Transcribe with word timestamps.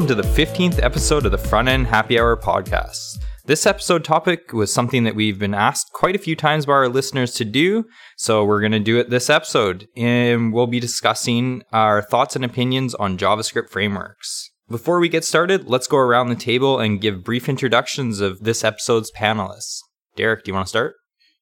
welcome 0.00 0.16
to 0.16 0.22
the 0.22 0.34
15th 0.42 0.82
episode 0.82 1.26
of 1.26 1.30
the 1.30 1.36
Front 1.36 1.68
End 1.68 1.86
Happy 1.86 2.18
Hour 2.18 2.34
podcast. 2.34 3.22
This 3.44 3.66
episode 3.66 4.02
topic 4.02 4.50
was 4.50 4.72
something 4.72 5.04
that 5.04 5.14
we've 5.14 5.38
been 5.38 5.52
asked 5.52 5.92
quite 5.92 6.16
a 6.16 6.18
few 6.18 6.34
times 6.34 6.64
by 6.64 6.72
our 6.72 6.88
listeners 6.88 7.34
to 7.34 7.44
do, 7.44 7.84
so 8.16 8.42
we're 8.42 8.60
going 8.60 8.72
to 8.72 8.78
do 8.78 8.98
it 8.98 9.10
this 9.10 9.28
episode, 9.28 9.88
and 9.98 10.54
we'll 10.54 10.66
be 10.66 10.80
discussing 10.80 11.62
our 11.70 12.00
thoughts 12.00 12.34
and 12.34 12.46
opinions 12.46 12.94
on 12.94 13.18
JavaScript 13.18 13.68
frameworks. 13.68 14.50
Before 14.70 15.00
we 15.00 15.10
get 15.10 15.22
started, 15.22 15.68
let's 15.68 15.86
go 15.86 15.98
around 15.98 16.30
the 16.30 16.34
table 16.34 16.78
and 16.78 16.98
give 16.98 17.22
brief 17.22 17.46
introductions 17.46 18.20
of 18.20 18.44
this 18.44 18.64
episode's 18.64 19.12
panelists. 19.14 19.80
Derrick, 20.16 20.44
do 20.44 20.50
you 20.50 20.54
want 20.54 20.64
to 20.64 20.70
start? 20.70 20.94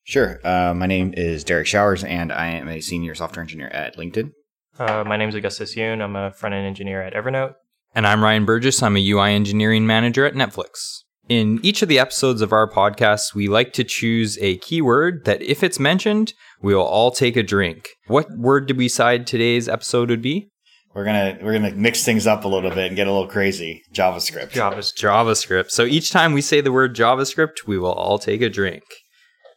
Sure. 0.02 0.40
Uh, 0.44 0.74
my 0.74 0.86
name 0.86 1.14
is 1.16 1.44
Derrick 1.44 1.68
Showers, 1.68 2.02
and 2.02 2.32
I 2.32 2.48
am 2.48 2.66
a 2.66 2.80
senior 2.80 3.14
software 3.14 3.42
engineer 3.42 3.68
at 3.68 3.96
LinkedIn. 3.96 4.32
Uh, 4.80 5.04
my 5.06 5.16
name 5.16 5.28
is 5.28 5.36
Augustus 5.36 5.76
Yuan. 5.76 6.02
I'm 6.02 6.16
a 6.16 6.32
front 6.32 6.56
end 6.56 6.66
engineer 6.66 7.00
at 7.00 7.14
Evernote. 7.14 7.54
And 7.98 8.06
I'm 8.06 8.22
Ryan 8.22 8.44
Burgess. 8.44 8.80
I'm 8.80 8.96
a 8.96 9.10
UI 9.10 9.32
engineering 9.32 9.84
manager 9.84 10.24
at 10.24 10.34
Netflix. 10.34 11.02
In 11.28 11.58
each 11.64 11.82
of 11.82 11.88
the 11.88 11.98
episodes 11.98 12.42
of 12.42 12.52
our 12.52 12.70
podcast, 12.70 13.34
we 13.34 13.48
like 13.48 13.72
to 13.72 13.82
choose 13.82 14.38
a 14.40 14.56
keyword 14.58 15.24
that, 15.24 15.42
if 15.42 15.64
it's 15.64 15.80
mentioned, 15.80 16.32
we'll 16.62 16.80
all 16.80 17.10
take 17.10 17.36
a 17.36 17.42
drink. 17.42 17.88
What 18.06 18.30
word 18.38 18.68
did 18.68 18.76
we 18.76 18.84
decide 18.84 19.26
today's 19.26 19.68
episode 19.68 20.10
would 20.10 20.22
be? 20.22 20.48
We're 20.94 21.06
gonna 21.06 21.38
we're 21.42 21.54
gonna 21.54 21.72
mix 21.72 22.04
things 22.04 22.24
up 22.24 22.44
a 22.44 22.48
little 22.48 22.70
bit 22.70 22.86
and 22.86 22.94
get 22.94 23.08
a 23.08 23.12
little 23.12 23.26
crazy. 23.26 23.82
JavaScript. 23.92 24.52
JavaScript. 24.52 24.94
JavaScript. 24.94 25.70
So 25.72 25.82
each 25.82 26.12
time 26.12 26.34
we 26.34 26.40
say 26.40 26.60
the 26.60 26.70
word 26.70 26.94
JavaScript, 26.94 27.66
we 27.66 27.80
will 27.80 27.94
all 27.94 28.20
take 28.20 28.42
a 28.42 28.48
drink. 28.48 28.84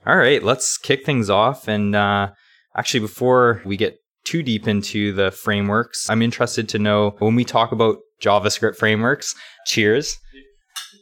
All 0.07 0.17
right, 0.17 0.41
let's 0.41 0.79
kick 0.79 1.05
things 1.05 1.29
off. 1.29 1.67
And 1.67 1.95
uh, 1.95 2.31
actually, 2.75 3.01
before 3.01 3.61
we 3.65 3.77
get 3.77 3.99
too 4.23 4.41
deep 4.41 4.67
into 4.67 5.13
the 5.13 5.29
frameworks, 5.29 6.09
I'm 6.09 6.23
interested 6.23 6.67
to 6.69 6.79
know 6.79 7.17
when 7.19 7.35
we 7.35 7.45
talk 7.45 7.71
about 7.71 7.97
JavaScript 8.21 8.77
frameworks, 8.77 9.35
cheers. 9.65 10.17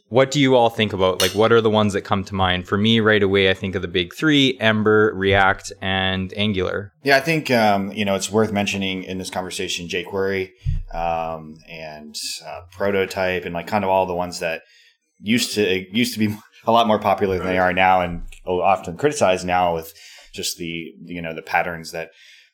What 0.08 0.32
do 0.32 0.40
you 0.40 0.56
all 0.56 0.70
think 0.70 0.92
about? 0.92 1.20
Like, 1.20 1.36
what 1.36 1.52
are 1.52 1.60
the 1.60 1.70
ones 1.70 1.92
that 1.92 2.02
come 2.02 2.24
to 2.24 2.34
mind? 2.34 2.66
For 2.66 2.76
me, 2.76 2.98
right 2.98 3.22
away, 3.22 3.48
I 3.48 3.54
think 3.54 3.76
of 3.76 3.82
the 3.82 3.88
big 3.88 4.12
three 4.12 4.58
Ember, 4.58 5.12
React, 5.14 5.72
and 5.80 6.34
Angular. 6.36 6.92
Yeah, 7.04 7.16
I 7.16 7.20
think 7.20 7.48
um, 7.52 7.92
you 7.92 8.04
know 8.04 8.16
it's 8.16 8.30
worth 8.30 8.50
mentioning 8.50 9.04
in 9.04 9.18
this 9.18 9.30
conversation 9.30 9.86
jQuery 9.86 10.50
um, 10.92 11.58
and 11.68 12.16
uh, 12.44 12.62
Prototype 12.72 13.44
and 13.44 13.54
like 13.54 13.68
kind 13.68 13.84
of 13.84 13.90
all 13.90 14.04
the 14.04 14.14
ones 14.14 14.40
that 14.40 14.62
used 15.20 15.54
to 15.54 15.86
used 15.96 16.12
to 16.14 16.18
be 16.18 16.36
a 16.66 16.72
lot 16.72 16.88
more 16.88 16.98
popular 16.98 17.38
than 17.38 17.46
they 17.46 17.58
are 17.58 17.72
now, 17.72 18.00
and 18.00 18.22
often 18.44 18.96
criticized 18.96 19.46
now 19.46 19.74
with 19.74 19.94
just 20.34 20.56
the 20.56 20.92
you 21.04 21.22
know 21.22 21.34
the 21.34 21.42
patterns 21.42 21.92
that 21.92 22.10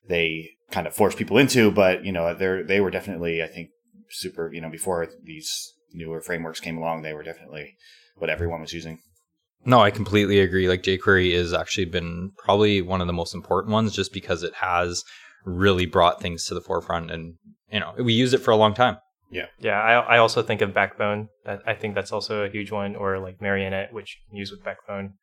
they 0.09 0.51
kind 0.71 0.87
of 0.87 0.95
force 0.95 1.15
people 1.15 1.39
into. 1.39 1.71
But 1.71 2.05
you 2.05 2.13
know, 2.13 2.35
they 2.35 2.63
they 2.63 2.81
were 2.81 2.91
definitely 2.91 3.43
I 3.43 3.47
think 3.47 3.71
super 4.11 4.53
you 4.53 4.61
know 4.61 4.71
before 4.71 5.09
these 5.23 5.75
newer 5.93 6.21
frameworks 6.21 6.61
came 6.61 6.79
along, 6.79 7.03
they 7.03 7.13
were 7.13 7.23
definitely 7.23 7.77
what 8.17 8.31
everyone 8.31 8.61
was 8.61 8.73
using. 8.73 8.99
No, 9.65 9.81
I 9.81 9.91
completely 9.91 10.41
agree. 10.41 10.69
Like 10.69 10.83
jQuery 10.83 11.37
has 11.37 11.53
actually 11.53 11.87
been 11.87 12.33
probably 12.39 12.83
one 12.83 13.01
of 13.01 13.07
the 13.07 13.13
most 13.13 13.35
important 13.35 13.73
ones 13.73 13.95
just 13.95 14.13
because 14.13 14.43
it 14.43 14.55
has 14.55 15.03
really 15.45 15.87
brought 15.87 16.21
things 16.21 16.45
to 16.45 16.55
the 16.55 16.61
forefront 16.61 17.11
and 17.11 17.35
you 17.71 17.81
know, 17.81 17.95
we 17.99 18.13
use 18.13 18.33
it 18.33 18.43
for 18.43 18.53
a 18.53 18.57
long 18.57 18.75
time. 18.75 18.99
Yeah. 19.31 19.47
Yeah, 19.59 19.81
I, 19.81 20.17
I 20.17 20.19
also 20.19 20.43
think 20.43 20.61
of 20.61 20.73
Backbone. 20.73 21.29
I 21.67 21.75
think 21.75 21.95
that's 21.95 22.13
also 22.13 22.45
a 22.45 22.49
huge 22.49 22.71
one, 22.71 22.95
or 22.95 23.19
like 23.19 23.41
Marionette, 23.41 23.93
which 23.93 24.17
you 24.17 24.31
can 24.31 24.39
use 24.39 24.51
with 24.51 24.65
Backbone. 24.65 25.15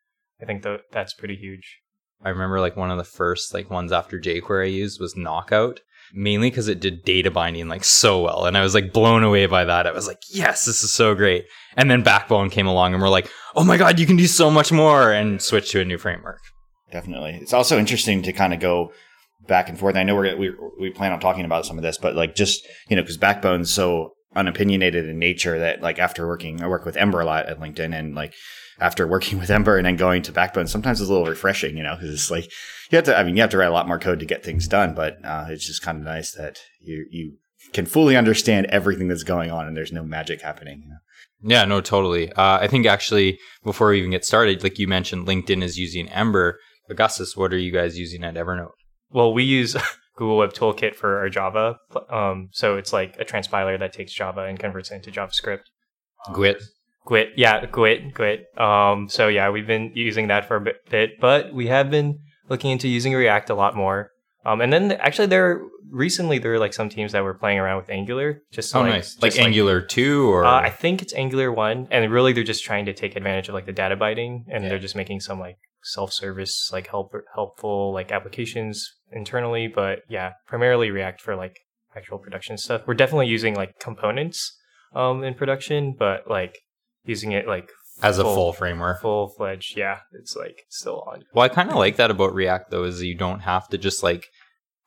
I 0.41 0.45
think 0.45 0.63
that 0.63 0.81
that's 0.91 1.13
pretty 1.13 1.35
huge. 1.35 1.79
I 2.21 2.29
remember 2.29 2.59
like 2.59 2.75
one 2.75 2.91
of 2.91 2.97
the 2.97 3.03
first 3.03 3.53
like 3.53 3.69
ones 3.69 3.91
after 3.91 4.19
jQuery 4.19 4.65
I 4.65 4.69
used 4.69 4.99
was 4.99 5.15
Knockout, 5.15 5.81
mainly 6.13 6.49
because 6.49 6.67
it 6.67 6.79
did 6.79 7.03
data 7.03 7.31
binding 7.31 7.67
like 7.67 7.83
so 7.83 8.21
well, 8.21 8.45
and 8.45 8.57
I 8.57 8.61
was 8.61 8.73
like 8.73 8.93
blown 8.93 9.23
away 9.23 9.45
by 9.47 9.65
that. 9.65 9.87
I 9.87 9.91
was 9.91 10.07
like, 10.07 10.21
yes, 10.29 10.65
this 10.65 10.83
is 10.83 10.93
so 10.93 11.15
great. 11.15 11.45
And 11.75 11.89
then 11.89 12.03
Backbone 12.03 12.49
came 12.49 12.67
along, 12.67 12.93
and 12.93 13.01
we're 13.01 13.09
like, 13.09 13.29
oh 13.55 13.63
my 13.63 13.77
god, 13.77 13.99
you 13.99 14.05
can 14.05 14.15
do 14.15 14.27
so 14.27 14.51
much 14.51 14.71
more, 14.71 15.11
and 15.11 15.41
switch 15.41 15.71
to 15.71 15.81
a 15.81 15.85
new 15.85 15.97
framework. 15.97 16.39
Definitely, 16.91 17.39
it's 17.41 17.53
also 17.53 17.79
interesting 17.79 18.21
to 18.23 18.33
kind 18.33 18.53
of 18.53 18.59
go 18.59 18.93
back 19.47 19.67
and 19.69 19.77
forth. 19.77 19.95
I 19.95 20.03
know 20.03 20.15
we're 20.15 20.37
we 20.37 20.53
we 20.79 20.89
plan 20.91 21.11
on 21.11 21.19
talking 21.19 21.45
about 21.45 21.65
some 21.65 21.77
of 21.77 21.83
this, 21.83 21.97
but 21.97 22.15
like 22.15 22.35
just 22.35 22.67
you 22.89 22.95
know 22.95 23.01
because 23.01 23.17
Backbone's 23.17 23.71
so 23.71 24.13
unopinionated 24.35 25.07
in 25.07 25.19
nature 25.19 25.59
that 25.59 25.81
like 25.81 25.99
after 25.99 26.27
working, 26.27 26.61
I 26.61 26.67
work 26.67 26.85
with 26.85 26.97
Ember 26.97 27.21
a 27.21 27.25
lot 27.25 27.47
at 27.47 27.59
LinkedIn, 27.59 27.97
and 27.97 28.15
like 28.15 28.33
after 28.79 29.07
working 29.07 29.37
with 29.39 29.49
Ember 29.49 29.77
and 29.77 29.85
then 29.85 29.95
going 29.95 30.21
to 30.23 30.31
Backbone, 30.31 30.67
sometimes 30.67 31.01
it's 31.01 31.09
a 31.09 31.13
little 31.13 31.27
refreshing, 31.27 31.77
you 31.77 31.83
know, 31.83 31.95
because 31.95 32.13
it's 32.13 32.31
like 32.31 32.45
you 32.91 32.95
have 32.95 33.05
to. 33.05 33.17
I 33.17 33.23
mean, 33.23 33.35
you 33.35 33.41
have 33.41 33.51
to 33.51 33.57
write 33.57 33.69
a 33.69 33.73
lot 33.73 33.87
more 33.87 33.99
code 33.99 34.19
to 34.19 34.25
get 34.25 34.43
things 34.43 34.67
done, 34.67 34.93
but 34.93 35.23
uh, 35.25 35.45
it's 35.49 35.65
just 35.65 35.81
kind 35.81 35.97
of 35.97 36.03
nice 36.03 36.33
that 36.33 36.59
you 36.79 37.05
you 37.09 37.37
can 37.71 37.85
fully 37.85 38.15
understand 38.15 38.67
everything 38.67 39.07
that's 39.07 39.23
going 39.23 39.49
on 39.49 39.67
and 39.67 39.75
there's 39.75 39.91
no 39.91 40.03
magic 40.03 40.41
happening. 40.41 40.81
You 40.83 40.89
know? 40.89 41.55
Yeah, 41.55 41.65
no, 41.65 41.81
totally. 41.81 42.31
Uh, 42.31 42.59
I 42.59 42.67
think 42.67 42.85
actually 42.85 43.39
before 43.63 43.89
we 43.89 43.99
even 43.99 44.11
get 44.11 44.25
started, 44.25 44.63
like 44.63 44.79
you 44.79 44.87
mentioned, 44.87 45.27
LinkedIn 45.27 45.63
is 45.63 45.77
using 45.77 46.09
Ember. 46.09 46.59
Augustus, 46.89 47.35
what 47.35 47.53
are 47.53 47.57
you 47.57 47.71
guys 47.71 47.97
using 47.97 48.23
at 48.23 48.35
Evernote? 48.35 48.71
Well, 49.09 49.33
we 49.33 49.43
use 49.43 49.75
Google 50.17 50.37
Web 50.37 50.53
Toolkit 50.53 50.95
for 50.95 51.17
our 51.19 51.29
Java. 51.29 51.77
Um, 52.09 52.49
so 52.51 52.77
it's 52.77 52.93
like 52.93 53.15
a 53.19 53.25
transpiler 53.25 53.79
that 53.79 53.93
takes 53.93 54.13
Java 54.13 54.41
and 54.41 54.59
converts 54.59 54.91
it 54.91 54.95
into 54.95 55.11
JavaScript. 55.11 55.63
Gwt. 56.29 56.61
Gwt, 57.07 57.31
yeah, 57.35 57.65
quit, 57.65 58.15
quit. 58.15 58.45
Um, 58.57 59.09
so 59.09 59.27
yeah, 59.27 59.49
we've 59.49 59.67
been 59.67 59.91
using 59.93 60.27
that 60.27 60.47
for 60.47 60.55
a 60.55 60.61
bit, 60.61 60.75
bit, 60.89 61.19
but 61.19 61.53
we 61.53 61.67
have 61.67 61.91
been 61.91 62.19
looking 62.49 62.71
into 62.71 62.87
using 62.87 63.13
React 63.13 63.49
a 63.49 63.55
lot 63.55 63.75
more. 63.75 64.11
Um, 64.45 64.61
and 64.61 64.71
then 64.71 64.91
actually, 64.93 65.27
there 65.27 65.61
recently 65.89 66.37
there 66.39 66.51
were 66.51 66.59
like 66.59 66.73
some 66.73 66.89
teams 66.89 67.11
that 67.13 67.23
were 67.23 67.33
playing 67.33 67.59
around 67.59 67.77
with 67.77 67.89
Angular. 67.89 68.41
Just 68.51 68.75
oh, 68.75 68.81
like, 68.81 68.89
nice, 68.89 69.21
like 69.21 69.37
Angular 69.37 69.81
two, 69.81 70.29
or 70.29 70.43
uh, 70.43 70.59
I 70.59 70.69
think 70.69 71.01
it's 71.01 71.13
Angular 71.13 71.51
one, 71.51 71.87
and 71.91 72.11
really 72.11 72.33
they're 72.33 72.43
just 72.43 72.63
trying 72.63 72.85
to 72.85 72.93
take 72.93 73.15
advantage 73.15 73.47
of 73.47 73.53
like 73.53 73.65
the 73.65 73.73
data 73.73 73.95
binding, 73.95 74.45
and 74.49 74.63
yeah. 74.63 74.69
they're 74.69 74.79
just 74.79 74.95
making 74.95 75.21
some 75.21 75.39
like 75.39 75.57
self-service 75.83 76.69
like 76.71 76.87
help 76.87 77.13
helpful 77.33 77.93
like 77.93 78.11
applications 78.11 78.89
internally. 79.11 79.67
But 79.67 79.99
yeah, 80.09 80.33
primarily 80.47 80.91
React 80.91 81.21
for 81.21 81.35
like 81.35 81.55
actual 81.95 82.17
production 82.17 82.57
stuff. 82.57 82.81
We're 82.85 82.95
definitely 82.95 83.27
using 83.27 83.55
like 83.55 83.79
components 83.79 84.57
um 84.93 85.23
in 85.23 85.35
production, 85.35 85.95
but 85.97 86.29
like 86.29 86.57
using 87.05 87.31
it 87.31 87.47
like 87.47 87.69
as 88.01 88.17
full, 88.17 88.31
a 88.31 88.35
full 88.35 88.53
framework. 88.53 89.01
Full 89.01 89.29
fledged, 89.29 89.77
yeah. 89.77 89.99
It's 90.13 90.35
like 90.35 90.63
still 90.69 91.03
on. 91.07 91.23
Well, 91.33 91.45
I 91.45 91.49
kind 91.49 91.69
of 91.69 91.75
like 91.75 91.97
that 91.97 92.11
about 92.11 92.33
React 92.33 92.71
though, 92.71 92.83
is 92.83 93.01
you 93.01 93.15
don't 93.15 93.41
have 93.41 93.67
to 93.69 93.77
just 93.77 94.03
like 94.03 94.27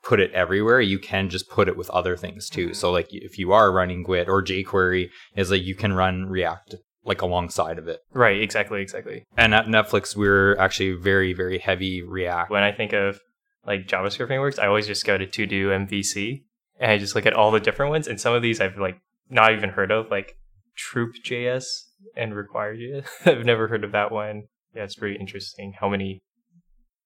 put 0.03 0.21
it 0.21 0.33
everywhere. 0.33 0.81
You 0.81 0.99
can 0.99 1.29
just 1.29 1.49
put 1.49 1.69
it 1.69 1.77
with 1.77 1.91
other 1.91 2.17
things 2.17 2.49
too. 2.49 2.67
Mm-hmm. 2.67 2.75
So 2.75 2.93
like 2.93 3.09
if 3.11 3.39
you 3.39 3.53
are 3.53 3.73
running 3.73 4.05
Gwt 4.05 4.29
or 4.29 4.43
jQuery, 4.43 5.09
is 5.35 5.51
like 5.51 5.63
you 5.63 5.75
can 5.75 5.93
run 5.93 6.27
React 6.27 6.77
like 7.05 7.23
alongside 7.23 7.79
of 7.79 7.89
it. 7.89 8.01
Right, 8.13 8.41
exactly, 8.41 8.83
exactly. 8.83 9.25
And 9.37 9.55
at 9.55 9.67
Netflix, 9.67 10.17
we're 10.17 10.57
actually 10.59 10.93
very, 10.93 11.33
very 11.33 11.59
heavy 11.59 12.03
React. 12.03 12.51
When 12.51 12.63
I 12.63 12.73
think 12.73 12.93
of 12.93 13.21
like 13.65 13.87
JavaScript 13.87 14.27
frameworks, 14.27 14.59
I 14.59 14.67
always 14.67 14.87
just 14.87 15.07
go 15.07 15.17
to 15.17 15.27
TodoMVC 15.27 16.43
and 16.81 16.91
I 16.91 16.99
just 16.99 17.15
look 17.15 17.27
at 17.27 17.33
all 17.33 17.51
the 17.51 17.61
different 17.61 17.91
ones. 17.91 18.09
And 18.09 18.21
some 18.21 18.35
of 18.35 18.43
these 18.43 18.61
I've 18.61 18.79
like 18.79 18.99
not 19.31 19.53
even 19.53 19.71
heard 19.71 19.91
of, 19.91 20.11
like 20.11 20.35
Troop.js 20.77 21.65
and 22.17 22.35
require 22.35 22.73
you. 22.73 23.03
I've 23.27 23.45
never 23.45 23.69
heard 23.69 23.85
of 23.85 23.93
that 23.93 24.13
one. 24.13 24.45
Yeah, 24.75 24.85
it's 24.85 24.97
pretty 24.97 25.19
interesting 25.19 25.75
how 25.79 25.89
many 25.89 26.21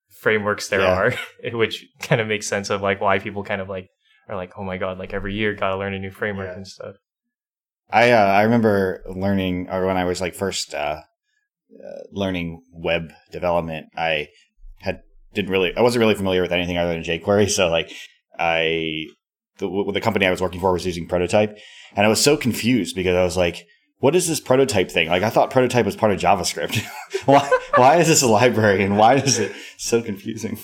frameworks 0.08 0.68
there 0.68 0.80
yeah. 0.80 1.12
are, 1.44 1.52
which 1.56 1.86
kind 2.00 2.20
of 2.20 2.26
makes 2.26 2.46
sense 2.46 2.70
of 2.70 2.82
like 2.82 3.00
why 3.00 3.18
people 3.18 3.44
kind 3.44 3.60
of 3.60 3.68
like 3.68 3.88
are 4.28 4.36
like, 4.36 4.52
oh 4.56 4.64
my 4.64 4.76
god, 4.76 4.98
like 4.98 5.14
every 5.14 5.34
year 5.34 5.54
gotta 5.54 5.76
learn 5.76 5.94
a 5.94 5.98
new 5.98 6.10
framework 6.10 6.48
yeah. 6.48 6.56
and 6.56 6.66
stuff. 6.66 6.96
I 7.92 8.12
uh, 8.12 8.26
I 8.26 8.42
remember 8.42 9.02
learning, 9.08 9.68
or 9.70 9.86
when 9.86 9.96
I 9.96 10.04
was 10.04 10.20
like 10.20 10.34
first 10.34 10.74
uh, 10.74 11.00
uh, 11.72 12.02
learning 12.12 12.62
web 12.72 13.12
development, 13.32 13.86
I 13.96 14.28
had 14.78 15.02
didn't 15.34 15.50
really, 15.50 15.76
I 15.76 15.82
wasn't 15.82 16.00
really 16.00 16.14
familiar 16.14 16.42
with 16.42 16.52
anything 16.52 16.76
other 16.76 16.92
than 16.92 17.02
jQuery. 17.02 17.50
So 17.50 17.68
like 17.68 17.92
I 18.38 19.06
the, 19.58 19.90
the 19.92 20.00
company 20.00 20.26
I 20.26 20.30
was 20.30 20.40
working 20.40 20.60
for 20.60 20.72
was 20.72 20.86
using 20.86 21.06
Prototype, 21.06 21.58
and 21.94 22.06
I 22.06 22.08
was 22.08 22.22
so 22.22 22.36
confused 22.36 22.96
because 22.96 23.16
I 23.16 23.24
was 23.24 23.36
like, 23.36 23.66
"What 24.00 24.14
is 24.14 24.28
this 24.28 24.40
Prototype 24.40 24.90
thing?" 24.90 25.08
Like 25.08 25.22
I 25.22 25.30
thought 25.30 25.50
Prototype 25.50 25.86
was 25.86 25.96
part 25.96 26.12
of 26.12 26.18
JavaScript. 26.18 26.82
why 27.24 27.48
why 27.76 27.96
is 27.96 28.08
this 28.08 28.22
a 28.22 28.28
library, 28.28 28.84
and 28.84 28.98
why 28.98 29.14
is 29.14 29.38
it 29.38 29.52
so 29.78 30.02
confusing? 30.02 30.58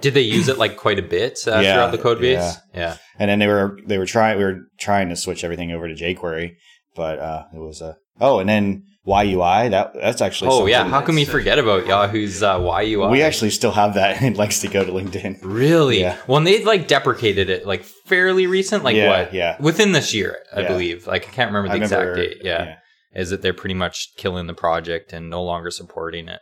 Did 0.00 0.14
they 0.14 0.22
use 0.22 0.48
it 0.48 0.56
like 0.56 0.76
quite 0.76 0.98
a 0.98 1.02
bit 1.02 1.40
uh, 1.46 1.60
yeah, 1.60 1.74
throughout 1.74 1.92
the 1.92 1.98
code 1.98 2.20
base? 2.20 2.56
Yeah. 2.72 2.80
yeah. 2.80 2.96
And 3.18 3.30
then 3.30 3.38
they 3.38 3.46
were 3.46 3.78
they 3.86 3.98
were 3.98 4.06
trying 4.06 4.38
we 4.38 4.44
were 4.44 4.60
trying 4.78 5.10
to 5.10 5.16
switch 5.16 5.44
everything 5.44 5.72
over 5.72 5.88
to 5.88 5.94
jQuery, 5.94 6.56
but 6.94 7.18
uh, 7.18 7.44
it 7.52 7.58
was 7.58 7.80
a 7.80 7.98
oh, 8.20 8.38
and 8.38 8.48
then 8.48 8.84
YUI. 9.06 9.70
That 9.70 9.94
that's 9.94 10.20
actually. 10.20 10.50
Oh 10.52 10.66
yeah, 10.66 10.86
how 10.86 11.00
can 11.00 11.14
we 11.14 11.24
forget 11.24 11.58
about 11.58 11.86
Yahoo's 11.86 12.42
uh, 12.42 12.58
YUI? 12.58 13.10
We 13.10 13.22
actually 13.22 13.50
still 13.50 13.72
have 13.72 13.94
that, 13.94 14.16
and 14.22 14.34
it 14.34 14.38
likes 14.38 14.60
to 14.60 14.68
go 14.68 14.84
to 14.84 14.92
LinkedIn. 14.92 15.40
Really? 15.42 16.00
Yeah. 16.00 16.18
Well, 16.26 16.40
they 16.40 16.64
like 16.64 16.86
deprecated 16.86 17.48
it 17.48 17.66
like 17.66 17.84
fairly 17.84 18.46
recent. 18.46 18.84
Like 18.84 18.96
yeah, 18.96 19.08
what? 19.08 19.34
Yeah. 19.34 19.56
Within 19.60 19.92
this 19.92 20.12
year, 20.12 20.38
I 20.54 20.60
yeah. 20.60 20.68
believe. 20.68 21.06
Like 21.06 21.26
I 21.28 21.30
can't 21.30 21.50
remember 21.50 21.68
the 21.68 21.80
remember, 21.80 22.12
exact 22.12 22.16
date. 22.16 22.44
Yeah. 22.44 22.64
yeah. 22.64 22.76
Is 23.20 23.30
that 23.30 23.42
they're 23.42 23.54
pretty 23.54 23.74
much 23.74 24.14
killing 24.16 24.46
the 24.46 24.54
project 24.54 25.12
and 25.12 25.30
no 25.30 25.42
longer 25.42 25.70
supporting 25.70 26.28
it? 26.28 26.40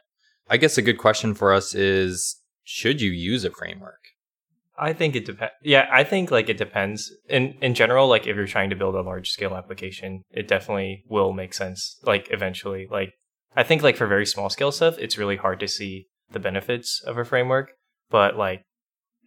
I 0.51 0.57
guess 0.57 0.77
a 0.77 0.83
good 0.83 0.99
question 0.99 1.35
for 1.35 1.53
us 1.53 1.75
is: 1.75 2.41
Should 2.65 3.01
you 3.01 3.11
use 3.11 3.45
a 3.45 3.51
framework? 3.51 3.98
I 4.79 4.93
think 4.93 5.17
it 5.17 5.25
depends. 5.25 5.53
Yeah, 5.63 5.89
I 5.93 6.05
think 6.05 6.31
like 6.31 6.49
it 6.49 6.57
depends. 6.57 7.13
In 7.29 7.55
in 7.61 7.75
general, 7.75 8.09
like 8.09 8.27
if 8.27 8.37
you're 8.37 8.47
trying 8.47 8.71
to 8.71 8.77
build 8.77 8.95
a 8.95 9.03
large 9.03 9.31
scale 9.31 9.55
application, 9.55 10.23
it 10.31 10.47
definitely 10.47 11.05
will 11.09 11.33
make 11.33 11.53
sense. 11.53 11.99
Like 12.05 12.29
eventually, 12.31 12.87
like 12.91 13.15
I 13.57 13.65
think 13.65 13.83
like 13.83 13.97
for 13.97 14.07
very 14.07 14.27
small 14.27 14.49
scale 14.51 14.73
stuff, 14.73 14.97
it's 14.99 15.19
really 15.19 15.37
hard 15.37 15.61
to 15.61 15.69
see 15.69 16.07
the 16.31 16.39
benefits 16.39 17.03
of 17.05 17.19
a 17.19 17.25
framework. 17.25 17.73
But 18.11 18.37
like 18.37 18.63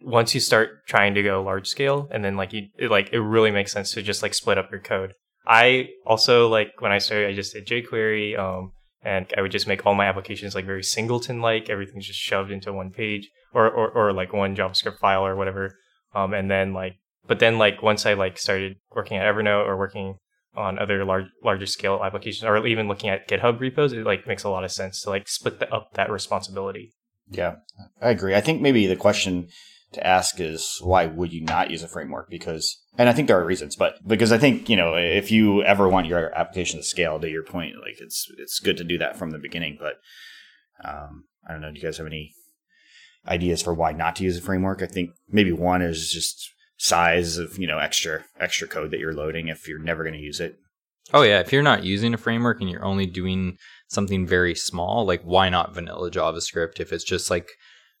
once 0.00 0.34
you 0.34 0.40
start 0.40 0.86
trying 0.86 1.14
to 1.14 1.22
go 1.22 1.42
large 1.42 1.68
scale, 1.68 2.08
and 2.10 2.24
then 2.24 2.36
like 2.36 2.52
you 2.52 2.68
it, 2.78 2.90
like 2.90 3.12
it 3.12 3.20
really 3.20 3.50
makes 3.50 3.72
sense 3.72 3.92
to 3.92 4.02
just 4.02 4.22
like 4.22 4.34
split 4.34 4.58
up 4.58 4.70
your 4.70 4.80
code. 4.80 5.12
I 5.46 5.88
also 6.06 6.48
like 6.48 6.80
when 6.80 6.92
I 6.92 6.98
started, 6.98 7.28
I 7.28 7.34
just 7.34 7.52
did 7.52 7.66
jQuery, 7.66 8.38
um, 8.38 8.72
and 9.02 9.32
I 9.36 9.42
would 9.42 9.52
just 9.52 9.66
make 9.66 9.84
all 9.84 9.94
my 9.94 10.06
applications 10.06 10.54
like 10.54 10.64
very 10.64 10.82
singleton 10.82 11.40
like. 11.40 11.68
Everything's 11.68 12.06
just 12.06 12.20
shoved 12.20 12.50
into 12.50 12.72
one 12.72 12.90
page 12.90 13.28
or, 13.52 13.70
or, 13.70 13.90
or 13.90 14.12
like 14.12 14.32
one 14.32 14.56
JavaScript 14.56 14.98
file 14.98 15.24
or 15.24 15.36
whatever. 15.36 15.76
Um, 16.14 16.34
and 16.34 16.50
then 16.50 16.72
like, 16.72 16.96
but 17.26 17.38
then 17.38 17.58
like 17.58 17.82
once 17.82 18.06
I 18.06 18.14
like 18.14 18.38
started 18.38 18.76
working 18.94 19.16
at 19.16 19.32
Evernote 19.32 19.66
or 19.66 19.76
working 19.76 20.16
on 20.54 20.78
other 20.78 21.04
large, 21.04 21.26
larger 21.42 21.66
scale 21.66 22.02
applications 22.04 22.44
or 22.44 22.66
even 22.66 22.88
looking 22.88 23.10
at 23.10 23.28
GitHub 23.28 23.60
repos, 23.60 23.92
it 23.92 24.04
like 24.04 24.26
makes 24.26 24.44
a 24.44 24.50
lot 24.50 24.64
of 24.64 24.72
sense 24.72 25.02
to 25.02 25.10
like 25.10 25.28
split 25.28 25.60
the, 25.60 25.72
up 25.72 25.94
that 25.94 26.10
responsibility. 26.10 26.92
Yeah, 27.30 27.56
I 28.00 28.10
agree. 28.10 28.34
I 28.34 28.40
think 28.40 28.60
maybe 28.60 28.86
the 28.86 28.96
question 28.96 29.48
to 29.92 30.06
ask 30.06 30.40
is 30.40 30.78
why 30.82 31.06
would 31.06 31.32
you 31.32 31.42
not 31.42 31.70
use 31.70 31.82
a 31.82 31.88
framework? 31.88 32.28
Because, 32.28 32.82
and 32.98 33.08
I 33.08 33.12
think 33.12 33.28
there 33.28 33.40
are 33.40 33.44
reasons, 33.44 33.76
but 33.76 33.96
because 34.06 34.32
I 34.32 34.38
think, 34.38 34.68
you 34.68 34.76
know, 34.76 34.94
if 34.94 35.30
you 35.30 35.62
ever 35.62 35.88
want 35.88 36.06
your 36.06 36.34
application 36.34 36.78
to 36.78 36.84
scale 36.84 37.20
to 37.20 37.30
your 37.30 37.44
point, 37.44 37.76
like 37.76 37.96
it's, 38.00 38.26
it's 38.38 38.58
good 38.58 38.76
to 38.78 38.84
do 38.84 38.98
that 38.98 39.16
from 39.16 39.30
the 39.30 39.38
beginning. 39.38 39.78
But, 39.78 39.94
um, 40.84 41.24
I 41.48 41.52
don't 41.52 41.62
know. 41.62 41.70
Do 41.70 41.78
you 41.78 41.82
guys 41.82 41.98
have 41.98 42.06
any 42.06 42.34
ideas 43.26 43.62
for 43.62 43.74
why 43.74 43.92
not 43.92 44.16
to 44.16 44.24
use 44.24 44.38
a 44.38 44.42
framework? 44.42 44.82
I 44.82 44.86
think 44.86 45.10
maybe 45.28 45.52
one 45.52 45.82
is 45.82 46.12
just 46.12 46.50
size 46.76 47.38
of, 47.38 47.58
you 47.58 47.66
know, 47.66 47.78
extra, 47.78 48.24
extra 48.40 48.66
code 48.66 48.90
that 48.90 49.00
you're 49.00 49.14
loading 49.14 49.48
if 49.48 49.68
you're 49.68 49.78
never 49.78 50.02
going 50.02 50.14
to 50.14 50.20
use 50.20 50.40
it. 50.40 50.56
Oh 51.12 51.22
yeah, 51.22 51.40
if 51.40 51.52
you're 51.52 51.62
not 51.62 51.84
using 51.84 52.14
a 52.14 52.18
framework 52.18 52.60
and 52.60 52.70
you're 52.70 52.84
only 52.84 53.06
doing 53.06 53.58
something 53.88 54.26
very 54.26 54.54
small, 54.54 55.04
like 55.04 55.22
why 55.22 55.48
not 55.48 55.74
vanilla 55.74 56.10
JavaScript 56.10 56.80
if 56.80 56.92
it's 56.92 57.04
just 57.04 57.30
like 57.30 57.50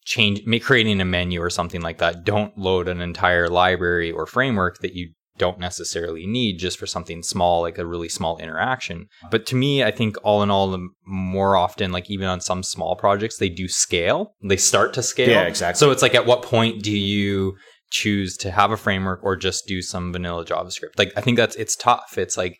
change 0.04 0.42
creating 0.62 1.00
a 1.00 1.04
menu 1.04 1.40
or 1.40 1.50
something 1.50 1.80
like 1.80 1.98
that 1.98 2.24
don't 2.24 2.56
load 2.58 2.88
an 2.88 3.00
entire 3.00 3.48
library 3.48 4.10
or 4.10 4.26
framework 4.26 4.78
that 4.78 4.94
you 4.94 5.12
don't 5.38 5.58
necessarily 5.58 6.26
need 6.26 6.58
just 6.58 6.78
for 6.78 6.86
something 6.86 7.22
small 7.22 7.62
like 7.62 7.78
a 7.78 7.86
really 7.86 8.08
small 8.08 8.38
interaction. 8.38 9.06
But 9.30 9.46
to 9.46 9.56
me 9.56 9.82
i 9.82 9.90
think 9.90 10.16
all 10.22 10.42
in 10.42 10.50
all 10.50 10.70
the 10.70 10.86
more 11.06 11.56
often 11.56 11.92
like 11.92 12.10
even 12.10 12.28
on 12.28 12.40
some 12.40 12.62
small 12.62 12.96
projects 12.96 13.38
they 13.38 13.48
do 13.48 13.68
scale. 13.68 14.34
They 14.42 14.56
start 14.56 14.92
to 14.94 15.02
scale. 15.02 15.30
Yeah, 15.30 15.42
exactly. 15.42 15.78
so 15.78 15.90
it's 15.90 16.02
like 16.02 16.14
at 16.14 16.26
what 16.26 16.42
point 16.42 16.82
do 16.82 16.96
you 16.96 17.56
choose 17.90 18.36
to 18.38 18.50
have 18.50 18.70
a 18.70 18.76
framework 18.76 19.20
or 19.22 19.36
just 19.36 19.66
do 19.66 19.82
some 19.82 20.12
vanilla 20.12 20.44
javascript? 20.44 20.98
Like 20.98 21.12
i 21.16 21.20
think 21.20 21.36
that's 21.36 21.56
it's 21.56 21.76
tough. 21.76 22.18
It's 22.18 22.36
like 22.36 22.58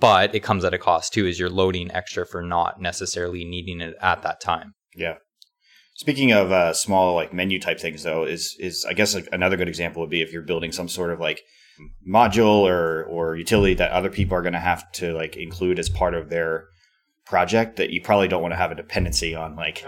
but 0.00 0.34
it 0.34 0.40
comes 0.40 0.64
at 0.64 0.74
a 0.74 0.78
cost 0.78 1.12
too 1.12 1.26
is 1.26 1.38
you're 1.38 1.50
loading 1.50 1.90
extra 1.92 2.26
for 2.26 2.42
not 2.42 2.80
necessarily 2.80 3.44
needing 3.44 3.80
it 3.80 3.94
at 4.00 4.22
that 4.22 4.40
time. 4.40 4.74
Yeah. 4.94 5.14
Speaking 5.98 6.30
of 6.30 6.52
uh, 6.52 6.74
small 6.74 7.16
like 7.16 7.34
menu 7.34 7.58
type 7.58 7.80
things, 7.80 8.04
though, 8.04 8.22
is 8.22 8.54
is 8.60 8.86
I 8.88 8.92
guess 8.92 9.16
like 9.16 9.28
another 9.32 9.56
good 9.56 9.66
example 9.66 10.00
would 10.00 10.10
be 10.10 10.22
if 10.22 10.32
you're 10.32 10.42
building 10.42 10.70
some 10.70 10.88
sort 10.88 11.10
of 11.10 11.18
like 11.18 11.42
module 12.06 12.62
or 12.62 13.04
or 13.04 13.36
utility 13.36 13.74
that 13.74 13.90
other 13.90 14.10
people 14.10 14.36
are 14.36 14.42
going 14.42 14.52
to 14.52 14.58
have 14.58 14.90
to 14.92 15.12
like 15.12 15.36
include 15.36 15.78
as 15.78 15.88
part 15.88 16.14
of 16.14 16.28
their 16.28 16.66
project 17.24 17.76
that 17.76 17.90
you 17.90 18.00
probably 18.00 18.26
don't 18.26 18.40
want 18.40 18.52
to 18.52 18.56
have 18.56 18.72
a 18.72 18.74
dependency 18.74 19.34
on 19.34 19.54
like 19.54 19.84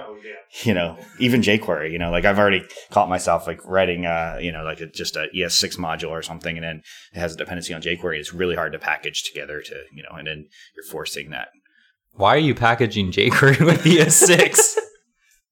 you 0.62 0.74
know 0.74 0.98
even 1.18 1.40
jquery 1.40 1.90
you 1.90 1.98
know? 1.98 2.10
Like 2.10 2.26
i've 2.26 2.38
already 2.38 2.62
caught 2.90 3.08
myself 3.08 3.46
like 3.46 3.64
writing 3.64 4.04
uh 4.04 4.38
you 4.40 4.52
know 4.52 4.62
like 4.62 4.80
a, 4.80 4.86
just 4.86 5.16
a 5.16 5.26
es6 5.34 5.78
module 5.78 6.10
or 6.10 6.20
something 6.20 6.56
and 6.56 6.64
then 6.64 6.82
it 7.14 7.18
has 7.18 7.34
a 7.34 7.38
dependency 7.38 7.72
on 7.72 7.80
jquery 7.80 8.18
it's 8.18 8.34
really 8.34 8.56
hard 8.56 8.72
to 8.72 8.78
package 8.78 9.22
together 9.22 9.62
to 9.62 9.74
you 9.94 10.02
know 10.02 10.10
and 10.16 10.26
then 10.26 10.46
you're 10.76 10.84
forcing 10.84 11.30
that. 11.30 11.48
Why 12.12 12.34
are 12.34 12.38
you 12.38 12.54
packaging 12.54 13.10
jquery 13.10 13.64
with 13.64 13.84
es6 13.84 14.60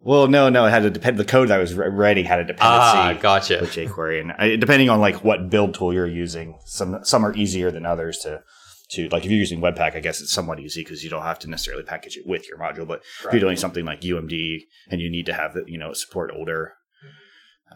well 0.01 0.29
no 0.29 0.49
no 0.49 0.67
it 0.67 0.71
had 0.71 0.83
to 0.83 0.91
depend 0.91 1.19
the 1.19 1.25
code 1.25 1.51
i 1.51 1.59
was 1.59 1.75
writing 1.75 2.25
had 2.25 2.39
a 2.39 2.45
dependency 2.45 2.99
ah 2.99 3.19
gotcha 3.21 3.59
with 3.61 3.71
jQuery, 3.71 4.21
and 4.21 4.33
I, 4.33 4.57
depending 4.57 4.89
on 4.91 5.01
like 5.01 5.25
what 5.25 5.51
build 5.51 5.75
tool 5.75 5.93
you're 5.93 6.07
using, 6.07 6.59
some 6.65 7.01
some 7.05 7.25
are 7.25 7.35
easier 7.35 7.71
than 7.71 7.85
others 7.87 8.19
to 8.19 8.43
to 8.91 9.09
like 9.11 9.25
if 9.25 9.31
you're 9.31 9.39
using 9.39 9.61
Webpack, 9.61 9.97
I 9.97 10.01
guess 10.01 10.21
it's 10.21 10.33
somewhat 10.33 10.61
easy 10.61 10.83
because 10.83 11.05
you 11.05 11.11
don't 11.11 11.23
have 11.23 11.39
to 11.41 11.51
necessarily 11.51 11.83
package 11.83 12.17
it 12.17 12.27
with 12.27 12.49
your 12.49 12.59
module. 12.59 12.87
But 12.87 13.03
if 13.25 13.33
you're 13.33 13.41
doing 13.41 13.57
something 13.57 13.85
like 13.85 14.01
UMD 14.01 14.61
and 14.91 15.01
you 15.01 15.11
need 15.11 15.27
to 15.27 15.35
have 15.35 15.53
the 15.55 15.65
you 15.67 15.79
know 15.79 15.93
support 15.93 16.31
older 16.35 16.73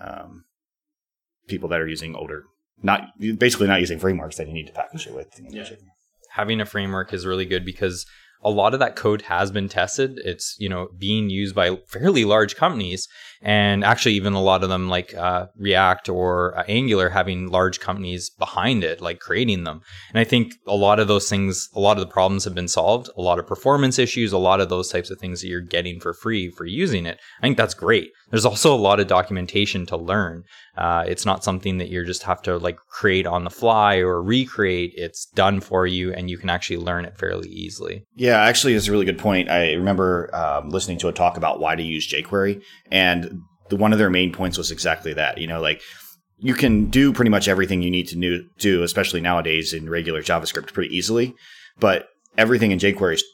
um, 0.00 0.44
people 1.48 1.68
that 1.68 1.80
are 1.80 1.88
using 1.88 2.14
older, 2.14 2.44
not 2.82 3.02
basically 3.38 3.66
not 3.66 3.80
using 3.80 3.98
frameworks 3.98 4.36
that 4.36 4.46
you 4.48 4.54
need 4.54 4.66
to 4.68 4.72
package 4.72 5.06
it 5.06 5.14
with. 5.14 5.28
having 6.30 6.60
a 6.60 6.66
framework 6.66 7.12
is 7.12 7.26
really 7.26 7.44
good 7.44 7.64
because 7.64 8.06
a 8.42 8.50
lot 8.50 8.74
of 8.74 8.80
that 8.80 8.96
code 8.96 9.22
has 9.22 9.50
been 9.50 9.68
tested. 9.68 10.20
It's 10.24 10.56
you 10.58 10.68
know 10.68 10.88
being 10.96 11.30
used 11.30 11.54
by 11.54 11.76
fairly 11.86 12.24
large 12.24 12.56
companies, 12.56 13.08
and 13.42 13.84
actually 13.84 14.14
even 14.14 14.32
a 14.32 14.40
lot 14.40 14.62
of 14.62 14.68
them 14.68 14.88
like 14.88 15.14
uh, 15.14 15.46
React 15.56 16.08
or 16.08 16.56
uh, 16.56 16.64
Angular 16.68 17.08
having 17.08 17.48
large 17.48 17.80
companies 17.80 18.30
behind 18.30 18.84
it, 18.84 19.00
like 19.00 19.18
creating 19.18 19.64
them. 19.64 19.82
And 20.10 20.20
I 20.20 20.24
think 20.24 20.54
a 20.66 20.76
lot 20.76 21.00
of 21.00 21.08
those 21.08 21.28
things, 21.28 21.68
a 21.74 21.80
lot 21.80 21.96
of 21.96 22.06
the 22.06 22.12
problems 22.12 22.44
have 22.44 22.54
been 22.54 22.68
solved. 22.68 23.10
A 23.16 23.22
lot 23.22 23.38
of 23.38 23.46
performance 23.46 23.98
issues, 23.98 24.32
a 24.32 24.38
lot 24.38 24.60
of 24.60 24.68
those 24.68 24.88
types 24.88 25.10
of 25.10 25.18
things 25.18 25.40
that 25.40 25.48
you're 25.48 25.60
getting 25.60 26.00
for 26.00 26.14
free 26.14 26.50
for 26.50 26.64
using 26.64 27.04
it. 27.04 27.18
I 27.40 27.42
think 27.42 27.56
that's 27.56 27.74
great. 27.74 28.12
There's 28.30 28.46
also 28.46 28.74
a 28.74 28.76
lot 28.76 28.98
of 28.98 29.08
documentation 29.08 29.84
to 29.86 29.96
learn. 29.96 30.44
Uh, 30.76 31.04
it's 31.06 31.26
not 31.26 31.44
something 31.44 31.76
that 31.76 31.88
you 31.88 32.02
just 32.04 32.22
have 32.22 32.40
to 32.42 32.56
like 32.56 32.78
create 32.88 33.26
on 33.26 33.44
the 33.44 33.50
fly 33.50 33.96
or 33.96 34.22
recreate. 34.22 34.94
It's 34.96 35.26
done 35.26 35.60
for 35.60 35.86
you, 35.86 36.14
and 36.14 36.30
you 36.30 36.38
can 36.38 36.48
actually 36.48 36.78
learn 36.78 37.04
it 37.04 37.18
fairly 37.18 37.50
easily. 37.50 38.06
Yeah, 38.14 38.40
actually, 38.40 38.72
it's 38.72 38.88
a 38.88 38.90
really 38.90 39.04
good 39.04 39.18
point. 39.18 39.50
I 39.50 39.74
remember 39.74 40.34
um, 40.34 40.70
listening 40.70 40.96
to 40.98 41.08
a 41.08 41.12
talk 41.12 41.36
about 41.36 41.60
why 41.60 41.76
to 41.76 41.82
use 41.82 42.10
jQuery, 42.10 42.62
and 42.90 43.31
the, 43.72 43.76
one 43.76 43.92
of 43.92 43.98
their 43.98 44.10
main 44.10 44.32
points 44.32 44.58
was 44.58 44.70
exactly 44.70 45.14
that. 45.14 45.38
You 45.38 45.46
know, 45.46 45.60
like 45.60 45.80
you 46.38 46.52
can 46.54 46.90
do 46.90 47.12
pretty 47.12 47.30
much 47.30 47.48
everything 47.48 47.80
you 47.80 47.90
need 47.90 48.06
to 48.08 48.16
do, 48.16 48.44
do 48.58 48.82
especially 48.82 49.20
nowadays 49.20 49.72
in 49.72 49.88
regular 49.88 50.22
JavaScript, 50.22 50.72
pretty 50.74 50.94
easily. 50.94 51.34
But 51.80 52.08
everything 52.36 52.70
in 52.70 52.78
jQuery 52.78 53.14
is 53.14 53.24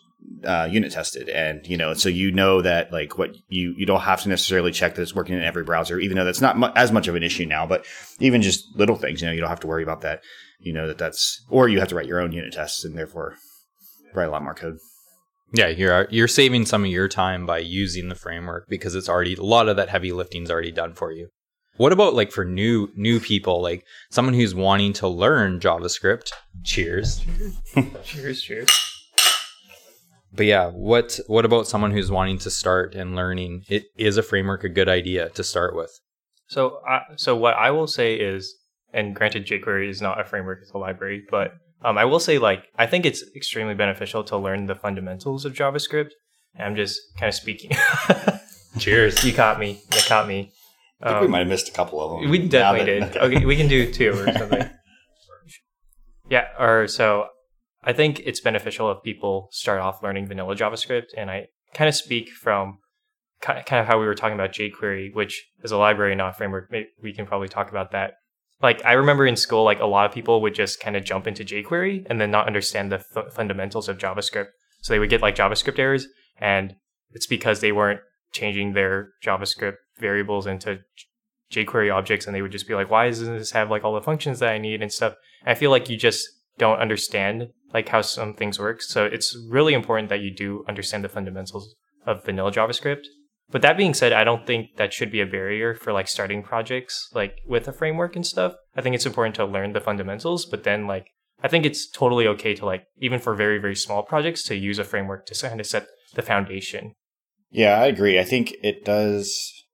uh, 0.44 0.68
unit 0.70 0.92
tested, 0.92 1.28
and 1.28 1.66
you 1.66 1.76
know, 1.76 1.92
so 1.94 2.08
you 2.08 2.30
know 2.30 2.62
that 2.62 2.92
like 2.92 3.18
what 3.18 3.34
you 3.48 3.74
you 3.76 3.84
don't 3.84 4.00
have 4.00 4.22
to 4.22 4.28
necessarily 4.28 4.70
check 4.70 4.94
that 4.94 5.02
it's 5.02 5.14
working 5.14 5.34
in 5.34 5.42
every 5.42 5.64
browser, 5.64 5.98
even 5.98 6.16
though 6.16 6.24
that's 6.24 6.40
not 6.40 6.56
mu- 6.56 6.70
as 6.76 6.92
much 6.92 7.08
of 7.08 7.16
an 7.16 7.24
issue 7.24 7.46
now. 7.46 7.66
But 7.66 7.84
even 8.20 8.40
just 8.40 8.64
little 8.76 8.96
things, 8.96 9.20
you 9.20 9.26
know, 9.26 9.32
you 9.32 9.40
don't 9.40 9.50
have 9.50 9.60
to 9.60 9.66
worry 9.66 9.82
about 9.82 10.02
that. 10.02 10.22
You 10.60 10.72
know 10.72 10.86
that 10.86 10.98
that's, 10.98 11.44
or 11.50 11.68
you 11.68 11.80
have 11.80 11.88
to 11.88 11.96
write 11.96 12.06
your 12.06 12.20
own 12.20 12.32
unit 12.32 12.52
tests, 12.52 12.84
and 12.84 12.96
therefore 12.96 13.34
write 14.14 14.26
a 14.26 14.30
lot 14.30 14.44
more 14.44 14.54
code. 14.54 14.78
Yeah, 15.52 15.68
you're 15.68 16.06
you're 16.10 16.28
saving 16.28 16.66
some 16.66 16.84
of 16.84 16.90
your 16.90 17.08
time 17.08 17.46
by 17.46 17.58
using 17.58 18.08
the 18.08 18.14
framework 18.14 18.66
because 18.68 18.94
it's 18.94 19.08
already 19.08 19.34
a 19.34 19.42
lot 19.42 19.68
of 19.68 19.76
that 19.76 19.88
heavy 19.88 20.12
lifting's 20.12 20.50
already 20.50 20.72
done 20.72 20.94
for 20.94 21.10
you. 21.10 21.28
What 21.78 21.92
about 21.92 22.14
like 22.14 22.32
for 22.32 22.44
new 22.44 22.90
new 22.96 23.20
people, 23.20 23.62
like 23.62 23.84
someone 24.10 24.34
who's 24.34 24.54
wanting 24.54 24.92
to 24.94 25.08
learn 25.08 25.60
JavaScript? 25.60 26.32
Cheers. 26.64 27.24
cheers, 28.04 28.42
cheers. 28.42 28.68
But 30.32 30.46
yeah, 30.46 30.68
what 30.68 31.18
what 31.28 31.44
about 31.44 31.66
someone 31.66 31.92
who's 31.92 32.10
wanting 32.10 32.38
to 32.38 32.50
start 32.50 32.94
and 32.94 33.16
learning? 33.16 33.64
It 33.68 33.84
is 33.96 34.16
a 34.16 34.22
framework 34.22 34.64
a 34.64 34.68
good 34.68 34.88
idea 34.88 35.30
to 35.30 35.44
start 35.44 35.74
with. 35.74 35.98
So, 36.48 36.80
uh, 36.88 37.00
so 37.16 37.36
what 37.36 37.54
I 37.54 37.70
will 37.70 37.86
say 37.86 38.14
is, 38.14 38.54
and 38.92 39.14
granted, 39.14 39.46
jQuery 39.46 39.88
is 39.88 40.02
not 40.02 40.20
a 40.20 40.24
framework; 40.24 40.60
it's 40.62 40.72
a 40.72 40.78
library. 40.78 41.24
But 41.30 41.52
um, 41.82 41.97
I 41.99 42.04
will 42.04 42.20
say, 42.20 42.38
like, 42.38 42.64
I 42.76 42.87
think 42.87 43.06
it's 43.06 43.23
extremely 43.37 43.75
beneficial 43.75 44.25
to 44.25 44.37
learn 44.37 44.66
the 44.66 44.75
fundamentals 44.75 45.44
of 45.44 45.52
JavaScript. 45.54 46.11
And 46.54 46.64
I'm 46.66 46.76
just 46.76 47.00
kind 47.18 47.28
of 47.28 47.35
speaking. 47.35 47.70
Cheers. 48.78 49.25
you 49.25 49.32
caught 49.32 49.58
me. 49.61 49.80
You 49.94 50.00
caught 50.06 50.26
me. 50.28 50.52
I 51.00 51.11
think 51.11 51.20
we 51.23 51.28
might 51.28 51.40
have 51.40 51.49
missed 51.49 51.68
a 51.68 51.73
couple 51.73 52.00
of 52.00 52.11
them. 52.11 52.25
Um, 52.25 52.30
We 52.30 52.38
definitely 52.49 53.00
that- 53.00 53.12
did. 53.12 53.23
Okay, 53.23 53.44
we 53.47 53.56
can 53.56 53.68
do 53.68 53.92
two 53.92 54.11
or 54.12 54.32
something. 54.32 54.68
yeah, 56.30 56.49
or 56.58 56.87
so 56.88 57.26
I 57.85 57.92
think 57.92 58.20
it's 58.25 58.40
beneficial 58.40 58.90
if 58.90 59.02
people 59.04 59.49
start 59.52 59.80
off 59.80 60.02
learning 60.02 60.26
vanilla 60.26 60.56
JavaScript, 60.56 61.06
and 61.16 61.30
I 61.30 61.47
kind 61.75 61.88
of 61.88 61.94
speak 61.94 62.30
from 62.30 62.78
kind 63.40 63.62
of 63.80 63.87
how 63.87 64.00
we 64.00 64.06
were 64.06 64.16
talking 64.16 64.35
about 64.35 64.52
jQuery, 64.52 65.14
which 65.14 65.47
is 65.62 65.70
a 65.70 65.76
library, 65.76 66.16
not 66.16 66.30
a 66.30 66.32
framework. 66.35 66.68
Maybe 66.73 66.88
we 67.02 67.12
can 67.14 67.25
probably 67.26 67.49
talk 67.49 67.70
about 67.70 67.92
that. 67.92 68.14
Like 68.62 68.84
I 68.84 68.92
remember 68.92 69.26
in 69.26 69.36
school, 69.36 69.64
like 69.64 69.80
a 69.80 69.86
lot 69.86 70.06
of 70.06 70.12
people 70.12 70.40
would 70.42 70.54
just 70.54 70.80
kind 70.80 70.96
of 70.96 71.04
jump 71.04 71.26
into 71.26 71.44
jQuery 71.44 72.06
and 72.08 72.20
then 72.20 72.30
not 72.30 72.46
understand 72.46 72.90
the 72.90 72.98
fu- 72.98 73.30
fundamentals 73.30 73.88
of 73.88 73.98
JavaScript. 73.98 74.48
So 74.82 74.92
they 74.92 74.98
would 74.98 75.10
get 75.10 75.22
like 75.22 75.36
JavaScript 75.36 75.78
errors, 75.78 76.06
and 76.40 76.74
it's 77.12 77.26
because 77.26 77.60
they 77.60 77.72
weren't 77.72 78.00
changing 78.32 78.72
their 78.72 79.10
JavaScript 79.24 79.76
variables 79.98 80.46
into 80.46 80.80
jQuery 81.52 81.94
objects, 81.94 82.26
and 82.26 82.34
they 82.34 82.42
would 82.42 82.52
just 82.52 82.68
be 82.68 82.74
like, 82.74 82.90
"Why 82.90 83.08
doesn't 83.08 83.38
this 83.38 83.52
have 83.52 83.70
like 83.70 83.84
all 83.84 83.94
the 83.94 84.02
functions 84.02 84.40
that 84.40 84.52
I 84.52 84.58
need 84.58 84.82
and 84.82 84.92
stuff?" 84.92 85.14
And 85.42 85.50
I 85.50 85.54
feel 85.54 85.70
like 85.70 85.88
you 85.88 85.96
just 85.96 86.28
don't 86.58 86.80
understand 86.80 87.48
like 87.72 87.88
how 87.88 88.00
some 88.00 88.34
things 88.34 88.58
work. 88.58 88.82
So 88.82 89.04
it's 89.04 89.36
really 89.48 89.74
important 89.74 90.08
that 90.08 90.20
you 90.20 90.34
do 90.34 90.64
understand 90.68 91.04
the 91.04 91.08
fundamentals 91.08 91.74
of 92.06 92.24
vanilla 92.24 92.50
JavaScript. 92.50 93.04
But 93.50 93.62
that 93.62 93.76
being 93.78 93.94
said, 93.94 94.12
I 94.12 94.24
don't 94.24 94.46
think 94.46 94.76
that 94.76 94.92
should 94.92 95.10
be 95.10 95.20
a 95.20 95.26
barrier 95.26 95.74
for 95.74 95.92
like 95.92 96.08
starting 96.08 96.42
projects 96.42 97.08
like 97.14 97.36
with 97.46 97.66
a 97.66 97.72
framework 97.72 98.14
and 98.14 98.26
stuff. 98.26 98.54
I 98.76 98.82
think 98.82 98.94
it's 98.94 99.06
important 99.06 99.36
to 99.36 99.46
learn 99.46 99.72
the 99.72 99.80
fundamentals, 99.80 100.44
but 100.44 100.64
then 100.64 100.86
like 100.86 101.08
I 101.42 101.48
think 101.48 101.64
it's 101.64 101.88
totally 101.88 102.26
okay 102.26 102.54
to 102.54 102.66
like 102.66 102.84
even 102.98 103.20
for 103.20 103.34
very 103.34 103.58
very 103.58 103.76
small 103.76 104.02
projects 104.02 104.42
to 104.44 104.56
use 104.56 104.78
a 104.78 104.84
framework 104.84 105.24
to 105.26 105.48
kind 105.48 105.60
of 105.60 105.66
set 105.66 105.86
the 106.14 106.22
foundation. 106.22 106.94
Yeah, 107.50 107.80
I 107.80 107.86
agree. 107.86 108.18
I 108.18 108.24
think 108.24 108.54
it 108.62 108.84
does. 108.84 109.64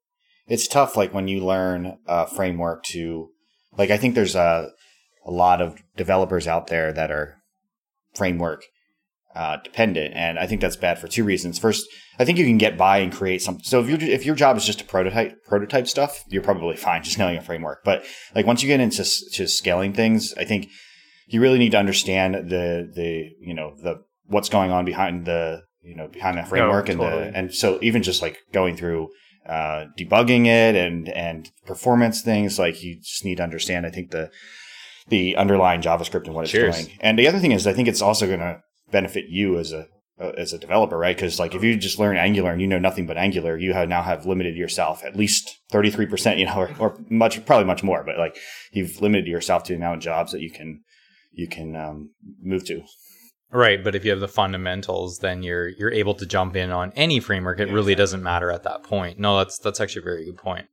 It's 0.47 0.69
tough, 0.69 0.97
like 0.97 1.13
when 1.15 1.27
you 1.27 1.45
learn 1.45 1.99
a 2.07 2.27
framework 2.27 2.85
to, 2.85 3.31
like 3.77 3.91
I 3.91 3.97
think 3.97 4.15
there's 4.15 4.37
a 4.37 4.71
a 5.27 5.31
lot 5.31 5.61
of 5.61 5.83
developers 5.97 6.47
out 6.47 6.67
there 6.67 6.93
that 6.93 7.11
are 7.11 7.39
framework 8.15 8.63
uh, 9.35 9.57
dependent, 9.65 10.15
and 10.15 10.39
I 10.39 10.47
think 10.47 10.61
that's 10.61 10.77
bad 10.77 10.99
for 10.99 11.09
two 11.09 11.25
reasons. 11.25 11.59
First, 11.59 11.87
I 12.19 12.25
think 12.25 12.39
you 12.39 12.45
can 12.45 12.59
get 12.59 12.79
by 12.79 12.99
and 12.99 13.13
create 13.13 13.43
something. 13.43 13.65
So 13.65 13.81
if 13.81 13.89
you 13.89 13.97
if 13.97 14.25
your 14.25 14.37
job 14.37 14.57
is 14.57 14.65
just 14.65 14.79
to 14.79 14.85
prototype 14.85 15.45
prototype 15.45 15.89
stuff, 15.89 16.23
you're 16.29 16.43
probably 16.43 16.77
fine 16.77 17.03
just 17.03 17.19
knowing 17.19 17.37
a 17.37 17.43
framework. 17.43 17.81
But 17.85 18.05
like 18.35 18.47
once 18.47 18.63
you 18.63 18.69
get 18.69 18.81
into 18.81 19.05
to 19.33 19.49
scaling 19.49 19.93
things, 19.93 20.35
I 20.35 20.45
think 20.45 20.69
you 21.27 21.41
really 21.41 21.59
need 21.59 21.73
to 21.73 21.79
understand 21.79 22.35
the 22.35 22.91
the 22.95 23.31
you 23.41 23.55
know 23.55 23.75
the 23.83 24.03
what's 24.27 24.49
going 24.49 24.71
on 24.71 24.85
behind 24.85 25.25
the 25.25 25.63
you 25.83 25.97
know 25.97 26.09
behind 26.09 26.39
that 26.39 26.49
framework 26.49 26.89
no, 26.89 26.97
totally. 26.97 27.23
and 27.25 27.35
the 27.35 27.39
and 27.39 27.55
so 27.55 27.79
even 27.83 28.03
just 28.03 28.23
like 28.23 28.39
going 28.53 28.77
through 28.77 29.09
uh, 29.47 29.87
debugging 29.99 30.47
it 30.47 30.77
and 30.77 31.09
and 31.09 31.51
performance 31.67 32.23
things 32.23 32.59
like 32.59 32.83
you 32.83 32.97
just 33.01 33.25
need 33.25 33.37
to 33.37 33.43
understand. 33.43 33.85
I 33.85 33.91
think 33.91 34.11
the 34.11 34.31
the 35.09 35.37
underlying 35.37 35.83
JavaScript 35.83 36.25
and 36.27 36.35
what 36.35 36.45
it's 36.45 36.53
Cheers. 36.53 36.87
doing. 36.87 36.99
And 37.01 37.19
the 37.19 37.29
other 37.29 37.39
thing 37.39 37.53
is, 37.53 37.67
I 37.67 37.73
think 37.73 37.89
it's 37.89 38.01
also 38.01 38.27
going 38.27 38.41
to 38.41 38.61
benefit 38.95 39.27
you 39.29 39.59
as 39.59 39.73
a 39.73 39.89
uh, 40.21 40.31
as 40.39 40.53
a 40.53 40.59
developer, 40.59 40.97
right? 40.97 41.17
Because 41.17 41.41
like 41.41 41.55
if 41.55 41.63
you 41.65 41.77
just 41.77 41.99
learn 41.99 42.17
Angular 42.17 42.53
and 42.53 42.61
you 42.61 42.69
know 42.69 42.79
nothing 42.79 43.07
but 43.07 43.19
Angular, 43.19 43.59
you 43.59 43.73
have 43.73 43.89
now 43.89 44.03
have 44.03 44.25
limited 44.25 44.57
yourself 44.57 45.05
at 45.05 45.17
least 45.17 45.59
thirty 45.71 45.91
three 45.91 46.07
percent, 46.07 46.39
you 46.39 46.47
know, 46.47 46.57
or, 46.57 46.71
or, 46.79 46.97
much 47.11 47.45
probably 47.45 47.67
much 47.67 47.83
more, 47.83 48.05
but 48.05 48.17
like 48.17 48.37
you've 48.73 49.03
limited 49.03 49.27
yourself 49.27 49.65
to 49.65 49.73
the 49.73 49.77
amount 49.77 49.97
of 49.97 50.03
jobs 50.03 50.31
that 50.33 50.41
you 50.41 50.51
can 50.51 50.83
you 51.33 51.49
can 51.49 51.75
um, 51.75 52.11
move 52.41 52.65
to. 52.67 52.83
Right, 53.51 53.85
but 53.85 53.95
if 53.95 54.05
you 54.05 54.11
have 54.11 54.21
the 54.21 54.29
fundamentals, 54.29 55.19
then 55.19 55.43
you're 55.43 55.69
you're 55.69 55.93
able 55.93 56.15
to 56.15 56.27
jump 56.27 56.57
in 56.57 56.71
on 56.71 56.93
any 56.95 57.21
framework. 57.21 57.59
It 57.59 57.69
yeah, 57.69 57.75
really 57.75 57.93
exactly. 57.93 58.03
doesn't 58.03 58.23
matter 58.23 58.51
at 58.51 58.63
that 58.63 58.85
point. 58.85 59.19
No, 59.19 59.39
that's 59.39 59.59
that's 59.59 59.81
actually 59.81 60.03
a 60.03 60.11
very 60.11 60.25
good 60.25 60.39
point. 60.39 60.67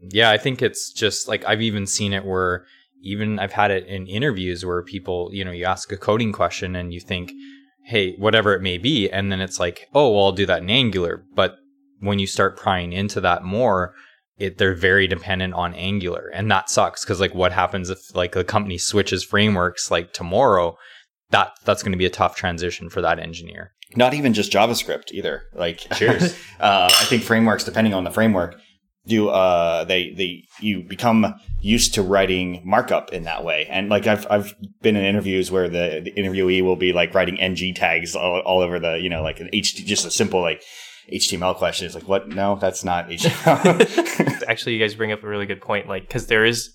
Yeah, 0.00 0.30
I 0.30 0.38
think 0.38 0.62
it's 0.62 0.92
just 0.92 1.28
like 1.28 1.44
I've 1.44 1.62
even 1.62 1.86
seen 1.86 2.12
it 2.12 2.24
where 2.24 2.66
even 3.02 3.38
I've 3.38 3.52
had 3.52 3.70
it 3.70 3.86
in 3.86 4.06
interviews 4.06 4.64
where 4.64 4.82
people, 4.82 5.30
you 5.32 5.44
know, 5.44 5.52
you 5.52 5.64
ask 5.64 5.92
a 5.92 5.96
coding 5.96 6.32
question 6.32 6.74
and 6.74 6.92
you 6.92 7.00
think, 7.00 7.32
hey, 7.86 8.16
whatever 8.16 8.52
it 8.52 8.62
may 8.62 8.78
be. 8.78 9.08
And 9.08 9.30
then 9.30 9.40
it's 9.40 9.60
like, 9.60 9.88
oh, 9.94 10.10
well, 10.10 10.24
I'll 10.26 10.32
do 10.32 10.46
that 10.46 10.62
in 10.62 10.70
Angular. 10.70 11.24
But 11.34 11.56
when 12.00 12.18
you 12.18 12.26
start 12.26 12.56
prying 12.56 12.92
into 12.92 13.20
that 13.20 13.44
more, 13.44 13.94
it, 14.38 14.58
they're 14.58 14.74
very 14.74 15.06
dependent 15.06 15.54
on 15.54 15.72
Angular. 15.74 16.28
And 16.34 16.50
that 16.50 16.68
sucks 16.68 17.04
because 17.04 17.20
like 17.20 17.34
what 17.34 17.52
happens 17.52 17.88
if 17.88 18.14
like 18.14 18.32
the 18.32 18.42
company 18.42 18.76
switches 18.76 19.24
frameworks 19.24 19.90
like 19.90 20.12
tomorrow? 20.12 20.76
That 21.30 21.52
that's 21.64 21.82
going 21.82 21.92
to 21.92 21.98
be 21.98 22.06
a 22.06 22.10
tough 22.10 22.36
transition 22.36 22.90
for 22.90 23.00
that 23.02 23.20
engineer. 23.20 23.72
Not 23.94 24.14
even 24.14 24.34
just 24.34 24.52
JavaScript 24.52 25.12
either. 25.12 25.44
Like, 25.54 25.78
cheers. 25.94 26.34
uh, 26.60 26.90
I 26.90 27.04
think 27.04 27.22
frameworks, 27.22 27.62
depending 27.62 27.94
on 27.94 28.02
the 28.02 28.10
framework, 28.10 28.60
do 29.06 29.28
uh 29.28 29.84
they 29.84 30.10
they 30.10 30.44
you 30.60 30.82
become 30.82 31.34
used 31.60 31.94
to 31.94 32.02
writing 32.02 32.60
markup 32.64 33.12
in 33.12 33.24
that 33.24 33.44
way. 33.44 33.66
And 33.70 33.88
like 33.88 34.06
i've 34.06 34.26
i've 34.30 34.54
been 34.82 34.96
in 34.96 35.04
interviews 35.04 35.50
where 35.50 35.68
the, 35.68 36.00
the 36.04 36.12
interviewee 36.12 36.62
will 36.62 36.76
be 36.76 36.92
like 36.92 37.14
writing 37.14 37.38
ng 37.38 37.74
tags 37.74 38.14
all, 38.14 38.40
all 38.40 38.60
over 38.60 38.78
the 38.78 38.98
you 39.00 39.08
know 39.08 39.22
like 39.22 39.40
an 39.40 39.48
ht 39.52 39.84
just 39.86 40.04
a 40.04 40.10
simple 40.10 40.40
like 40.40 40.62
html 41.12 41.56
question. 41.56 41.86
It's 41.86 41.94
like 41.94 42.08
what? 42.08 42.28
No 42.28 42.56
that's 42.56 42.84
not 42.84 43.08
html 43.08 44.44
actually 44.48 44.74
you 44.74 44.80
guys 44.80 44.94
bring 44.94 45.12
up 45.12 45.22
a 45.22 45.28
really 45.28 45.46
good 45.46 45.60
point 45.60 45.88
like 45.88 46.06
because 46.06 46.26
there 46.26 46.44
is 46.44 46.74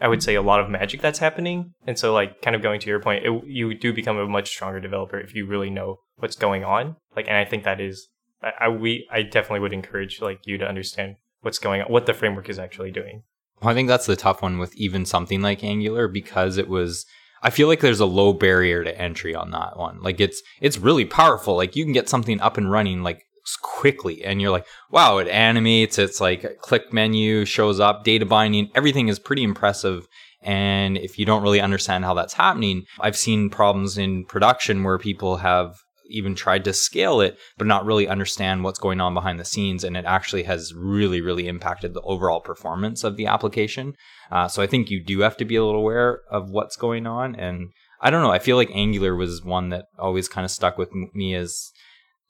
i 0.00 0.08
would 0.08 0.22
say 0.22 0.34
a 0.34 0.42
lot 0.42 0.60
of 0.60 0.70
magic 0.70 1.00
that's 1.00 1.18
happening. 1.18 1.72
And 1.86 1.98
so 1.98 2.12
like 2.12 2.42
kind 2.42 2.56
of 2.56 2.62
going 2.62 2.80
to 2.80 2.88
your 2.88 3.00
point 3.00 3.24
it, 3.24 3.42
you 3.46 3.74
do 3.74 3.92
become 3.92 4.18
a 4.18 4.26
much 4.26 4.48
stronger 4.48 4.80
developer 4.80 5.18
if 5.18 5.34
you 5.34 5.46
really 5.46 5.70
know 5.70 5.96
what's 6.16 6.36
going 6.36 6.64
on. 6.64 6.96
Like 7.14 7.28
and 7.28 7.36
i 7.36 7.44
think 7.44 7.64
that 7.64 7.80
is 7.80 8.08
I, 8.42 8.52
I 8.60 8.68
we 8.68 9.06
i 9.10 9.22
definitely 9.22 9.60
would 9.60 9.72
encourage 9.72 10.20
like 10.20 10.40
you 10.46 10.58
to 10.58 10.66
understand 10.66 11.16
what's 11.40 11.58
going 11.58 11.82
on, 11.82 11.88
what 11.88 12.06
the 12.06 12.14
framework 12.14 12.48
is 12.48 12.58
actually 12.58 12.90
doing. 12.90 13.22
I 13.62 13.74
think 13.74 13.88
that's 13.88 14.06
the 14.06 14.16
tough 14.16 14.42
one 14.42 14.58
with 14.58 14.74
even 14.76 15.06
something 15.06 15.40
like 15.40 15.64
Angular 15.64 16.08
because 16.08 16.58
it 16.58 16.68
was. 16.68 17.06
I 17.42 17.50
feel 17.50 17.68
like 17.68 17.80
there's 17.80 18.00
a 18.00 18.06
low 18.06 18.32
barrier 18.32 18.82
to 18.82 19.00
entry 19.00 19.34
on 19.34 19.50
that 19.50 19.76
one. 19.76 20.00
Like 20.02 20.20
it's 20.20 20.42
it's 20.60 20.78
really 20.78 21.04
powerful. 21.04 21.56
Like 21.56 21.76
you 21.76 21.84
can 21.84 21.92
get 21.92 22.08
something 22.08 22.40
up 22.40 22.56
and 22.56 22.70
running 22.70 23.02
like 23.02 23.22
quickly, 23.62 24.24
and 24.24 24.40
you're 24.40 24.50
like, 24.50 24.66
wow, 24.90 25.18
it 25.18 25.28
animates. 25.28 25.98
It's 25.98 26.20
like 26.20 26.58
click 26.60 26.92
menu 26.92 27.44
shows 27.44 27.80
up, 27.80 28.04
data 28.04 28.26
binding, 28.26 28.70
everything 28.74 29.08
is 29.08 29.18
pretty 29.18 29.42
impressive. 29.42 30.06
And 30.42 30.96
if 30.98 31.18
you 31.18 31.26
don't 31.26 31.42
really 31.42 31.60
understand 31.60 32.04
how 32.04 32.14
that's 32.14 32.34
happening, 32.34 32.84
I've 33.00 33.16
seen 33.16 33.50
problems 33.50 33.98
in 33.98 34.24
production 34.26 34.84
where 34.84 34.98
people 34.98 35.38
have 35.38 35.76
even 36.08 36.34
tried 36.34 36.64
to 36.64 36.72
scale 36.72 37.20
it, 37.20 37.38
but 37.58 37.66
not 37.66 37.84
really 37.84 38.08
understand 38.08 38.64
what's 38.64 38.78
going 38.78 39.00
on 39.00 39.14
behind 39.14 39.38
the 39.38 39.44
scenes. 39.44 39.84
And 39.84 39.96
it 39.96 40.04
actually 40.04 40.44
has 40.44 40.74
really, 40.74 41.20
really 41.20 41.48
impacted 41.48 41.94
the 41.94 42.02
overall 42.02 42.40
performance 42.40 43.04
of 43.04 43.16
the 43.16 43.26
application. 43.26 43.94
Uh, 44.30 44.48
so 44.48 44.62
I 44.62 44.66
think 44.66 44.90
you 44.90 45.02
do 45.02 45.20
have 45.20 45.36
to 45.38 45.44
be 45.44 45.56
a 45.56 45.64
little 45.64 45.80
aware 45.80 46.20
of 46.30 46.50
what's 46.50 46.76
going 46.76 47.06
on. 47.06 47.34
And 47.34 47.70
I 48.00 48.10
don't 48.10 48.22
know, 48.22 48.32
I 48.32 48.38
feel 48.38 48.56
like 48.56 48.70
Angular 48.72 49.14
was 49.14 49.42
one 49.42 49.70
that 49.70 49.86
always 49.98 50.28
kind 50.28 50.44
of 50.44 50.50
stuck 50.50 50.78
with 50.78 50.92
me 50.92 51.34
as 51.34 51.72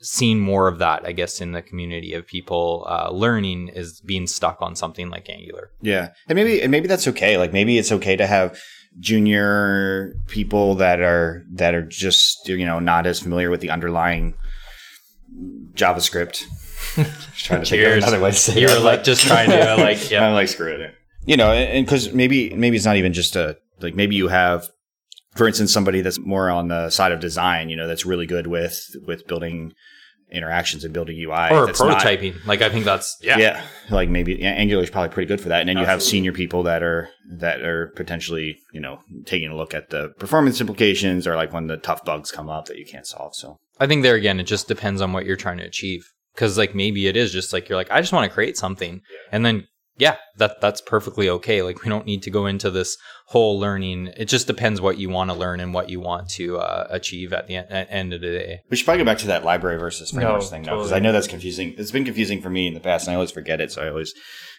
seeing 0.00 0.40
more 0.40 0.68
of 0.68 0.78
that, 0.78 1.06
I 1.06 1.12
guess, 1.12 1.40
in 1.40 1.52
the 1.52 1.62
community 1.62 2.12
of 2.12 2.26
people 2.26 2.86
uh, 2.88 3.10
learning 3.10 3.68
is 3.68 4.00
being 4.00 4.26
stuck 4.26 4.58
on 4.60 4.76
something 4.76 5.08
like 5.08 5.28
Angular. 5.28 5.70
Yeah, 5.80 6.10
and 6.28 6.36
maybe 6.36 6.60
and 6.62 6.70
maybe 6.70 6.86
that's 6.86 7.08
okay. 7.08 7.38
Like 7.38 7.52
maybe 7.52 7.78
it's 7.78 7.92
okay 7.92 8.16
to 8.16 8.26
have 8.26 8.58
junior 8.98 10.14
people 10.26 10.76
that 10.76 11.00
are 11.00 11.44
that 11.52 11.74
are 11.74 11.82
just 11.82 12.48
you 12.48 12.64
know 12.64 12.78
not 12.78 13.06
as 13.06 13.20
familiar 13.20 13.50
with 13.50 13.60
the 13.60 13.70
underlying 13.70 14.34
JavaScript. 15.74 16.44
just 16.94 17.44
trying 17.44 17.60
to 17.60 17.66
Cheers. 17.66 18.04
another 18.04 18.20
way 18.20 18.30
to 18.30 18.36
say 18.36 18.60
you 18.60 18.68
were 18.68 18.78
like 18.80 19.04
just 19.04 19.22
trying 19.26 19.50
to 19.50 19.72
uh, 19.72 19.76
like 19.78 20.10
yeah, 20.10 20.26
I'm 20.26 20.34
like 20.34 20.48
screw 20.48 20.72
it. 20.72 20.94
You 21.24 21.36
know, 21.36 21.52
and 21.52 21.84
because 21.84 22.12
maybe 22.12 22.54
maybe 22.54 22.76
it's 22.76 22.86
not 22.86 22.96
even 22.96 23.12
just 23.12 23.36
a 23.36 23.58
like 23.80 23.94
maybe 23.94 24.16
you 24.16 24.28
have, 24.28 24.68
for 25.34 25.46
instance, 25.46 25.72
somebody 25.72 26.00
that's 26.00 26.18
more 26.18 26.50
on 26.50 26.68
the 26.68 26.90
side 26.90 27.12
of 27.12 27.20
design. 27.20 27.68
You 27.68 27.76
know, 27.76 27.86
that's 27.86 28.06
really 28.06 28.26
good 28.26 28.46
with 28.46 28.94
with 29.06 29.26
building 29.26 29.72
interactions 30.30 30.84
and 30.84 30.92
building 30.92 31.16
UI 31.18 31.50
or 31.50 31.68
prototyping. 31.68 32.34
Not, 32.34 32.46
like 32.46 32.62
I 32.62 32.68
think 32.68 32.84
that's 32.84 33.16
yeah, 33.22 33.38
yeah. 33.38 33.62
Like 33.90 34.08
maybe 34.08 34.34
yeah, 34.34 34.50
Angular 34.50 34.82
is 34.82 34.90
probably 34.90 35.10
pretty 35.10 35.28
good 35.28 35.40
for 35.40 35.48
that. 35.48 35.60
And 35.60 35.68
then 35.68 35.76
Absolutely. 35.76 35.82
you 35.82 35.90
have 35.90 36.02
senior 36.02 36.32
people 36.32 36.62
that 36.64 36.82
are 36.82 37.08
that 37.38 37.62
are 37.62 37.88
potentially 37.88 38.58
you 38.72 38.80
know 38.80 39.00
taking 39.24 39.50
a 39.50 39.56
look 39.56 39.74
at 39.74 39.90
the 39.90 40.10
performance 40.18 40.60
implications 40.60 41.26
or 41.26 41.36
like 41.36 41.52
when 41.52 41.66
the 41.66 41.76
tough 41.76 42.04
bugs 42.04 42.30
come 42.30 42.48
up 42.48 42.66
that 42.66 42.78
you 42.78 42.86
can't 42.86 43.06
solve. 43.06 43.34
So 43.34 43.58
I 43.78 43.86
think 43.86 44.02
there 44.02 44.14
again, 44.14 44.40
it 44.40 44.44
just 44.44 44.68
depends 44.68 45.00
on 45.00 45.12
what 45.12 45.26
you're 45.26 45.36
trying 45.36 45.58
to 45.58 45.64
achieve. 45.64 46.12
Because 46.34 46.58
like 46.58 46.74
maybe 46.74 47.06
it 47.06 47.16
is 47.16 47.32
just 47.32 47.52
like 47.52 47.68
you're 47.68 47.78
like 47.78 47.90
I 47.90 48.00
just 48.00 48.12
want 48.12 48.28
to 48.28 48.34
create 48.34 48.56
something, 48.56 48.94
yeah. 48.94 49.28
and 49.32 49.46
then 49.46 49.66
yeah, 49.98 50.16
that 50.36 50.60
that's 50.60 50.80
perfectly 50.80 51.28
okay. 51.28 51.62
Like 51.62 51.82
we 51.82 51.88
don't 51.88 52.04
need 52.04 52.22
to 52.24 52.30
go 52.30 52.46
into 52.46 52.70
this 52.70 52.96
whole 53.28 53.58
learning. 53.58 54.12
It 54.16 54.26
just 54.26 54.46
depends 54.46 54.80
what 54.80 54.98
you 54.98 55.08
want 55.08 55.30
to 55.30 55.36
learn 55.36 55.58
and 55.58 55.72
what 55.72 55.88
you 55.88 56.00
want 56.00 56.28
to 56.30 56.58
uh, 56.58 56.86
achieve 56.90 57.32
at 57.32 57.46
the 57.46 57.56
en- 57.56 57.66
end 57.88 58.12
of 58.12 58.20
the 58.20 58.28
day. 58.28 58.60
We 58.70 58.76
should 58.76 58.84
probably 58.84 59.04
go 59.04 59.10
back 59.10 59.18
to 59.18 59.26
that 59.28 59.44
library 59.44 59.78
versus 59.78 60.10
frameworks 60.10 60.46
no, 60.46 60.50
thing 60.50 60.62
now, 60.62 60.72
because 60.72 60.90
totally. 60.90 61.00
I 61.00 61.02
know 61.02 61.12
that's 61.12 61.26
confusing. 61.26 61.74
It's 61.78 61.90
been 61.90 62.04
confusing 62.04 62.42
for 62.42 62.50
me 62.50 62.66
in 62.66 62.74
the 62.74 62.80
past, 62.80 63.06
and 63.06 63.12
I 63.12 63.14
always 63.14 63.30
forget 63.30 63.60
it, 63.60 63.72
so 63.72 63.82
I 63.82 63.88
always 63.88 64.12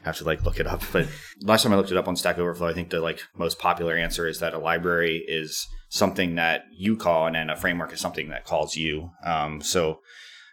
have 0.03 0.17
to 0.17 0.24
like 0.24 0.44
look 0.44 0.60
it 0.60 0.65
up. 0.67 0.82
But 0.91 1.08
last 1.41 1.63
time 1.63 1.74
I 1.74 1.75
looked 1.75 1.91
it 1.91 1.98
up 1.98 2.08
on 2.08 2.15
Stack 2.15 2.39
Overflow, 2.39 2.67
I 2.67 2.74
think 2.74 2.89
the 2.89 3.00
like 3.00 3.22
most 3.36 3.60
popular 3.60 3.96
answer 3.96 4.27
is 4.27 4.39
that 4.39 4.53
a 4.53 4.60
library 4.60 5.24
is 5.27 5.67
something 5.89 6.36
that 6.36 6.63
you 6.75 6.98
call, 6.98 7.27
and 7.27 7.36
then 7.36 7.50
a 7.50 7.56
framework 7.56 7.94
is 7.94 8.00
something 8.00 8.29
that 8.29 8.46
calls 8.46 8.75
you. 8.75 9.12
Um, 9.24 9.62
so 9.62 10.00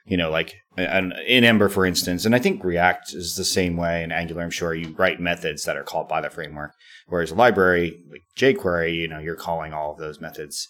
you 0.04 0.16
know, 0.16 0.30
like 0.30 0.54
in 0.76 1.44
Ember, 1.44 1.68
for 1.68 1.86
instance, 1.86 2.24
and 2.24 2.34
I 2.34 2.38
think 2.38 2.62
React 2.62 3.14
is 3.14 3.36
the 3.36 3.44
same 3.44 3.76
way 3.76 4.02
in 4.02 4.12
Angular. 4.12 4.42
I'm 4.42 4.50
sure 4.50 4.74
you 4.74 4.94
write 4.98 5.20
methods 5.20 5.64
that 5.64 5.76
are 5.76 5.82
called 5.82 6.08
by 6.08 6.20
the 6.20 6.30
framework, 6.30 6.72
whereas 7.08 7.30
a 7.30 7.34
library 7.34 7.98
like 8.10 8.22
jQuery, 8.36 8.94
you 8.94 9.08
know, 9.08 9.18
you're 9.18 9.34
calling 9.34 9.72
all 9.72 9.92
of 9.92 9.98
those 9.98 10.20
methods. 10.20 10.68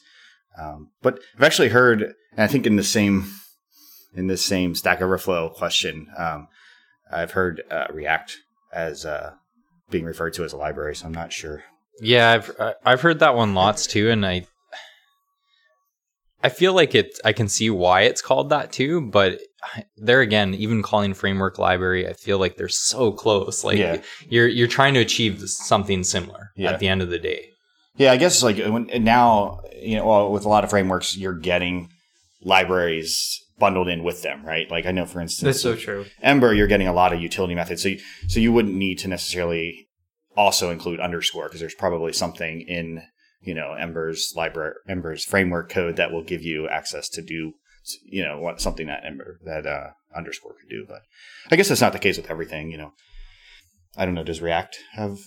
Um, 0.61 0.91
but 1.03 1.19
I've 1.37 1.43
actually 1.43 1.71
heard, 1.71 2.03
and 2.03 2.39
I 2.39 2.47
think 2.47 2.67
in 2.67 2.77
the 2.77 2.85
same 2.85 3.31
in 4.15 4.29
this 4.29 4.45
same 4.45 4.77
Stack 4.77 5.03
Overflow 5.03 5.51
question, 5.51 6.07
um, 6.17 6.47
I've 7.11 7.33
heard 7.33 7.63
uh, 7.71 7.87
React 7.93 8.37
as 8.73 9.05
uh, 9.05 9.33
being 9.91 10.05
referred 10.05 10.35
to 10.35 10.45
as 10.45 10.53
a 10.53 10.57
library. 10.57 10.95
So 10.95 11.07
I'm 11.07 11.15
not 11.15 11.33
sure. 11.33 11.65
Yeah, 12.01 12.33
I've 12.33 12.77
I've 12.85 13.01
heard 13.01 13.19
that 13.21 13.35
one 13.35 13.55
lots 13.55 13.87
too, 13.87 14.11
and 14.11 14.25
I 14.25 14.47
I 16.45 16.51
feel 16.51 16.75
like 16.75 16.95
it. 16.95 17.19
I 17.25 17.33
can 17.33 17.49
see 17.49 17.71
why 17.71 18.03
it's 18.03 18.21
called 18.21 18.51
that 18.51 18.71
too, 18.71 19.01
but 19.01 19.41
there 19.97 20.21
again, 20.21 20.53
even 20.53 20.83
calling 20.83 21.15
framework 21.15 21.59
library, 21.59 22.07
I 22.07 22.13
feel 22.13 22.39
like 22.39 22.57
they're 22.57 22.69
so 22.69 23.13
close. 23.13 23.65
Like 23.65 23.79
yeah. 23.79 24.03
you're 24.29 24.47
you're 24.47 24.69
trying 24.69 24.93
to 24.93 25.01
achieve 25.01 25.41
something 25.49 26.05
similar 26.05 26.51
yeah. 26.55 26.71
at 26.71 26.81
the 26.81 26.89
end 26.89 27.01
of 27.01 27.09
the 27.09 27.19
day. 27.19 27.49
Yeah, 27.97 28.13
I 28.13 28.19
guess 28.19 28.43
like 28.43 28.59
when, 28.59 28.91
now 29.03 29.61
you 29.75 29.97
know 29.97 30.07
well, 30.07 30.33
with 30.33 30.45
a 30.45 30.49
lot 30.51 30.65
of 30.65 30.71
frameworks, 30.71 31.17
you're 31.17 31.33
getting 31.33 31.89
libraries 32.43 33.43
bundled 33.59 33.89
in 33.89 34.05
with 34.05 34.21
them, 34.21 34.45
right? 34.45 34.71
Like 34.71 34.85
I 34.85 34.91
know, 34.91 35.07
for 35.07 35.23
instance, 35.23 35.45
That's 35.47 35.63
so 35.63 35.77
true. 35.77 36.05
Ember, 36.21 36.53
you're 36.53 36.67
getting 36.67 36.89
a 36.89 36.93
lot 36.93 37.15
of 37.15 37.23
utility 37.23 37.55
methods, 37.55 37.83
so 37.83 37.89
you, 37.89 38.01
so 38.29 38.39
you 38.39 38.53
wouldn't 38.53 38.75
need 38.75 38.99
to 38.99 39.09
necessarily 39.09 39.89
also 40.37 40.71
include 40.71 41.01
underscore 41.01 41.45
because 41.45 41.61
there's 41.61 41.75
probably 41.75 42.13
something 42.13 42.61
in 42.61 43.03
you 43.45 43.55
know 43.55 43.73
Ember's 43.73 44.33
library, 44.37 44.75
Ember's 44.89 45.25
framework 45.25 45.71
code 45.71 45.97
that 45.97 46.13
will 46.13 46.25
give 46.25 46.43
you 46.43 46.69
access 46.69 47.09
to 47.11 47.23
do 47.23 47.53
you 48.05 48.25
know 48.25 48.41
what 48.41 48.61
something 48.61 48.87
that 48.87 49.05
Ember 49.05 49.39
that 49.45 49.67
uh, 49.67 49.91
underscore 50.17 50.55
could 50.61 50.71
do. 50.71 50.85
But 50.89 51.03
I 51.51 51.57
guess 51.57 51.69
that's 51.69 51.81
not 51.81 51.93
the 51.93 51.99
case 51.99 52.17
with 52.17 52.31
everything. 52.31 52.71
You 52.71 52.79
know, 52.79 52.93
I 53.97 54.05
don't 54.05 54.15
know. 54.15 54.25
Does 54.25 54.41
React 54.41 54.79
have 54.93 55.19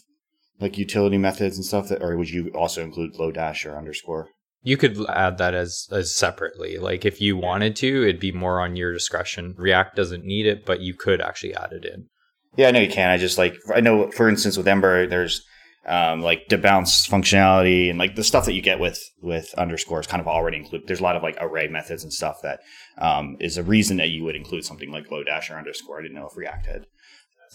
like 0.60 0.78
utility 0.78 1.18
methods 1.18 1.58
and 1.58 1.66
stuff 1.66 1.90
that, 1.90 2.02
or 2.02 2.18
would 2.18 2.30
you 2.30 2.50
also 2.50 2.82
include 2.82 3.16
Lodash 3.16 3.66
or 3.66 3.78
underscore? 3.78 4.30
You 4.64 4.76
could 4.76 4.98
add 5.08 5.38
that 5.38 5.54
as, 5.54 5.88
as 5.92 6.16
separately. 6.16 6.78
Like 6.78 7.06
if 7.06 7.22
you 7.22 7.38
wanted 7.38 7.76
to, 7.78 8.04
it'd 8.04 8.20
be 8.20 8.32
more 8.32 8.60
on 8.60 8.76
your 8.76 8.92
discretion. 8.92 9.54
React 9.58 9.96
doesn't 9.96 10.26
need 10.26 10.46
it, 10.46 10.66
but 10.66 10.82
you 10.82 10.94
could 10.94 11.22
actually 11.22 11.54
add 11.54 11.72
it 11.72 11.86
in. 11.86 12.08
Yeah, 12.56 12.70
I 12.70 12.72
know 12.72 12.80
you 12.80 12.90
can. 12.90 13.10
I 13.10 13.18
just 13.18 13.38
like 13.38 13.56
I 13.74 13.82
know, 13.82 14.10
for 14.12 14.28
instance, 14.28 14.58
with 14.58 14.68
Ember, 14.68 15.06
there's 15.06 15.46
um, 15.88 16.22
like 16.22 16.48
debounce 16.50 17.10
functionality 17.10 17.90
and 17.90 17.98
like 17.98 18.16
the 18.16 18.24
stuff 18.24 18.46
that 18.46 18.54
you 18.54 18.62
get 18.62 18.80
with 18.80 19.02
with 19.22 19.54
underscores 19.58 20.08
kind 20.08 20.22
of 20.22 20.28
already 20.28 20.58
included. 20.58 20.88
There's 20.88 21.00
a 21.00 21.04
lot 21.04 21.16
of 21.16 21.24
like 21.24 21.38
array 21.40 21.68
methods 21.68 22.04
and 22.04 22.12
stuff 22.12 22.42
that 22.44 22.60
um, 22.98 23.38
is 23.40 23.58
a 23.58 23.64
reason 23.64 23.98
that 23.98 24.10
you 24.10 24.24
would 24.24 24.36
include 24.36 24.66
something 24.66 24.92
like 24.92 25.08
Lodash 25.08 25.50
or 25.50 25.58
underscore. 25.58 26.00
I 26.00 26.02
didn't 26.04 26.16
know 26.16 26.28
if 26.28 26.36
React 26.36 26.66
had. 26.66 26.86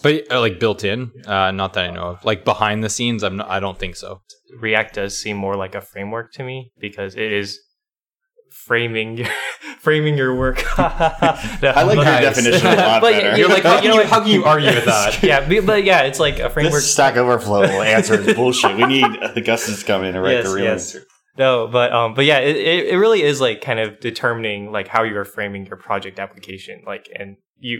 But 0.01 0.31
uh, 0.31 0.39
like 0.39 0.59
built 0.59 0.83
in, 0.83 1.11
uh, 1.27 1.51
not 1.51 1.73
that 1.73 1.89
I 1.89 1.93
know 1.93 2.09
of. 2.09 2.25
Like 2.25 2.43
behind 2.43 2.83
the 2.83 2.89
scenes, 2.89 3.23
I'm 3.23 3.37
not, 3.37 3.49
I 3.49 3.59
don't 3.59 3.77
think 3.77 3.95
so. 3.95 4.21
React 4.59 4.95
does 4.95 5.17
seem 5.17 5.37
more 5.37 5.55
like 5.55 5.75
a 5.75 5.81
framework 5.81 6.33
to 6.33 6.43
me 6.43 6.71
because 6.79 7.15
it 7.15 7.31
is 7.31 7.59
framing 8.53 9.25
framing 9.79 10.17
your 10.17 10.35
work. 10.35 10.63
I 10.79 11.83
like 11.83 11.95
your 11.95 12.03
definition 12.05 12.67
a 12.67 12.75
lot 12.75 13.01
But 13.01 13.11
better. 13.13 13.37
you're 13.37 13.49
like, 13.49 13.83
you 13.83 13.89
know 13.89 13.95
what? 13.95 14.05
how 14.05 14.19
can 14.21 14.29
you 14.29 14.45
argue 14.45 14.69
with 14.69 14.85
that? 14.85 15.21
yeah, 15.23 15.47
but, 15.47 15.65
but 15.65 15.83
yeah, 15.83 16.01
it's 16.03 16.19
like 16.19 16.39
a 16.39 16.49
framework. 16.49 16.75
This 16.75 16.93
Stack 16.93 17.17
Overflow 17.17 17.63
answer 17.81 18.15
is 18.19 18.33
bullshit. 18.35 18.77
We 18.77 18.85
need 18.85 19.05
Augustus 19.35 19.79
to 19.81 19.85
come 19.85 20.03
in 20.03 20.15
and 20.15 20.23
write 20.23 20.33
Yes, 20.33 20.47
the 20.49 20.55
real 20.55 20.63
yes. 20.65 20.95
answer. 20.95 21.07
No, 21.37 21.67
but 21.67 21.91
um, 21.91 22.13
but 22.13 22.25
yeah, 22.25 22.39
it, 22.39 22.55
it 22.55 22.87
it 22.93 22.97
really 22.97 23.23
is 23.23 23.41
like 23.41 23.61
kind 23.61 23.79
of 23.79 23.99
determining 23.99 24.71
like 24.71 24.87
how 24.87 25.01
you 25.03 25.17
are 25.17 25.25
framing 25.25 25.65
your 25.65 25.77
project 25.77 26.19
application, 26.19 26.83
like 26.85 27.09
and 27.17 27.37
you 27.57 27.79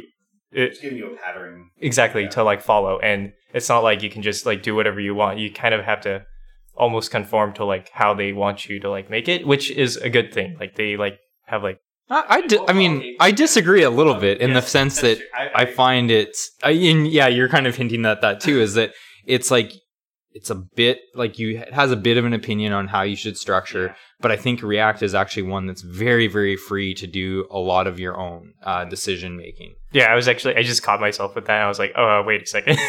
it, 0.52 0.72
It's 0.72 0.80
giving 0.80 0.98
you 0.98 1.14
a 1.14 1.18
pattern. 1.18 1.70
exactly 1.80 2.24
Yeah. 2.24 2.30
to 2.30 2.44
like 2.44 2.62
follow, 2.64 2.98
and 3.00 3.32
it's 3.54 3.70
not 3.70 3.84
like 3.84 4.02
you 4.02 4.10
can 4.10 4.24
just 4.24 4.46
like 4.48 4.64
do 4.64 4.74
whatever 4.76 5.00
you 5.00 5.14
want. 5.14 5.38
You 5.38 5.52
kind 5.52 5.76
of 5.76 5.86
have 5.86 6.02
to 6.02 6.26
almost 6.76 7.12
conform 7.12 7.54
to 7.54 7.66
like 7.66 7.90
how 7.90 8.14
they 8.14 8.34
want 8.34 8.68
you 8.68 8.80
to 8.80 8.90
like 8.90 9.10
make 9.10 9.28
it, 9.28 9.46
which 9.46 9.72
is 9.72 9.98
a 9.98 10.10
good 10.10 10.34
thing. 10.34 10.58
Like 10.60 10.76
they 10.76 10.98
like 10.98 11.20
have 11.46 11.64
like 11.64 11.80
I, 12.10 12.26
I, 12.28 12.42
di- 12.42 12.66
I 12.68 12.74
mean, 12.74 13.16
I 13.20 13.32
disagree 13.32 13.84
a 13.84 13.90
little 13.90 14.16
bit 14.16 14.42
in 14.42 14.54
the 14.54 14.62
sense 14.62 15.02
that 15.02 15.20
I 15.34 15.66
find 15.66 16.12
it. 16.12 16.36
I, 16.62 16.72
and 16.72 17.08
yeah, 17.08 17.28
you're 17.28 17.50
kind 17.50 17.66
of 17.66 17.76
hinting 17.76 18.06
at 18.06 18.22
that 18.22 18.42
too, 18.42 18.60
is 18.60 18.74
that 18.74 18.94
it's 19.26 19.50
like, 19.50 19.72
it's 20.32 20.50
a 20.50 20.56
bit 20.56 21.00
like 21.14 21.38
you, 21.38 21.60
it 21.60 21.74
has 21.74 21.92
a 21.92 21.96
bit 21.96 22.18
of 22.18 22.26
an 22.26 22.34
opinion 22.34 22.74
on 22.74 22.88
how 22.88 23.04
you 23.04 23.16
should 23.16 23.38
structure, 23.38 23.96
but 24.20 24.32
I 24.32 24.36
think 24.36 24.64
React 24.64 25.04
is 25.04 25.14
actually 25.14 25.44
one 25.44 25.68
that's 25.68 25.82
very, 25.82 26.28
very 26.28 26.58
free 26.58 26.94
to 26.96 27.08
do 27.08 27.48
a 27.52 27.60
lot 27.60 27.88
of 27.88 28.00
your 28.00 28.20
own 28.20 28.54
uh, 28.64 28.84
decision 28.86 29.38
making. 29.38 29.76
yeah. 29.92 30.06
I 30.06 30.16
was 30.16 30.28
actually 30.28 30.56
I 30.56 30.64
just 30.64 30.82
caught 30.82 31.00
myself 31.00 31.36
with 31.36 31.46
that. 31.46 31.62
I 31.62 31.68
was 31.68 31.78
like, 31.78 31.94
oh 31.96 32.20
uh, 32.20 32.24
wait 32.24 32.42
a 32.42 32.46
second. 32.48 32.80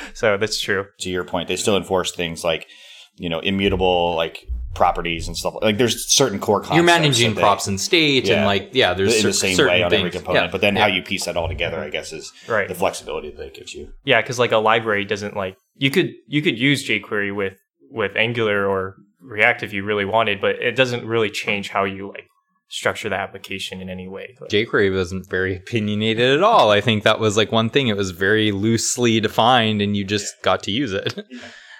so 0.14 0.36
that's 0.36 0.60
true. 0.60 0.86
To 1.00 1.10
your 1.10 1.24
point, 1.24 1.48
they 1.48 1.56
still 1.56 1.76
enforce 1.76 2.12
things 2.12 2.42
like 2.42 2.66
you 3.18 3.28
know 3.28 3.40
immutable 3.40 4.14
like 4.14 4.46
properties 4.74 5.26
and 5.26 5.36
stuff. 5.36 5.54
Like 5.60 5.76
there's 5.78 6.06
certain 6.12 6.38
core 6.38 6.60
concepts. 6.60 6.76
You're 6.76 6.84
managing 6.84 7.34
they- 7.34 7.40
props 7.40 7.66
and 7.66 7.80
state, 7.80 8.26
Yeah. 8.26 8.36
and 8.36 8.46
like, 8.46 8.70
yeah, 8.74 8.94
there's 8.94 9.16
in 9.16 9.22
cer- 9.22 9.28
the 9.28 9.34
same 9.34 9.56
certain 9.56 9.72
way 9.72 9.82
on 9.82 9.92
every 9.92 10.10
component, 10.10 10.44
Yeah. 10.46 10.50
but 10.52 10.60
then 10.60 10.76
Yeah. 10.76 10.82
how 10.82 10.86
you 10.86 11.02
piece 11.02 11.24
that 11.24 11.36
all 11.36 11.48
together, 11.48 11.78
I 11.78 11.90
guess, 11.90 12.12
is 12.12 12.32
Right. 12.46 12.68
the 12.68 12.74
flexibility 12.76 13.30
that 13.30 13.44
it 13.46 13.54
gives 13.54 13.74
you. 13.74 13.88
Yeah, 14.04 14.20
because 14.20 14.38
like 14.38 14.52
a 14.52 14.58
library 14.58 15.04
doesn't 15.04 15.36
like 15.36 15.56
you 15.76 15.90
could 15.90 16.12
you 16.28 16.42
could 16.42 16.58
use 16.58 16.86
jQuery 16.88 17.34
with 17.34 17.54
with 17.90 18.14
Angular 18.16 18.66
or 18.68 18.94
React 19.20 19.62
if 19.64 19.72
you 19.72 19.82
really 19.82 20.04
wanted, 20.04 20.40
but 20.40 20.56
it 20.62 20.76
doesn't 20.76 21.04
really 21.04 21.30
change 21.30 21.70
how 21.70 21.84
you 21.84 22.08
like 22.08 22.26
structure 22.70 23.08
the 23.08 23.16
application 23.16 23.80
in 23.80 23.88
any 23.88 24.06
way. 24.06 24.36
Like, 24.40 24.50
jQuery 24.50 24.94
wasn't 24.94 25.28
very 25.28 25.56
opinionated 25.56 26.36
at 26.36 26.42
all. 26.42 26.70
I 26.70 26.80
think 26.82 27.02
that 27.02 27.18
was 27.18 27.36
like 27.36 27.50
one 27.50 27.70
thing. 27.70 27.88
It 27.88 27.96
was 27.96 28.10
very 28.12 28.52
loosely 28.52 29.18
defined, 29.20 29.80
and 29.82 29.96
you 29.96 30.04
just 30.04 30.34
got 30.42 30.62
to 30.64 30.70
use 30.70 30.92
it. 30.92 31.18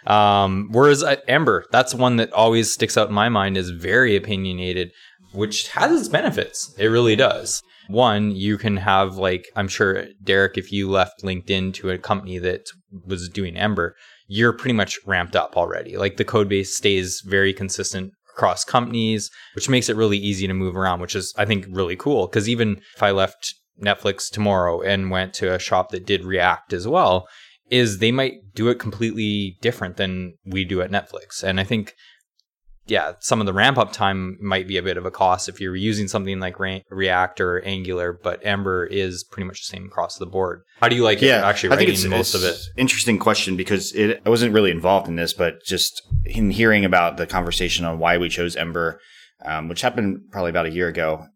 Um, 0.08 0.68
whereas 0.72 1.02
uh, 1.02 1.16
Ember, 1.28 1.66
that's 1.70 1.94
one 1.94 2.16
that 2.16 2.32
always 2.32 2.72
sticks 2.72 2.96
out 2.96 3.08
in 3.08 3.14
my 3.14 3.28
mind 3.28 3.56
is 3.56 3.70
very 3.70 4.16
opinionated, 4.16 4.90
which 5.32 5.68
has 5.68 6.00
its 6.00 6.08
benefits. 6.08 6.74
It 6.78 6.86
really 6.86 7.14
does. 7.14 7.62
One, 7.88 8.34
you 8.34 8.58
can 8.58 8.78
have 8.78 9.16
like 9.16 9.46
I'm 9.54 9.68
sure 9.68 10.06
Derrick, 10.22 10.56
if 10.56 10.72
you 10.72 10.90
left 10.90 11.22
LinkedIn 11.22 11.74
to 11.74 11.90
a 11.90 11.98
company 11.98 12.38
that 12.38 12.62
was 13.06 13.28
doing 13.28 13.56
Ember, 13.56 13.94
you're 14.26 14.52
pretty 14.52 14.74
much 14.74 14.98
ramped 15.06 15.36
up 15.36 15.56
already. 15.56 15.96
Like 15.96 16.16
the 16.16 16.24
code 16.24 16.48
base 16.48 16.76
stays 16.76 17.22
very 17.24 17.52
consistent 17.52 18.12
across 18.34 18.64
companies, 18.64 19.30
which 19.54 19.68
makes 19.68 19.88
it 19.88 19.96
really 19.96 20.18
easy 20.18 20.46
to 20.46 20.54
move 20.54 20.76
around, 20.76 21.00
which 21.00 21.14
is 21.14 21.34
I 21.36 21.44
think 21.44 21.66
really 21.68 21.96
cool. 21.96 22.26
Because 22.26 22.48
even 22.48 22.80
if 22.96 23.02
I 23.02 23.10
left 23.10 23.54
Netflix 23.82 24.30
tomorrow 24.30 24.80
and 24.80 25.10
went 25.10 25.34
to 25.34 25.54
a 25.54 25.58
shop 25.58 25.90
that 25.90 26.06
did 26.06 26.24
React 26.24 26.72
as 26.72 26.88
well, 26.88 27.26
is 27.70 27.98
they 27.98 28.12
might 28.12 28.54
do 28.54 28.68
it 28.68 28.78
completely 28.78 29.56
different 29.60 29.96
than 29.96 30.34
we 30.44 30.64
do 30.64 30.80
at 30.80 30.90
Netflix. 30.90 31.42
And 31.42 31.60
I 31.60 31.64
think, 31.64 31.94
yeah, 32.86 33.12
some 33.20 33.40
of 33.40 33.46
the 33.46 33.52
ramp 33.52 33.76
up 33.76 33.92
time 33.92 34.38
might 34.40 34.66
be 34.66 34.78
a 34.78 34.82
bit 34.82 34.96
of 34.96 35.04
a 35.04 35.10
cost 35.10 35.48
if 35.48 35.60
you're 35.60 35.76
using 35.76 36.08
something 36.08 36.40
like 36.40 36.58
Re- 36.58 36.82
React 36.90 37.40
or 37.40 37.60
Angular, 37.64 38.18
but 38.22 38.40
Ember 38.44 38.86
is 38.86 39.24
pretty 39.24 39.46
much 39.46 39.60
the 39.60 39.76
same 39.76 39.86
across 39.86 40.16
the 40.16 40.26
board. 40.26 40.62
How 40.80 40.88
do 40.88 40.96
you 40.96 41.04
like 41.04 41.22
it 41.22 41.30
actually 41.30 41.70
I 41.70 41.76
writing 41.76 41.94
it's, 41.94 42.04
most 42.06 42.34
of 42.34 42.42
it? 42.42 42.56
Interesting 42.76 43.18
question 43.18 43.56
because 43.56 43.92
it, 43.92 44.22
I 44.24 44.30
wasn't 44.30 44.54
really 44.54 44.70
involved 44.70 45.08
in 45.08 45.16
this, 45.16 45.34
but 45.34 45.62
just 45.64 46.02
in 46.24 46.50
hearing 46.50 46.84
about 46.84 47.18
the 47.18 47.26
conversation 47.26 47.84
on 47.84 47.98
why 47.98 48.16
we 48.16 48.28
chose 48.30 48.56
Ember, 48.56 49.00
um, 49.44 49.68
which 49.68 49.82
happened 49.82 50.22
probably 50.30 50.50
about 50.50 50.66
a 50.66 50.70
year 50.70 50.88
ago, 50.88 51.26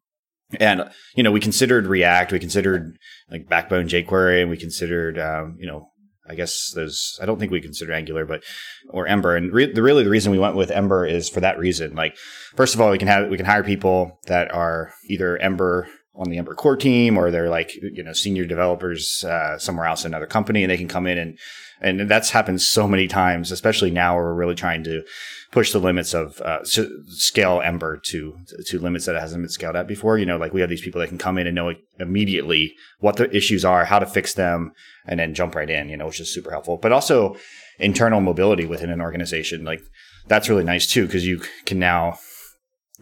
and 0.60 0.90
you 1.14 1.22
know 1.22 1.32
we 1.32 1.40
considered 1.40 1.86
React, 1.86 2.32
we 2.32 2.38
considered 2.38 2.96
like 3.30 3.48
Backbone 3.48 3.88
jQuery, 3.88 4.42
and 4.42 4.50
we 4.50 4.56
considered 4.56 5.18
um, 5.18 5.56
you 5.58 5.66
know 5.66 5.88
I 6.28 6.34
guess 6.34 6.72
those 6.74 7.18
I 7.20 7.26
don't 7.26 7.38
think 7.38 7.50
we 7.50 7.60
consider 7.60 7.92
Angular, 7.92 8.24
but 8.24 8.44
or 8.88 9.06
Ember, 9.06 9.36
and 9.36 9.52
re- 9.52 9.72
the 9.72 9.82
really 9.82 10.04
the 10.04 10.10
reason 10.10 10.32
we 10.32 10.38
went 10.38 10.56
with 10.56 10.70
Ember 10.70 11.04
is 11.04 11.28
for 11.28 11.40
that 11.40 11.58
reason. 11.58 11.94
Like 11.94 12.16
first 12.54 12.74
of 12.74 12.80
all, 12.80 12.90
we 12.90 12.98
can 12.98 13.08
have 13.08 13.28
we 13.28 13.36
can 13.36 13.46
hire 13.46 13.64
people 13.64 14.20
that 14.26 14.52
are 14.52 14.92
either 15.08 15.36
Ember 15.38 15.88
on 16.14 16.28
the 16.28 16.38
Ember 16.38 16.54
core 16.54 16.76
team 16.76 17.16
or 17.16 17.30
they're 17.30 17.48
like 17.48 17.74
you 17.74 18.02
know 18.02 18.12
senior 18.12 18.44
developers 18.44 19.24
uh, 19.24 19.58
somewhere 19.58 19.86
else 19.86 20.04
in 20.04 20.10
another 20.10 20.26
company, 20.26 20.62
and 20.62 20.70
they 20.70 20.76
can 20.76 20.88
come 20.88 21.06
in 21.06 21.18
and 21.18 21.38
and 21.82 22.08
that's 22.08 22.30
happened 22.30 22.62
so 22.62 22.86
many 22.86 23.08
times, 23.08 23.50
especially 23.50 23.90
now 23.90 24.14
where 24.14 24.24
we're 24.24 24.34
really 24.34 24.54
trying 24.54 24.84
to 24.84 25.02
push 25.50 25.72
the 25.72 25.80
limits 25.80 26.14
of 26.14 26.40
uh, 26.40 26.60
scale 26.64 27.60
Ember 27.60 27.96
to 27.96 28.38
to 28.66 28.78
limits 28.78 29.06
that 29.06 29.16
it 29.16 29.20
hasn't 29.20 29.42
been 29.42 29.48
scaled 29.48 29.74
at 29.74 29.88
before. 29.88 30.16
You 30.16 30.26
know, 30.26 30.36
like 30.36 30.52
we 30.52 30.60
have 30.60 30.70
these 30.70 30.80
people 30.80 31.00
that 31.00 31.08
can 31.08 31.18
come 31.18 31.38
in 31.38 31.46
and 31.46 31.56
know 31.56 31.74
immediately 31.98 32.74
what 33.00 33.16
the 33.16 33.34
issues 33.34 33.64
are, 33.64 33.84
how 33.84 33.98
to 33.98 34.06
fix 34.06 34.34
them, 34.34 34.72
and 35.06 35.18
then 35.18 35.34
jump 35.34 35.54
right 35.54 35.68
in. 35.68 35.88
You 35.88 35.96
know, 35.96 36.06
which 36.06 36.20
is 36.20 36.32
super 36.32 36.50
helpful. 36.50 36.76
But 36.76 36.92
also 36.92 37.36
internal 37.78 38.20
mobility 38.20 38.64
within 38.64 38.90
an 38.90 39.00
organization, 39.00 39.64
like 39.64 39.82
that's 40.28 40.48
really 40.48 40.64
nice 40.64 40.86
too, 40.86 41.06
because 41.06 41.26
you 41.26 41.42
can 41.66 41.80
now 41.80 42.18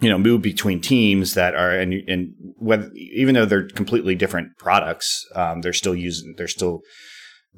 you 0.00 0.08
know 0.08 0.18
move 0.18 0.42
between 0.42 0.80
teams 0.80 1.34
that 1.34 1.54
are 1.54 1.70
and 1.70 1.92
and 2.08 2.34
whether 2.56 2.90
even 2.94 3.34
though 3.34 3.44
they're 3.46 3.68
completely 3.68 4.14
different 4.14 4.56
products, 4.58 5.24
um, 5.34 5.60
they're 5.60 5.72
still 5.72 5.94
using 5.94 6.34
they're 6.36 6.48
still 6.48 6.80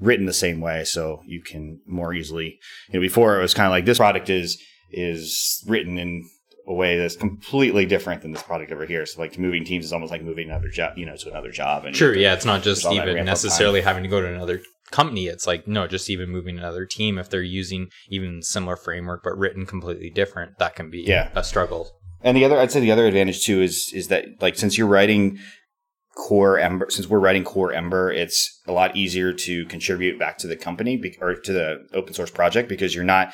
written 0.00 0.26
the 0.26 0.32
same 0.32 0.60
way, 0.60 0.84
so 0.84 1.22
you 1.26 1.42
can 1.42 1.80
more 1.86 2.12
easily. 2.14 2.58
You 2.88 2.94
know, 2.94 3.00
before 3.00 3.38
it 3.38 3.42
was 3.42 3.54
kind 3.54 3.66
of 3.66 3.70
like 3.70 3.84
this 3.84 3.98
product 3.98 4.30
is 4.30 4.60
is 4.90 5.64
written 5.66 5.98
in 5.98 6.24
a 6.68 6.74
way 6.74 6.96
that's 6.98 7.16
completely 7.16 7.86
different 7.86 8.22
than 8.22 8.32
this 8.32 8.42
product 8.42 8.70
over 8.70 8.86
here. 8.86 9.04
So 9.06 9.20
like 9.20 9.38
moving 9.38 9.64
teams 9.64 9.84
is 9.84 9.92
almost 9.92 10.12
like 10.12 10.22
moving 10.22 10.48
another 10.48 10.68
job, 10.68 10.96
you 10.96 11.06
know, 11.06 11.16
to 11.16 11.30
another 11.30 11.50
job. 11.50 11.84
And 11.84 11.96
Sure, 11.96 12.14
yeah, 12.14 12.34
it's 12.34 12.44
not 12.44 12.62
just 12.62 12.82
There's 12.82 12.86
all 12.86 13.04
that 13.04 13.08
even 13.08 13.24
necessarily 13.24 13.80
having 13.80 14.04
to 14.04 14.08
go 14.08 14.20
to 14.20 14.32
another 14.32 14.60
company. 14.90 15.26
It's 15.26 15.46
like 15.46 15.66
no, 15.66 15.86
just 15.88 16.08
even 16.08 16.30
moving 16.30 16.58
another 16.58 16.86
team 16.86 17.18
if 17.18 17.30
they're 17.30 17.42
using 17.42 17.88
even 18.08 18.42
similar 18.42 18.76
framework 18.76 19.22
but 19.24 19.36
written 19.36 19.66
completely 19.66 20.10
different, 20.10 20.58
that 20.58 20.76
can 20.76 20.90
be 20.90 21.02
Yeah. 21.06 21.30
a 21.34 21.42
struggle. 21.42 21.90
And 22.24 22.36
the 22.36 22.44
other, 22.44 22.58
I'd 22.58 22.70
say 22.70 22.80
the 22.80 22.92
other 22.92 23.06
advantage 23.06 23.44
too 23.44 23.62
is 23.62 23.90
is 23.94 24.08
that 24.08 24.40
like 24.40 24.56
since 24.56 24.78
you're 24.78 24.86
writing 24.86 25.38
core 26.14 26.58
Ember, 26.58 26.86
since 26.90 27.08
we're 27.08 27.18
writing 27.18 27.44
core 27.44 27.72
Ember, 27.72 28.12
it's 28.12 28.60
a 28.66 28.72
lot 28.72 28.96
easier 28.96 29.32
to 29.32 29.64
contribute 29.66 30.18
back 30.18 30.38
to 30.38 30.46
the 30.46 30.56
company 30.56 30.96
be, 30.96 31.16
or 31.20 31.34
to 31.34 31.52
the 31.52 31.86
open 31.94 32.14
source 32.14 32.30
project 32.30 32.68
because 32.68 32.94
you're 32.94 33.04
not 33.04 33.32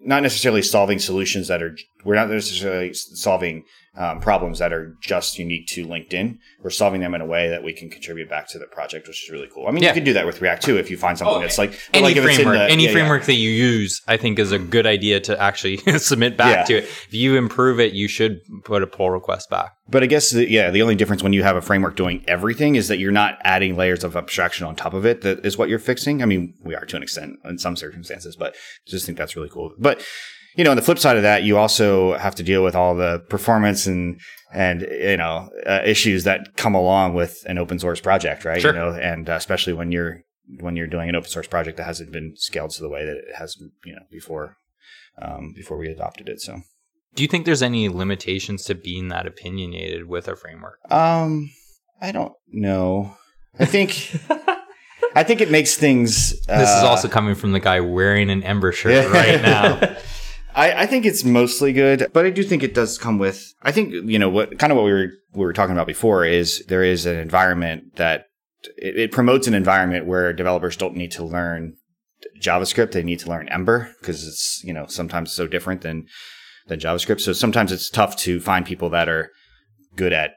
not 0.00 0.22
necessarily 0.22 0.62
solving 0.62 0.98
solutions 0.98 1.48
that 1.48 1.62
are 1.62 1.76
we're 2.04 2.14
not 2.14 2.28
necessarily 2.28 2.92
solving 2.92 3.64
um, 3.96 4.20
problems 4.20 4.58
that 4.58 4.72
are 4.72 4.96
just 5.00 5.38
unique 5.38 5.66
to 5.68 5.86
LinkedIn. 5.86 6.38
We're 6.62 6.70
solving 6.70 7.00
them 7.00 7.14
in 7.14 7.20
a 7.20 7.26
way 7.26 7.48
that 7.48 7.62
we 7.62 7.72
can 7.72 7.88
contribute 7.88 8.28
back 8.28 8.46
to 8.48 8.58
the 8.58 8.66
project, 8.66 9.08
which 9.08 9.24
is 9.24 9.30
really 9.30 9.48
cool. 9.52 9.66
I 9.66 9.70
mean, 9.70 9.82
Yeah. 9.82 9.90
you 9.90 9.94
could 9.94 10.04
do 10.04 10.12
that 10.14 10.26
with 10.26 10.40
React 10.42 10.62
too 10.64 10.76
if 10.76 10.90
you 10.90 10.96
find 10.96 11.16
something 11.16 11.36
Oh, 11.36 11.40
that's 11.40 11.58
like 11.58 11.78
any 11.94 12.04
like 12.04 12.16
if 12.16 12.24
it's 12.24 12.38
in 12.38 12.44
framework, 12.44 12.56
the- 12.68 12.72
any 12.72 12.82
yeah, 12.84 12.88
yeah. 12.90 12.94
framework 12.94 13.24
that 13.24 13.34
you 13.34 13.50
use, 13.50 14.02
I 14.06 14.16
think 14.16 14.38
is 14.38 14.52
a 14.52 14.58
good 14.58 14.86
idea 14.86 15.20
to 15.20 15.40
actually 15.40 15.76
submit 15.98 16.36
back 16.36 16.56
Yeah. 16.56 16.64
to 16.64 16.74
it. 16.82 16.84
If 16.84 17.14
you 17.14 17.36
improve 17.36 17.80
it, 17.80 17.92
you 17.94 18.08
should 18.08 18.40
put 18.64 18.82
a 18.82 18.86
pull 18.86 19.10
request 19.10 19.48
back. 19.50 19.72
But 19.88 20.02
I 20.02 20.06
guess 20.06 20.30
the, 20.30 20.50
yeah, 20.50 20.70
the 20.70 20.82
only 20.82 20.96
difference 20.96 21.22
when 21.22 21.32
you 21.32 21.42
have 21.44 21.56
a 21.56 21.62
framework 21.62 21.94
doing 21.96 22.24
everything 22.26 22.74
is 22.74 22.88
that 22.88 22.98
you're 22.98 23.12
not 23.12 23.38
adding 23.44 23.76
layers 23.76 24.02
of 24.04 24.16
abstraction 24.16 24.66
on 24.66 24.74
top 24.74 24.94
of 24.94 25.06
it. 25.06 25.20
That 25.22 25.46
is 25.46 25.56
what 25.56 25.68
you're 25.68 25.78
fixing. 25.78 26.22
I 26.22 26.26
mean, 26.26 26.54
we 26.64 26.74
are 26.74 26.84
to 26.84 26.96
an 26.96 27.02
extent 27.04 27.38
in 27.44 27.58
some 27.58 27.76
circumstances, 27.76 28.34
but 28.36 28.54
I 28.54 28.90
just 28.90 29.06
think 29.06 29.16
that's 29.16 29.36
really 29.36 29.48
cool. 29.48 29.72
But 29.78 30.04
you 30.56 30.64
know, 30.64 30.70
on 30.70 30.76
the 30.76 30.82
flip 30.82 30.98
side 30.98 31.16
of 31.16 31.22
that, 31.22 31.42
you 31.42 31.56
also 31.58 32.14
have 32.18 32.34
to 32.36 32.42
deal 32.42 32.64
with 32.64 32.74
all 32.74 32.94
the 32.94 33.20
performance 33.28 33.86
and 33.86 34.20
and 34.52 34.82
you 34.82 35.16
know 35.16 35.50
uh, 35.66 35.82
issues 35.84 36.24
that 36.24 36.56
come 36.56 36.74
along 36.74 37.14
with 37.14 37.44
an 37.46 37.58
open 37.58 37.78
source 37.78 38.00
project, 38.00 38.44
right? 38.44 38.60
Sure. 38.60 38.72
You 38.72 38.78
know, 38.78 38.90
and 38.92 39.28
uh, 39.28 39.34
especially 39.34 39.72
when 39.74 39.92
you're 39.92 40.22
when 40.60 40.76
you're 40.76 40.86
doing 40.86 41.08
an 41.08 41.16
open 41.16 41.28
source 41.28 41.46
project 41.46 41.76
that 41.76 41.84
hasn't 41.84 42.12
been 42.12 42.32
scaled 42.36 42.70
to 42.70 42.82
the 42.82 42.88
way 42.88 43.04
that 43.04 43.16
it 43.16 43.34
has, 43.36 43.56
you 43.84 43.92
know, 43.94 44.02
before 44.10 44.56
um, 45.20 45.52
before 45.54 45.76
we 45.78 45.88
adopted 45.88 46.28
it. 46.28 46.40
So. 46.40 46.60
Do 47.14 47.22
you 47.22 47.28
think 47.28 47.46
there's 47.46 47.62
any 47.62 47.88
limitations 47.88 48.64
to 48.64 48.74
being 48.74 49.08
that 49.08 49.26
opinionated 49.26 50.06
with 50.06 50.28
a 50.28 50.36
framework? 50.36 50.78
Um, 50.90 51.50
I 52.02 52.12
don't 52.12 52.34
know. 52.52 53.16
I 53.58 53.64
think 53.64 54.12
I 55.14 55.22
think 55.22 55.40
it 55.40 55.50
makes 55.50 55.76
things. 55.78 56.34
Uh, 56.46 56.58
This 56.58 56.68
is 56.68 56.82
also 56.84 57.08
coming 57.08 57.34
from 57.34 57.52
the 57.52 57.60
guy 57.60 57.80
wearing 57.80 58.28
an 58.30 58.42
Ember 58.42 58.70
shirt 58.70 58.92
Yeah. 58.92 59.10
right 59.10 59.40
now. 59.42 59.96
I, 60.56 60.82
I 60.82 60.86
think 60.86 61.04
it's 61.04 61.22
mostly 61.22 61.74
good, 61.74 62.08
but 62.14 62.24
I 62.24 62.30
do 62.30 62.42
think 62.42 62.62
it 62.62 62.74
does 62.74 62.96
come 62.96 63.18
with. 63.18 63.54
I 63.62 63.72
think 63.72 63.92
you 63.92 64.18
know 64.18 64.30
what 64.30 64.58
kind 64.58 64.72
of 64.72 64.76
what 64.76 64.86
we 64.86 64.92
were 64.92 65.10
we 65.34 65.44
were 65.44 65.52
talking 65.52 65.74
about 65.74 65.86
before 65.86 66.24
is 66.24 66.64
there 66.66 66.82
is 66.82 67.04
an 67.04 67.18
environment 67.18 67.96
that 67.96 68.24
it, 68.78 68.98
it 68.98 69.12
promotes 69.12 69.46
an 69.46 69.54
environment 69.54 70.06
where 70.06 70.32
developers 70.32 70.76
don't 70.76 70.96
need 70.96 71.12
to 71.12 71.24
learn 71.24 71.74
JavaScript; 72.40 72.92
they 72.92 73.02
need 73.02 73.20
to 73.20 73.28
learn 73.28 73.48
Ember 73.50 73.94
because 74.00 74.26
it's 74.26 74.62
you 74.64 74.72
know 74.72 74.86
sometimes 74.86 75.30
so 75.30 75.46
different 75.46 75.82
than 75.82 76.06
than 76.68 76.80
JavaScript. 76.80 77.20
So 77.20 77.34
sometimes 77.34 77.70
it's 77.70 77.90
tough 77.90 78.16
to 78.18 78.40
find 78.40 78.64
people 78.64 78.88
that 78.90 79.10
are 79.10 79.30
good 79.94 80.14
at 80.14 80.32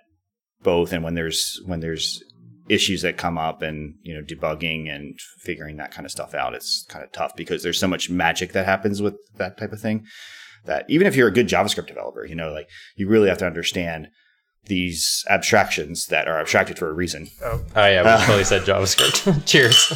both, 0.62 0.92
and 0.92 1.02
when 1.02 1.16
there's 1.16 1.62
when 1.66 1.80
there's 1.80 2.22
issues 2.70 3.02
that 3.02 3.18
come 3.18 3.38
up 3.38 3.62
and 3.62 3.96
you 4.04 4.14
know 4.14 4.22
debugging 4.22 4.88
and 4.94 5.20
figuring 5.40 5.78
that 5.78 5.92
kind 5.92 6.06
of 6.06 6.12
stuff 6.12 6.34
out 6.34 6.54
it's 6.54 6.86
kind 6.90 7.04
of 7.04 7.12
tough 7.12 7.36
because 7.36 7.64
there's 7.64 7.80
so 7.80 7.88
much 7.88 8.10
magic 8.10 8.54
that 8.54 8.66
happens 8.66 9.02
with 9.02 9.16
that 9.38 9.58
type 9.58 9.72
of 9.72 9.82
thing 9.82 10.06
that 10.66 10.86
even 10.88 11.08
if 11.08 11.16
you're 11.16 11.28
a 11.28 11.34
good 11.34 11.48
javascript 11.48 11.88
developer 11.88 12.26
you 12.26 12.36
know 12.36 12.52
like 12.52 12.68
you 12.96 13.08
really 13.08 13.28
have 13.30 13.38
to 13.40 13.46
understand 13.46 14.08
these 14.66 15.24
abstractions 15.30 16.08
that 16.08 16.28
are 16.28 16.40
abstracted 16.40 16.78
for 16.78 16.90
a 16.90 16.94
reason 16.94 17.28
Oh, 17.44 17.64
Oh 17.76 17.86
yeah, 17.88 18.04
we 18.04 18.10
Uh, 18.10 18.20
totally 18.26 18.44
said 18.44 18.62
JavaScript. 18.64 19.46
Cheers. 19.48 19.94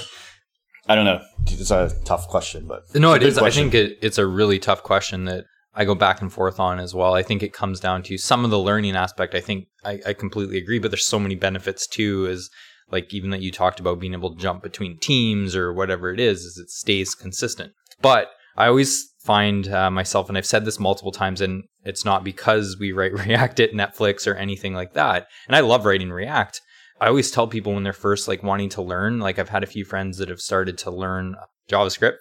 i 0.87 0.95
don't 0.95 1.05
know 1.05 1.21
it's 1.45 1.69
a 1.71 1.91
tough 2.05 2.27
question 2.27 2.65
but 2.67 2.81
No, 2.95 3.13
it 3.13 3.21
is. 3.23 3.37
I 3.37 3.51
think 3.51 3.73
it, 3.73 3.97
it's 4.01 4.17
a 4.17 4.25
really 4.25 4.57
tough 4.59 4.81
question 4.83 5.25
that 5.25 5.45
I 5.75 5.85
go 5.85 5.95
back 5.95 6.21
and 6.21 6.31
forth 6.31 6.59
on 6.59 6.79
as 6.79 6.93
well. 6.93 7.13
I 7.13 7.23
think 7.23 7.41
it 7.41 7.53
comes 7.53 7.79
down 7.79 8.03
to 8.03 8.17
some 8.17 8.45
of 8.45 8.51
the 8.51 8.59
learning 8.59 8.95
aspect. 8.95 9.33
I 9.33 9.41
think 9.41 9.67
I, 9.83 9.99
I 10.07 10.13
completely 10.13 10.57
agree, 10.57 10.79
but 10.79 10.91
there's 10.91 11.05
so 11.05 11.19
many 11.19 11.35
benefits 11.35 11.87
too. 11.87 12.25
Is 12.27 12.49
like 12.91 13.13
even 13.13 13.31
that 13.31 13.41
you 13.41 13.51
talked 13.51 13.79
about 13.79 13.99
being 13.99 14.13
able 14.13 14.35
to 14.35 14.41
jump 14.41 14.61
between 14.61 14.99
teams 14.99 15.55
or 15.55 15.73
whatever 15.73 16.13
it 16.13 16.19
is, 16.19 16.41
is 16.43 16.57
it 16.57 16.69
stays 16.69 17.15
consistent. 17.15 17.73
But 18.01 18.29
I 18.55 18.67
always 18.67 19.11
find 19.23 19.67
uh, 19.67 19.89
myself, 19.89 20.29
and 20.29 20.37
I've 20.37 20.45
said 20.45 20.65
this 20.65 20.79
multiple 20.79 21.11
times, 21.11 21.41
and 21.41 21.63
it's 21.83 22.05
not 22.05 22.23
because 22.23 22.77
we 22.79 22.91
write 22.91 23.13
React 23.25 23.59
at 23.61 23.71
Netflix 23.71 24.27
or 24.27 24.35
anything 24.35 24.73
like 24.73 24.93
that. 24.93 25.27
And 25.47 25.55
I 25.55 25.61
love 25.61 25.85
writing 25.85 26.11
React. 26.11 26.61
I 27.01 27.07
always 27.07 27.31
tell 27.31 27.47
people 27.47 27.73
when 27.73 27.83
they're 27.83 27.93
first 27.93 28.27
like 28.27 28.43
wanting 28.43 28.69
to 28.69 28.81
learn, 28.81 29.19
like 29.19 29.39
I've 29.39 29.49
had 29.49 29.63
a 29.63 29.67
few 29.67 29.83
friends 29.83 30.19
that 30.19 30.29
have 30.29 30.39
started 30.39 30.77
to 30.79 30.91
learn 30.91 31.35
JavaScript. 31.69 32.17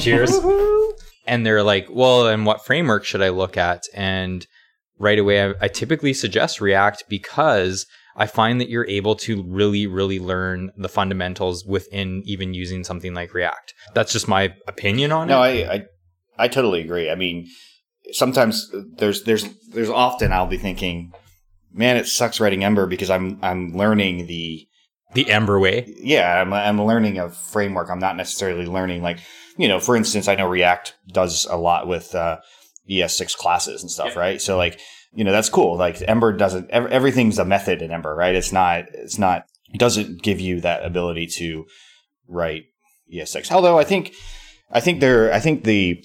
Cheers. 0.00 0.30
And 1.30 1.46
they're 1.46 1.62
like, 1.62 1.86
well, 1.88 2.26
and 2.26 2.44
what 2.44 2.66
framework 2.66 3.04
should 3.04 3.22
I 3.22 3.28
look 3.28 3.56
at? 3.56 3.84
And 3.94 4.44
right 4.98 5.18
away, 5.18 5.50
I, 5.50 5.54
I 5.62 5.68
typically 5.68 6.12
suggest 6.12 6.60
React 6.60 7.04
because 7.08 7.86
I 8.16 8.26
find 8.26 8.60
that 8.60 8.68
you're 8.68 8.88
able 8.88 9.14
to 9.14 9.44
really, 9.44 9.86
really 9.86 10.18
learn 10.18 10.72
the 10.76 10.88
fundamentals 10.88 11.64
within 11.64 12.24
even 12.26 12.52
using 12.52 12.82
something 12.82 13.14
like 13.14 13.32
React. 13.32 13.74
That's 13.94 14.12
just 14.12 14.26
my 14.26 14.54
opinion 14.66 15.12
on 15.12 15.28
no 15.28 15.40
it. 15.44 15.64
No, 15.64 15.70
I, 15.70 15.74
I 15.74 15.86
i 16.38 16.48
totally 16.48 16.80
agree 16.80 17.10
i 17.10 17.14
mean 17.14 17.46
sometimes 18.12 18.72
there's 18.96 19.24
there's 19.24 19.44
there's 19.72 19.90
often 19.90 20.32
i'll 20.32 20.46
be 20.46 20.56
thinking 20.56 21.12
man 21.70 21.98
it 21.98 22.06
sucks 22.06 22.40
writing 22.40 22.64
ember 22.64 22.86
because 22.86 23.10
i'm 23.10 23.38
i'm 23.42 23.76
learning 23.76 24.26
the 24.26 24.66
the 25.14 25.30
Ember 25.30 25.58
way. 25.58 25.92
yeah, 25.98 26.40
I'm, 26.40 26.52
I'm 26.52 26.80
learning 26.80 27.18
a 27.18 27.30
framework. 27.30 27.90
I'm 27.90 27.98
not 27.98 28.16
necessarily 28.16 28.66
learning 28.66 29.02
like, 29.02 29.18
you 29.60 29.68
know, 29.68 29.78
for 29.80 29.94
instance, 29.96 30.26
I 30.28 30.34
know 30.34 30.48
React 30.48 30.94
does 31.12 31.44
a 31.46 31.56
lot 31.56 31.86
with 31.86 32.14
uh, 32.14 32.38
ES6 32.90 33.36
classes 33.36 33.82
and 33.82 33.90
stuff, 33.90 34.12
Yeah. 34.14 34.20
right? 34.20 34.40
So 34.40 34.56
like, 34.56 34.80
you 35.12 35.24
know, 35.24 35.32
that's 35.32 35.48
cool. 35.50 35.76
Like 35.76 36.02
Ember 36.08 36.32
doesn't, 36.32 36.70
ev- 36.70 36.86
everything's 36.86 37.38
a 37.38 37.44
method 37.44 37.82
in 37.82 37.90
Ember, 37.90 38.14
right? 38.14 38.34
It's 38.34 38.52
not, 38.52 38.84
it's 38.94 39.18
not, 39.18 39.44
it 39.72 39.78
doesn't 39.78 40.22
give 40.22 40.40
you 40.40 40.60
that 40.62 40.84
ability 40.84 41.26
to 41.38 41.64
write 42.28 42.64
ES6. 43.14 43.50
Although 43.52 43.78
I 43.78 43.84
think, 43.84 44.14
I 44.70 44.80
think 44.80 45.00
there, 45.00 45.32
I 45.32 45.40
think 45.40 45.64
the, 45.64 46.02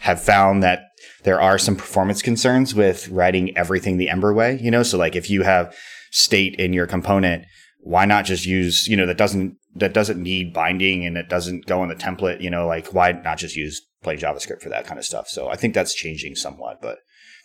have 0.00 0.20
found 0.20 0.62
that 0.62 0.80
there 1.24 1.40
are 1.40 1.58
some 1.58 1.76
performance 1.76 2.22
concerns 2.22 2.74
with 2.74 3.08
writing 3.10 3.56
everything 3.56 3.98
the 3.98 4.08
Ember 4.08 4.32
way, 4.32 4.58
you 4.62 4.70
know? 4.70 4.82
So 4.82 4.96
like 4.96 5.14
if 5.14 5.28
you 5.28 5.42
have 5.42 5.76
state 6.10 6.54
in 6.58 6.72
your 6.72 6.86
component, 6.86 7.44
why 7.82 8.06
not 8.06 8.24
just 8.24 8.46
use, 8.46 8.86
you 8.88 8.96
know, 8.96 9.04
that 9.06 9.18
doesn't, 9.18 9.56
that 9.76 9.92
doesn't 9.94 10.20
need 10.22 10.52
binding 10.52 11.04
and 11.06 11.16
it 11.16 11.28
doesn't 11.28 11.66
go 11.66 11.82
in 11.82 11.88
the 11.88 11.94
template, 11.94 12.40
you 12.40 12.50
know, 12.50 12.66
like 12.66 12.92
why 12.92 13.12
not 13.12 13.38
just 13.38 13.56
use 13.56 13.80
plain 14.02 14.18
JavaScript 14.18 14.60
for 14.62 14.68
that 14.70 14.86
kind 14.86 14.98
of 14.98 15.04
stuff? 15.04 15.28
So 15.28 15.48
I 15.48 15.56
think 15.56 15.74
that's 15.74 15.94
changing 15.94 16.34
somewhat, 16.34 16.80
but 16.82 16.98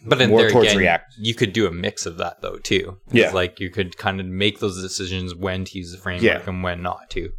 But 0.06 0.20
in 0.22 0.30
More 0.30 0.42
there 0.42 0.50
towards 0.52 0.68
again, 0.70 0.80
React. 0.80 1.14
you 1.20 1.34
could 1.36 1.54
do 1.54 1.68
a 1.68 1.72
mix 1.72 2.06
of 2.06 2.18
that 2.18 2.42
though 2.42 2.58
too. 2.58 2.98
It's 3.08 3.16
Yeah. 3.16 3.32
like 3.32 3.60
you 3.60 3.70
could 3.70 3.98
kind 3.98 4.20
of 4.20 4.26
make 4.26 4.60
those 4.60 4.82
decisions 4.82 5.34
when 5.36 5.66
to 5.66 5.78
use 5.78 5.92
the 5.92 5.98
framework 5.98 6.24
Yeah. 6.24 6.42
and 6.50 6.64
when 6.64 6.82
not 6.82 7.10
to. 7.12 7.30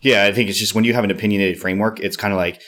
Yeah, 0.00 0.24
I 0.24 0.32
think 0.32 0.50
it's 0.50 0.58
just 0.58 0.74
when 0.74 0.84
you 0.84 0.94
have 0.94 1.04
an 1.04 1.10
opinionated 1.12 1.60
framework, 1.60 2.00
it's 2.00 2.16
kind 2.16 2.32
of 2.32 2.36
like, 2.36 2.60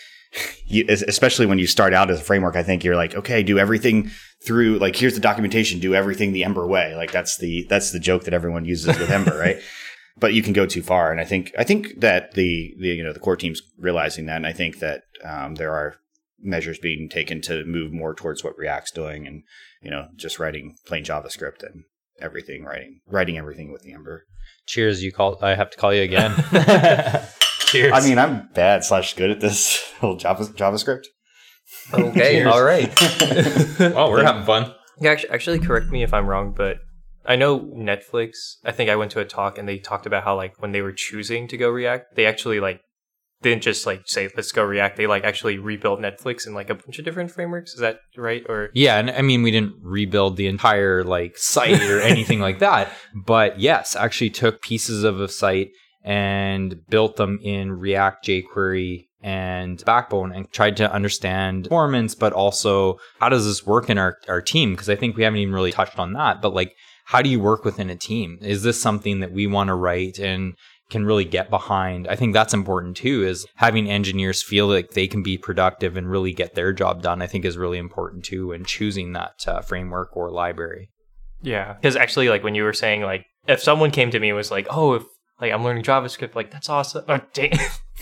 you, 0.67 0.85
especially 0.89 1.47
when 1.47 1.59
you 1.59 1.67
start 1.67 1.93
out 1.93 2.11
as 2.11 2.21
a 2.21 2.25
framework, 2.25 2.55
I 2.57 2.63
think 2.63 2.85
you're 2.85 2.97
like, 2.97 3.15
okay, 3.17 3.43
do 3.43 3.59
everything 3.59 4.11
through, 4.47 4.79
like, 4.79 4.95
here's 4.97 5.15
the 5.15 5.21
documentation, 5.21 5.79
do 5.81 5.95
everything 5.95 6.33
the 6.33 6.45
Ember 6.45 6.67
way. 6.67 6.95
Like, 6.97 7.11
that's 7.13 7.37
the, 7.39 7.67
that's 7.69 7.91
the 7.93 7.99
joke 8.01 8.25
that 8.25 8.35
everyone 8.35 8.65
uses 8.65 8.99
with 8.99 9.11
Ember, 9.11 9.37
right? 9.47 9.59
But 10.17 10.33
you 10.35 10.43
can 10.43 10.53
go 10.53 10.65
too 10.67 10.83
far. 10.83 11.11
And 11.11 11.21
I 11.21 11.25
think, 11.25 11.53
I 11.59 11.65
think 11.65 12.01
that 12.01 12.35
the, 12.35 12.75
the, 12.79 12.89
you 12.89 13.03
know, 13.03 13.13
the 13.13 13.21
core 13.21 13.37
team's 13.37 13.63
realizing 13.79 14.27
that. 14.27 14.37
And 14.37 14.47
I 14.47 14.53
think 14.53 14.79
that, 14.79 15.03
um, 15.25 15.57
there 15.57 15.73
are 15.73 15.97
measures 16.41 16.79
being 16.79 17.09
taken 17.09 17.41
to 17.43 17.65
move 17.65 17.93
more 17.93 18.15
towards 18.15 18.45
what 18.45 18.57
React's 18.57 18.93
doing 18.93 19.27
and, 19.27 19.43
you 19.83 19.91
know, 19.91 20.09
just 20.15 20.39
writing 20.39 20.77
plain 20.87 21.05
JavaScript 21.05 21.65
and 21.65 21.85
everything, 22.21 22.65
writing, 22.65 23.01
writing 23.09 23.39
everything 23.39 23.73
with 23.73 23.83
the 23.83 23.93
Ember. 23.93 24.27
Cheers, 24.67 25.03
you 25.03 25.13
call 25.13 25.39
I 25.43 25.55
have 25.55 25.71
to 25.71 25.77
call 25.77 25.93
you 25.93 26.03
again. 26.03 26.33
Cheers. 27.67 27.93
I 27.93 28.01
mean, 28.03 28.19
I'm 28.19 28.49
bad 28.55 28.85
slash 28.85 29.15
good 29.15 29.31
at 29.31 29.41
this 29.41 29.83
whole 30.01 30.17
Java, 30.17 30.45
JavaScript. 30.45 31.07
okay, 31.93 32.45
all 32.45 32.63
right. 32.63 32.93
well, 33.81 34.11
we're 34.11 34.25
having 34.25 34.45
fun. 34.45 34.73
Yeah, 35.01 35.11
actually, 35.11 35.31
actually, 35.31 35.59
correct 35.59 35.91
me 35.91 36.03
if 36.03 36.15
I'm 36.15 36.27
wrong, 36.27 36.55
but 36.57 36.79
I 37.27 37.37
know 37.37 37.61
Netflix. 37.61 38.57
I 38.65 38.73
think 38.73 38.91
I 38.91 38.97
went 38.97 39.11
to 39.13 39.21
a 39.21 39.25
talk 39.25 39.59
and 39.59 39.69
they 39.69 39.79
talked 39.79 40.07
about 40.07 40.25
how 40.25 40.37
like 40.37 40.61
when 40.61 40.73
they 40.73 40.83
were 40.83 40.93
choosing 40.93 41.49
to 41.49 41.57
go 41.57 41.71
React, 41.71 42.17
they 42.17 42.27
actually 42.27 42.61
like 42.61 42.81
didn't 43.43 43.63
just 43.63 43.87
like 43.87 44.03
say 44.07 44.29
let's 44.37 44.53
go 44.53 44.65
React. 44.65 44.97
They 44.97 45.07
like 45.07 45.25
actually 45.25 45.59
rebuilt 45.59 46.01
Netflix 46.01 46.47
in 46.47 46.55
like 46.55 46.71
a 46.71 46.75
bunch 46.75 46.99
of 46.99 47.05
different 47.05 47.31
frameworks. 47.31 47.75
Is 47.75 47.81
that 47.81 47.99
right? 48.17 48.45
Or 48.49 48.71
Yeah, 48.75 48.99
and 48.99 49.11
I 49.11 49.23
mean 49.23 49.43
we 49.43 49.51
didn't 49.51 49.75
rebuild 49.81 50.37
the 50.37 50.47
entire 50.47 51.05
like 51.05 51.39
site 51.39 51.83
or 51.83 52.01
anything 52.03 52.41
like 52.41 52.59
that, 52.59 52.91
but 53.15 53.61
yes, 53.61 53.97
actually 53.97 54.31
took 54.31 54.63
pieces 54.63 55.05
of 55.05 55.21
a 55.21 55.29
site 55.29 55.71
and 56.03 56.87
built 56.89 57.17
them 57.17 57.39
in 57.43 57.73
React 57.73 58.27
jQuery 58.27 59.07
and 59.23 59.83
Backbone 59.87 60.33
and 60.33 60.51
tried 60.53 60.77
to 60.77 60.93
understand 60.93 61.65
performance, 61.65 62.15
but 62.15 62.35
also 62.35 62.99
how 63.21 63.31
does 63.31 63.47
this 63.47 63.65
work 63.65 63.89
in 63.89 63.97
our, 63.97 64.19
our 64.29 64.43
team? 64.43 64.73
Because 64.73 64.91
I 64.91 64.97
think 64.97 65.17
we 65.17 65.23
haven't 65.23 65.39
even 65.39 65.55
really 65.55 65.73
touched 65.73 65.99
on 65.99 66.13
that, 66.13 66.43
but 66.43 66.53
like 66.53 66.75
how 67.05 67.23
do 67.23 67.29
you 67.29 67.41
work 67.41 67.65
within 67.65 67.91
a 67.91 67.97
team? 67.97 68.39
Is 68.41 68.63
this 68.63 68.81
something 68.81 69.21
that 69.21 69.33
we 69.33 69.47
want 69.47 69.69
to 69.69 69.75
write 69.75 70.19
and 70.19 70.55
can 70.91 71.05
really 71.05 71.25
get 71.25 71.51
behind? 71.51 72.09
I 72.09 72.17
think 72.17 72.33
that's 72.33 72.55
important 72.55 72.97
too, 72.97 73.25
is 73.25 73.47
having 73.57 73.91
engineers 73.91 74.43
feel 74.43 74.67
like 74.67 74.91
they 74.91 75.07
can 75.07 75.23
be 75.23 75.37
productive 75.39 75.97
and 75.97 76.11
really 76.11 76.33
get 76.33 76.55
their 76.55 76.73
job 76.73 77.03
done, 77.03 77.23
I 77.23 77.27
think 77.27 77.45
is 77.45 77.57
really 77.57 77.79
important 77.79 78.25
too, 78.25 78.53
and 78.53 78.67
choosing 78.67 79.13
that 79.13 79.45
uh, 79.47 79.61
framework 79.61 80.17
or 80.17 80.31
library. 80.31 80.91
yeah, 81.43 81.75
because 81.75 81.97
actually, 81.97 82.29
like 82.29 82.43
when 82.43 82.55
you 82.55 82.65
were 82.65 82.73
saying 82.73 83.03
like 83.03 83.27
if 83.47 83.63
someone 83.63 83.91
came 83.91 84.11
to 84.11 84.21
me 84.21 84.31
and 84.31 84.37
was 84.37 84.51
like, 84.51 84.67
oh, 84.71 84.95
if 84.95 85.05
like 85.41 85.53
I'm 85.53 85.65
learning 85.65 85.85
JavaScript, 85.85 86.35
like 86.35 86.51
that's 86.51 86.69
awesome. 86.69 87.05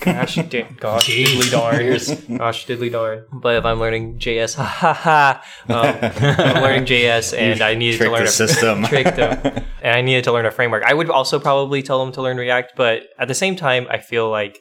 Gosh, 0.01 0.35
da- 0.35 0.67
gosh, 0.81 1.09
diddly 1.09 1.51
darn. 1.51 2.39
Gosh, 2.39 2.67
diddly 2.67 2.91
darn. 2.91 3.25
But 3.33 3.57
if 3.57 3.65
I'm 3.65 3.79
learning 3.79 4.19
JS, 4.19 4.55
ha 4.57 4.65
ha 4.65 4.93
ha. 4.93 5.45
Um, 5.69 6.11
I'm 6.39 6.63
learning 6.63 6.87
JS 6.87 7.37
and 7.39 7.61
I 7.63 7.75
needed 7.75 7.99
to 7.99 8.11
learn 8.11 8.25
the 8.25 8.29
a 8.29 8.33
system. 8.33 8.85
tricked 8.87 9.17
them, 9.17 9.65
and 9.83 9.97
I 9.97 10.01
needed 10.01 10.25
to 10.25 10.33
learn 10.33 10.47
a 10.47 10.51
framework. 10.51 10.83
I 10.85 10.95
would 10.95 11.11
also 11.11 11.39
probably 11.39 11.83
tell 11.83 12.05
them 12.05 12.13
to 12.15 12.23
learn 12.23 12.37
React, 12.37 12.73
but 12.77 13.03
at 13.19 13.29
the 13.29 13.35
same 13.35 13.55
time, 13.55 13.87
I 13.91 13.99
feel 13.99 14.29
like, 14.29 14.59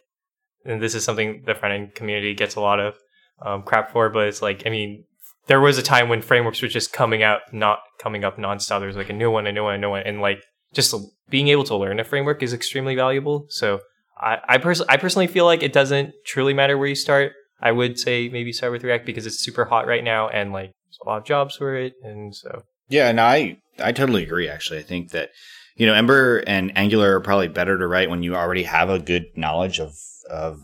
and 0.65 0.81
this 0.81 0.93
is 0.93 1.03
something 1.03 1.43
the 1.45 1.55
front 1.55 1.73
end 1.73 1.95
community 1.95 2.35
gets 2.35 2.55
a 2.55 2.61
lot 2.61 2.79
of 2.79 2.95
um, 3.43 3.63
crap 3.63 3.91
for, 3.91 4.09
but 4.09 4.27
it's 4.27 4.41
like, 4.41 4.63
I 4.67 4.69
mean, 4.69 5.05
there 5.47 5.59
was 5.59 5.77
a 5.77 5.83
time 5.83 6.07
when 6.07 6.21
frameworks 6.21 6.61
were 6.61 6.67
just 6.67 6.93
coming 6.93 7.23
out, 7.23 7.41
not 7.51 7.79
coming 7.99 8.23
up 8.23 8.37
nonstop. 8.37 8.79
There 8.79 8.87
was 8.87 8.95
like 8.95 9.09
a 9.09 9.13
new 9.13 9.31
one, 9.31 9.47
a 9.47 9.51
new 9.51 9.63
one, 9.63 9.75
a 9.75 9.77
new 9.77 9.89
one, 9.89 10.03
and 10.05 10.21
like 10.21 10.43
just 10.73 10.93
being 11.29 11.47
able 11.47 11.63
to 11.65 11.75
learn 11.75 11.99
a 11.99 12.03
framework 12.03 12.43
is 12.43 12.53
extremely 12.53 12.95
valuable. 12.95 13.47
So 13.49 13.79
I 14.21 14.38
I, 14.47 14.57
pers- 14.57 14.81
I 14.81 14.97
personally 14.97 15.27
feel 15.27 15.45
like 15.45 15.63
it 15.63 15.73
doesn't 15.73 16.13
truly 16.25 16.53
matter 16.53 16.77
where 16.77 16.88
you 16.88 16.95
start. 16.95 17.34
I 17.62 17.71
would 17.71 17.99
say 17.99 18.27
maybe 18.29 18.51
start 18.53 18.71
with 18.71 18.84
React 18.84 19.05
because 19.05 19.25
it's 19.25 19.39
super 19.43 19.65
hot 19.65 19.86
right 19.88 20.03
now 20.03 20.27
and 20.29 20.51
like 20.51 20.71
there's 20.71 20.97
a 21.05 21.10
lot 21.10 21.17
of 21.17 21.25
jobs 21.25 21.55
for 21.55 21.75
it, 21.75 21.93
and 22.03 22.36
so 22.36 22.63
Yeah, 22.89 23.07
and 23.10 23.19
I 23.21 23.57
I 23.84 23.91
totally 23.91 24.23
agree. 24.23 24.47
Actually, 24.49 24.79
I 24.79 24.84
think 24.84 25.12
that 25.12 25.29
you 25.75 25.86
know 25.86 25.93
Ember 25.93 26.43
and 26.47 26.71
Angular 26.77 27.15
are 27.15 27.21
probably 27.21 27.47
better 27.49 27.77
to 27.77 27.88
write 27.88 28.10
when 28.10 28.23
you 28.23 28.36
already 28.36 28.63
have 28.63 28.89
a 28.89 28.99
good 28.99 29.25
knowledge 29.36 29.79
of 29.79 29.93
of 30.29 30.60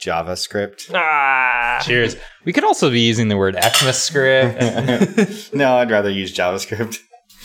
JavaScript. 0.00 0.90
ah, 0.94 1.80
Cheers. 1.84 2.16
We 2.44 2.52
could 2.52 2.64
also 2.64 2.90
be 2.90 3.00
using 3.00 3.28
the 3.28 3.36
word 3.36 3.54
ECMAScript. 3.56 5.52
no, 5.54 5.74
I'd 5.76 5.90
rather 5.90 6.10
use 6.10 6.32
JavaScript. 6.34 6.98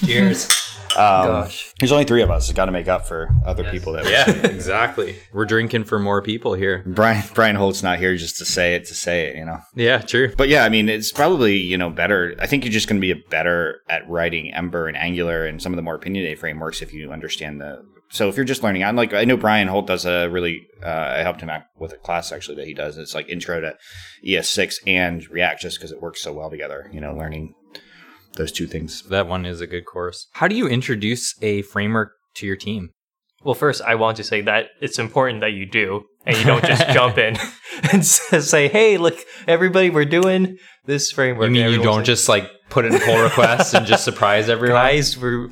Cheers. 0.06 0.50
Um, 0.96 1.28
Gosh. 1.28 1.74
there's 1.80 1.92
only 1.92 2.06
three 2.06 2.22
of 2.22 2.30
us. 2.30 2.52
Got 2.52 2.66
to 2.66 2.72
make 2.72 2.88
up 2.88 3.06
for 3.08 3.30
other 3.46 3.64
people 3.72 3.94
that. 3.94 4.06
Yeah, 4.06 4.30
exactly. 4.48 5.16
We're 5.32 5.46
drinking 5.46 5.86
for 5.86 6.00
more 6.00 6.22
people 6.22 6.54
here. 6.54 6.84
Brian 6.86 7.24
Brian 7.34 7.56
Holt's 7.56 7.84
not 7.84 8.00
here 8.00 8.16
just 8.16 8.38
to 8.38 8.46
say 8.46 8.76
it 8.76 8.86
to 8.86 8.96
say 8.96 9.28
it, 9.28 9.36
you 9.36 9.46
know. 9.46 9.60
Yeah, 9.76 10.00
true. 10.00 10.34
But 10.36 10.50
yeah, 10.50 10.66
I 10.66 10.70
mean, 10.70 10.90
it's 10.90 11.12
probably 11.12 11.58
you 11.58 11.78
know 11.78 11.90
better. 11.90 12.36
I 12.40 12.48
think 12.48 12.64
you're 12.64 12.72
just 12.72 12.88
going 12.88 13.02
to 13.02 13.14
be 13.14 13.22
better 13.30 13.82
at 13.90 14.08
writing 14.10 14.54
Ember 14.54 14.88
and 14.88 14.98
Angular 14.98 15.46
and 15.46 15.62
some 15.62 15.72
of 15.72 15.78
the 15.78 15.84
more 15.84 15.96
opinionated 15.96 16.40
frameworks 16.40 16.82
if 16.82 16.94
you 16.94 17.12
understand 17.12 17.62
the. 17.62 17.84
So 18.10 18.30
if 18.30 18.36
you're 18.36 18.46
just 18.46 18.62
learning, 18.62 18.84
I'm 18.84 18.96
like 18.96 19.14
I 19.14 19.26
know 19.26 19.38
Brian 19.38 19.68
Holt 19.68 19.88
does 19.88 20.06
a 20.06 20.28
really. 20.30 20.68
Uh, 20.84 21.16
I 21.18 21.18
helped 21.20 21.42
him 21.42 21.50
out 21.50 21.64
with 21.80 21.94
a 21.94 21.98
class 21.98 22.32
actually 22.32 22.58
that 22.58 22.68
he 22.68 22.74
does. 22.74 22.98
It's 22.98 23.16
like 23.16 23.30
intro 23.30 23.60
to 23.62 23.76
ES6 24.26 24.80
and 24.86 25.28
React, 25.30 25.62
just 25.62 25.78
because 25.78 25.92
it 25.92 26.02
works 26.02 26.22
so 26.22 26.34
well 26.34 26.50
together. 26.50 26.90
You 26.94 27.02
know, 27.02 27.16
learning 27.16 27.56
those 28.36 28.52
two 28.52 28.68
things. 28.68 29.04
That 29.04 29.28
one 29.28 29.46
is 29.46 29.62
a 29.62 29.68
good 29.68 29.86
course. 29.86 30.28
How 30.34 30.48
do 30.48 30.56
you 30.56 30.68
introduce 30.68 31.36
a 31.42 31.62
framework 31.64 32.14
to 32.36 32.46
your 32.46 32.56
team? 32.56 32.92
Well, 33.44 33.56
first, 33.56 33.82
I 33.82 33.96
want 33.96 34.18
to 34.18 34.24
say 34.24 34.42
that 34.42 34.68
it's 34.82 35.00
important 35.00 35.42
that 35.42 35.52
you 35.52 35.66
do, 35.66 36.06
and 36.26 36.38
you 36.38 36.46
don't 36.46 36.64
just 36.64 36.88
jump 36.94 37.18
in 37.18 37.38
and 37.92 38.06
say, 38.06 38.70
"Hey, 38.70 38.98
look, 38.98 39.18
everybody, 39.48 39.90
we're 39.90 40.06
doing 40.06 40.58
this 40.86 41.12
framework." 41.12 41.48
You 41.48 41.52
mean 41.52 41.72
you 41.72 41.84
don't 41.84 41.98
like, 41.98 42.06
just 42.06 42.30
like 42.30 42.50
put 42.70 42.86
in 42.86 42.98
pull 43.00 43.22
requests 43.24 43.74
and 43.74 43.86
just 43.86 44.06
surprise 44.06 44.48
everyone? 44.50 44.78
guys, 44.78 45.18
we're 45.18 45.50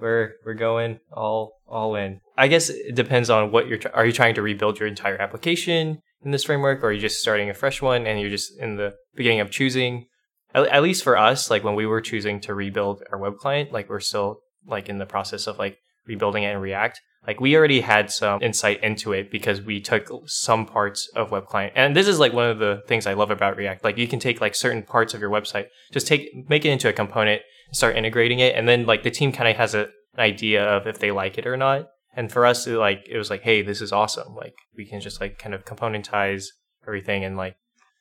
we're 0.00 0.32
we're 0.44 0.54
going 0.54 1.00
all 1.12 1.54
all 1.66 1.96
in. 1.96 2.20
I 2.38 2.46
guess 2.46 2.70
it 2.70 2.94
depends 2.94 3.28
on 3.28 3.50
what 3.50 3.66
you're. 3.66 3.78
Tr- 3.78 3.88
are 3.92 4.06
you 4.06 4.12
trying 4.12 4.36
to 4.36 4.42
rebuild 4.42 4.78
your 4.78 4.88
entire 4.88 5.20
application 5.20 6.00
in 6.24 6.30
this 6.30 6.44
framework, 6.44 6.84
or 6.84 6.88
are 6.88 6.92
you 6.92 7.00
just 7.00 7.20
starting 7.20 7.50
a 7.50 7.54
fresh 7.54 7.82
one 7.82 8.06
and 8.06 8.20
you're 8.20 8.30
just 8.30 8.56
in 8.60 8.76
the 8.76 8.94
beginning 9.16 9.40
of 9.40 9.50
choosing? 9.50 10.06
At, 10.54 10.66
at 10.68 10.82
least 10.82 11.04
for 11.04 11.16
us, 11.16 11.50
like 11.50 11.64
when 11.64 11.74
we 11.74 11.86
were 11.86 12.00
choosing 12.00 12.40
to 12.42 12.54
rebuild 12.54 13.02
our 13.12 13.18
web 13.18 13.36
client, 13.38 13.72
like 13.72 13.88
we're 13.88 14.00
still 14.00 14.40
like 14.66 14.88
in 14.88 14.98
the 14.98 15.06
process 15.06 15.46
of 15.46 15.58
like 15.58 15.78
rebuilding 16.06 16.42
it 16.42 16.52
in 16.52 16.58
React. 16.58 17.00
Like 17.26 17.40
we 17.40 17.54
already 17.54 17.80
had 17.82 18.10
some 18.10 18.42
insight 18.42 18.82
into 18.82 19.12
it 19.12 19.30
because 19.30 19.60
we 19.60 19.80
took 19.80 20.10
some 20.26 20.64
parts 20.64 21.08
of 21.14 21.30
web 21.30 21.46
client. 21.46 21.74
And 21.76 21.94
this 21.94 22.08
is 22.08 22.18
like 22.18 22.32
one 22.32 22.48
of 22.48 22.58
the 22.58 22.82
things 22.86 23.06
I 23.06 23.12
love 23.12 23.30
about 23.30 23.56
React. 23.56 23.84
Like 23.84 23.98
you 23.98 24.08
can 24.08 24.18
take 24.18 24.40
like 24.40 24.54
certain 24.54 24.82
parts 24.82 25.12
of 25.12 25.20
your 25.20 25.30
website, 25.30 25.66
just 25.92 26.06
take 26.06 26.48
make 26.48 26.64
it 26.64 26.70
into 26.70 26.88
a 26.88 26.92
component, 26.92 27.42
start 27.72 27.96
integrating 27.96 28.40
it, 28.40 28.54
and 28.54 28.66
then 28.66 28.86
like 28.86 29.02
the 29.02 29.10
team 29.10 29.32
kind 29.32 29.50
of 29.50 29.56
has 29.56 29.74
a, 29.74 29.82
an 30.14 30.20
idea 30.20 30.64
of 30.64 30.86
if 30.86 30.98
they 30.98 31.10
like 31.10 31.36
it 31.36 31.46
or 31.46 31.56
not. 31.56 31.88
And 32.16 32.32
for 32.32 32.44
us, 32.46 32.66
it, 32.66 32.76
like 32.76 33.06
it 33.08 33.18
was 33.18 33.30
like, 33.30 33.42
hey, 33.42 33.62
this 33.62 33.80
is 33.80 33.92
awesome. 33.92 34.34
Like 34.34 34.54
we 34.76 34.86
can 34.86 35.00
just 35.00 35.20
like 35.20 35.38
kind 35.38 35.54
of 35.54 35.64
componentize 35.64 36.46
everything 36.86 37.22
and 37.22 37.36
like 37.36 37.56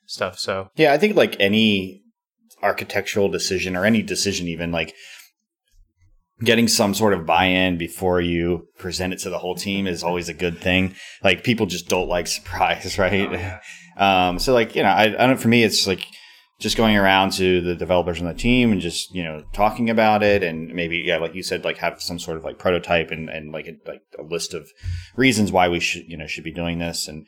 stuff. 0.05 0.39
So 0.39 0.69
Yeah, 0.75 0.93
I 0.93 0.97
think 0.97 1.17
like 1.17 1.35
any 1.41 2.03
architectural 2.61 3.29
decision 3.29 3.75
or 3.75 3.85
any 3.85 4.01
decision, 4.01 4.47
even 4.47 4.71
like 4.71 4.93
getting 6.43 6.67
some 6.67 6.93
sort 6.93 7.13
of 7.13 7.25
buy-in 7.25 7.77
before 7.77 8.21
you 8.21 8.67
present 8.77 9.13
it 9.13 9.19
to 9.19 9.29
the 9.29 9.39
whole 9.39 9.55
team 9.55 9.87
is 9.87 10.03
always 10.03 10.29
a 10.29 10.33
good 10.33 10.59
thing. 10.59 10.95
Like 11.23 11.43
people 11.43 11.65
just 11.65 11.89
don't 11.89 12.07
like 12.07 12.27
surprise, 12.37 12.97
right? 12.97 13.61
Um, 13.97 14.39
so 14.39 14.53
like 14.53 14.77
you 14.77 14.83
know, 14.83 14.87
I, 14.87 15.07
I 15.07 15.27
don't. 15.27 15.35
For 15.35 15.49
me, 15.49 15.61
it's 15.61 15.85
like 15.85 16.05
just 16.57 16.77
going 16.77 16.95
around 16.95 17.33
to 17.33 17.59
the 17.59 17.75
developers 17.75 18.21
on 18.21 18.27
the 18.27 18.33
team 18.33 18.71
and 18.71 18.79
just 18.79 19.13
you 19.13 19.21
know 19.21 19.43
talking 19.51 19.89
about 19.89 20.23
it 20.23 20.41
and 20.41 20.73
maybe 20.73 20.99
yeah, 20.99 21.17
like 21.17 21.35
you 21.35 21.43
said, 21.43 21.65
like 21.65 21.77
have 21.79 22.01
some 22.01 22.17
sort 22.17 22.37
of 22.37 22.45
like 22.45 22.57
prototype 22.57 23.11
and 23.11 23.29
and 23.29 23.51
like 23.51 23.67
a, 23.67 23.73
like 23.85 24.01
a 24.17 24.23
list 24.23 24.53
of 24.53 24.71
reasons 25.17 25.51
why 25.51 25.67
we 25.67 25.81
should 25.81 26.03
you 26.07 26.15
know 26.15 26.27
should 26.27 26.45
be 26.45 26.53
doing 26.53 26.79
this 26.79 27.09
and 27.09 27.27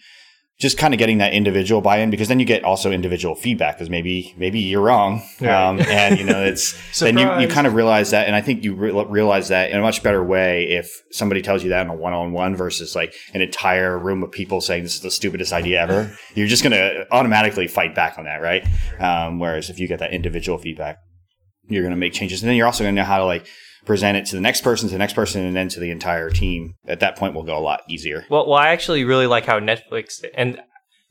just 0.61 0.77
kind 0.77 0.93
of 0.93 0.99
getting 0.99 1.17
that 1.17 1.33
individual 1.33 1.81
buy-in 1.81 2.11
because 2.11 2.27
then 2.27 2.39
you 2.39 2.45
get 2.45 2.63
also 2.63 2.91
individual 2.91 3.33
feedback 3.33 3.75
because 3.75 3.89
maybe 3.89 4.33
maybe 4.37 4.59
you're 4.59 4.81
wrong. 4.81 5.23
Um, 5.41 5.81
and 5.81 6.19
you 6.19 6.23
know 6.23 6.43
it's 6.43 6.99
then 6.99 7.17
you, 7.17 7.39
you 7.39 7.47
kind 7.47 7.65
of 7.65 7.73
realize 7.73 8.11
that 8.11 8.27
and 8.27 8.35
i 8.35 8.41
think 8.41 8.63
you 8.63 8.75
re- 8.75 8.91
realize 9.05 9.47
that 9.47 9.71
in 9.71 9.77
a 9.77 9.81
much 9.81 10.03
better 10.03 10.23
way 10.23 10.69
if 10.69 11.01
somebody 11.09 11.41
tells 11.41 11.63
you 11.63 11.69
that 11.69 11.81
in 11.81 11.89
a 11.89 11.95
one-on-one 11.95 12.55
versus 12.55 12.95
like 12.95 13.15
an 13.33 13.41
entire 13.41 13.97
room 13.97 14.21
of 14.21 14.31
people 14.31 14.61
saying 14.61 14.83
this 14.83 14.93
is 14.93 15.01
the 15.01 15.09
stupidest 15.11 15.51
idea 15.51 15.81
ever. 15.81 16.15
You're 16.35 16.47
just 16.47 16.63
going 16.63 16.73
to 16.73 17.07
automatically 17.11 17.67
fight 17.67 17.95
back 17.95 18.19
on 18.19 18.25
that 18.25 18.41
right? 18.41 18.65
Um, 18.99 19.39
whereas 19.39 19.69
if 19.69 19.79
you 19.79 19.87
get 19.87 19.99
that 19.99 20.13
individual 20.13 20.59
feedback 20.59 20.99
you're 21.67 21.83
going 21.83 21.91
to 21.91 21.97
make 21.97 22.13
changes. 22.13 22.41
And 22.41 22.49
then 22.49 22.57
you're 22.57 22.65
also 22.65 22.83
going 22.83 22.95
to 22.95 23.01
know 23.01 23.05
how 23.05 23.19
to 23.19 23.25
like 23.25 23.47
present 23.85 24.17
it 24.17 24.25
to 24.27 24.35
the 24.35 24.41
next 24.41 24.61
person 24.61 24.87
to 24.87 24.93
the 24.93 24.99
next 24.99 25.13
person 25.13 25.43
and 25.43 25.55
then 25.55 25.67
to 25.67 25.79
the 25.79 25.89
entire 25.89 26.29
team 26.29 26.75
at 26.87 26.99
that 26.99 27.17
point 27.17 27.33
will 27.33 27.43
go 27.43 27.57
a 27.57 27.59
lot 27.59 27.81
easier 27.89 28.25
Well, 28.29 28.47
well, 28.47 28.57
I 28.57 28.69
actually 28.69 29.03
really 29.03 29.27
like 29.27 29.45
how 29.45 29.59
Netflix 29.59 30.23
and 30.35 30.61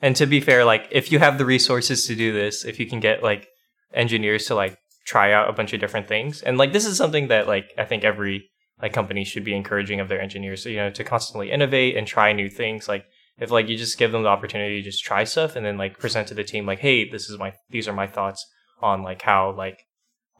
and 0.03 0.17
to 0.17 0.27
be 0.27 0.41
fair, 0.41 0.65
like 0.65 0.89
if 0.91 1.13
you 1.13 1.19
have 1.19 1.39
the 1.39 1.45
resources 1.45 2.07
to 2.07 2.15
do 2.15 2.33
this, 2.33 2.65
if 2.65 2.81
you 2.81 2.87
can 2.87 3.01
get 3.01 3.23
like 3.23 3.49
engineers 3.93 4.47
to 4.47 4.55
like 4.55 4.79
try 5.07 5.33
out 5.33 5.51
a 5.51 5.53
bunch 5.53 5.73
of 5.73 5.81
different 5.81 6.09
things, 6.09 6.43
and 6.43 6.59
like 6.59 6.73
this 6.73 6.87
is 6.87 6.97
something 6.97 7.29
that 7.29 7.47
like 7.47 7.71
I 7.77 7.85
think 7.85 8.05
every 8.05 8.49
like 8.81 8.93
company 8.95 9.25
should 9.25 9.45
be 9.45 9.55
encouraging 9.55 10.01
of 10.01 10.09
their 10.09 10.21
engineers, 10.21 10.65
you 10.65 10.77
know, 10.77 10.91
to 10.91 11.05
constantly 11.05 11.51
innovate 11.51 11.97
and 11.97 12.07
try 12.07 12.33
new 12.33 12.49
things. 12.49 12.89
Like 12.89 13.05
if 13.39 13.51
like 13.51 13.69
you 13.69 13.77
just 13.77 13.99
give 13.99 14.13
them 14.13 14.23
the 14.23 14.29
opportunity 14.29 14.81
to 14.81 14.91
just 14.91 15.05
try 15.05 15.25
stuff 15.25 15.55
and 15.55 15.67
then 15.67 15.77
like 15.77 15.99
present 15.99 16.29
to 16.29 16.35
the 16.35 16.45
team 16.45 16.65
like, 16.65 16.79
hey, 16.79 17.09
this 17.09 17.29
is 17.29 17.39
my 17.39 17.53
these 17.69 17.87
are 17.87 17.93
my 17.93 18.07
thoughts 18.07 18.47
on 18.81 19.03
like 19.03 19.21
how 19.21 19.55
like 19.55 19.85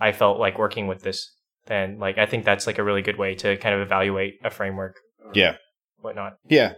I 0.01 0.13
felt 0.13 0.39
like 0.39 0.59
working 0.59 0.87
with 0.87 1.03
this. 1.03 1.31
Then 1.67 1.99
like 1.99 2.19
I 2.19 2.27
think 2.27 2.45
that's 2.45 2.67
like 2.67 2.79
a 2.79 2.85
really 2.85 3.03
good 3.03 3.19
way 3.19 3.35
to 3.37 3.57
kind 3.57 3.75
of 3.75 3.81
evaluate 3.81 4.41
a 4.45 4.51
framework, 4.51 4.97
yeah 5.35 5.57
whatnot. 6.03 6.35
Yeah. 6.49 6.75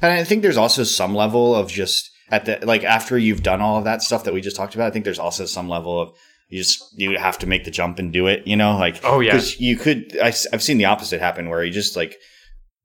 And 0.00 0.12
I 0.12 0.24
think 0.24 0.42
there's 0.42 0.56
also 0.56 0.84
some 0.84 1.14
level 1.14 1.54
of 1.54 1.68
just 1.68 2.10
at 2.30 2.44
the 2.44 2.58
like 2.62 2.84
after 2.84 3.18
you've 3.18 3.42
done 3.42 3.60
all 3.60 3.78
of 3.78 3.84
that 3.84 4.02
stuff 4.02 4.24
that 4.24 4.34
we 4.34 4.40
just 4.40 4.56
talked 4.56 4.74
about, 4.74 4.86
I 4.86 4.90
think 4.90 5.04
there's 5.04 5.18
also 5.18 5.46
some 5.46 5.68
level 5.68 6.00
of 6.00 6.16
you 6.48 6.58
just 6.58 6.82
you 6.94 7.18
have 7.18 7.38
to 7.38 7.46
make 7.46 7.64
the 7.64 7.70
jump 7.70 7.98
and 7.98 8.12
do 8.12 8.26
it, 8.26 8.46
you 8.46 8.56
know, 8.56 8.76
like 8.76 9.00
Oh, 9.04 9.20
yeah. 9.20 9.40
you 9.58 9.76
could 9.76 10.18
I, 10.18 10.32
have 10.50 10.62
seen 10.62 10.78
the 10.78 10.84
opposite 10.86 11.20
happen 11.20 11.48
where 11.48 11.64
you 11.64 11.72
just 11.72 11.96
like 11.96 12.16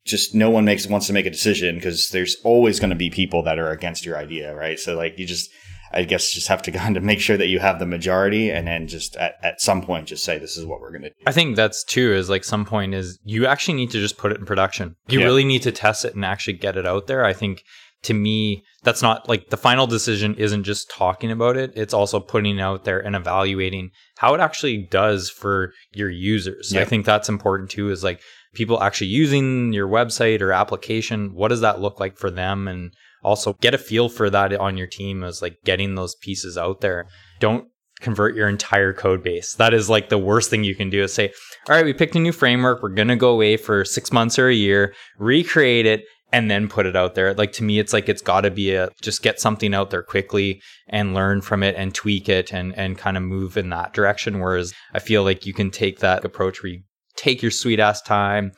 just 0.06 0.34
no 0.34 0.50
one 0.50 0.66
makes 0.66 0.88
wants 0.88 1.08
to 1.08 1.14
make 1.14 1.26
a 1.26 1.32
decision 1.32 1.76
because 1.76 2.10
there's 2.10 2.38
always 2.44 2.80
going 2.80 2.90
to 2.92 2.96
be 2.96 3.10
people 3.10 3.44
that 3.44 3.60
are 3.60 3.72
against 3.72 4.06
your 4.06 4.18
idea, 4.18 4.56
right? 4.56 4.80
So 4.80 4.96
like 4.96 5.20
you 5.20 5.26
just 5.26 5.50
I 5.92 6.04
guess 6.04 6.32
just 6.32 6.48
have 6.48 6.62
to 6.64 6.72
kind 6.84 6.98
of 6.98 7.04
make 7.04 7.20
sure 7.20 7.38
that 7.38 7.48
you 7.48 7.60
have 7.60 7.80
the 7.80 7.86
majority 7.86 8.50
and 8.50 8.68
then 8.68 8.88
just 8.88 9.16
at, 9.16 9.36
at 9.44 9.62
some 9.62 9.82
point 9.82 10.08
just 10.08 10.24
say 10.24 10.38
this 10.38 10.58
is 10.58 10.66
what 10.66 10.82
we're 10.82 10.92
going 10.92 11.04
to 11.04 11.10
do. 11.10 11.16
I 11.26 11.32
think 11.32 11.56
that's 11.56 11.84
too 11.84 12.14
is 12.14 12.30
like 12.30 12.44
some 12.44 12.66
point 12.66 12.94
is 12.94 13.20
you 13.24 13.46
actually 13.48 13.76
need 13.76 13.92
to 13.92 14.00
just 14.00 14.18
put 14.18 14.32
it 14.32 14.40
in 14.40 14.46
production. 14.46 14.96
You 15.08 15.20
Yeah. 15.20 15.26
really 15.26 15.46
need 15.46 15.64
to 15.64 15.72
test 15.72 16.06
it 16.06 16.16
and 16.16 16.26
actually 16.26 16.54
get 16.54 16.78
it 16.78 16.86
out 16.86 17.08
there. 17.08 17.24
I 17.26 17.34
think 17.34 17.64
to 18.04 18.14
me 18.14 18.64
that's 18.84 19.02
not 19.02 19.28
like 19.28 19.50
the 19.50 19.58
final 19.58 19.88
decision 19.88 20.36
isn't 20.36 20.64
just 20.64 20.90
talking 20.90 21.32
about 21.32 21.58
it, 21.58 21.72
it's 21.76 21.94
also 21.94 22.20
putting 22.20 22.58
it 22.58 22.62
out 22.62 22.84
there 22.86 23.00
and 23.00 23.16
evaluating 23.16 23.90
how 24.18 24.34
it 24.34 24.40
actually 24.40 24.88
does 24.92 25.30
for 25.30 25.74
your 25.94 26.10
users. 26.10 26.74
I 26.76 26.86
think 26.86 27.06
that's 27.06 27.28
important 27.30 27.70
too 27.72 27.90
is 27.90 28.04
like 28.04 28.22
people 28.54 28.82
actually 28.82 29.08
using 29.08 29.74
your 29.74 29.88
website 29.88 30.42
or 30.42 30.52
application, 30.54 31.34
what 31.34 31.50
does 31.50 31.62
that 31.62 31.82
look 31.82 32.00
like 32.00 32.18
for 32.18 32.30
them 32.32 32.68
and 32.68 32.94
also 33.28 33.54
get 33.62 33.74
a 33.74 33.78
feel 33.78 34.10
for 34.10 34.30
that 34.30 34.54
on 34.54 34.78
your 34.78 34.88
team 34.88 35.24
as 35.24 35.42
like 35.42 35.58
getting 35.66 35.96
those 35.96 36.16
pieces 36.16 36.58
out 36.58 36.82
there. 36.82 37.08
Don't 37.40 37.68
convert 38.00 38.36
your 38.36 38.48
entire 38.48 38.94
code 38.94 39.24
base. 39.24 39.56
That 39.56 39.74
is 39.74 39.90
like 39.90 40.10
the 40.10 40.18
worst 40.18 40.50
thing 40.50 40.64
you 40.64 40.76
can 40.76 40.90
do 40.90 41.04
is 41.04 41.14
say, 41.14 41.34
all 41.68 41.76
right, 41.76 41.86
we 41.86 41.94
picked 41.94 42.16
a 42.16 42.20
new 42.20 42.32
framework. 42.32 42.82
We're 42.82 42.90
going 42.90 43.08
to 43.08 43.16
go 43.16 43.32
away 43.32 43.58
for 43.58 43.84
six 43.84 44.12
months 44.12 44.40
or 44.40 44.48
a 44.48 44.54
year, 44.54 44.94
recreate 45.18 45.86
it, 45.86 46.04
and 46.32 46.52
then 46.52 46.68
put 46.68 46.86
it 46.86 46.96
out 46.96 47.16
there. 47.16 47.34
Like 47.34 47.54
to 47.54 47.64
me, 47.64 47.80
it's 47.80 47.94
like 47.94 48.10
it's 48.10 48.22
got 48.22 48.42
to 48.42 48.52
be 48.52 48.74
a 48.74 48.90
just 49.02 49.24
get 49.24 49.40
something 49.40 49.74
out 49.74 49.90
there 49.90 50.04
quickly 50.04 50.62
and 50.88 51.14
learn 51.14 51.42
from 51.42 51.64
it 51.64 51.76
and 51.76 51.94
tweak 51.94 52.30
it 52.30 52.54
and 52.54 52.78
and 52.78 52.98
kind 52.98 53.18
of 53.18 53.24
move 53.24 53.58
in 53.58 53.70
that 53.70 53.94
direction. 53.94 54.40
Whereas 54.40 54.74
I 54.94 55.00
feel 55.00 55.24
like 55.24 55.46
you 55.46 55.54
can 55.54 55.72
take 55.72 56.00
that 56.00 56.26
approach 56.26 56.62
where 56.62 56.74
you 56.74 56.82
take 57.16 57.42
your 57.42 57.52
sweet 57.52 57.80
ass 57.80 58.02
time, 58.02 58.52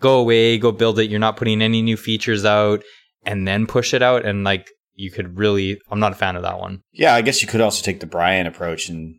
go 0.00 0.18
away, 0.18 0.58
go 0.58 0.72
build 0.72 0.98
it. 0.98 1.10
You're 1.10 1.20
not 1.20 1.36
putting 1.36 1.62
any 1.62 1.82
new 1.82 1.96
features 1.96 2.44
out. 2.44 2.82
And 3.24 3.46
then 3.46 3.66
push 3.66 3.92
it 3.94 4.02
out 4.02 4.24
and 4.24 4.44
like 4.44 4.70
you 4.94 5.10
could 5.10 5.36
really 5.38 5.78
I'm 5.90 6.00
not 6.00 6.12
a 6.12 6.16
fan 6.16 6.36
of 6.36 6.42
that 6.42 6.58
one. 6.58 6.82
Yeah, 6.92 7.14
I 7.14 7.22
guess 7.22 7.42
you 7.42 7.48
could 7.48 7.60
also 7.60 7.82
take 7.84 8.00
the 8.00 8.06
Brian 8.06 8.46
approach 8.46 8.88
and 8.88 9.16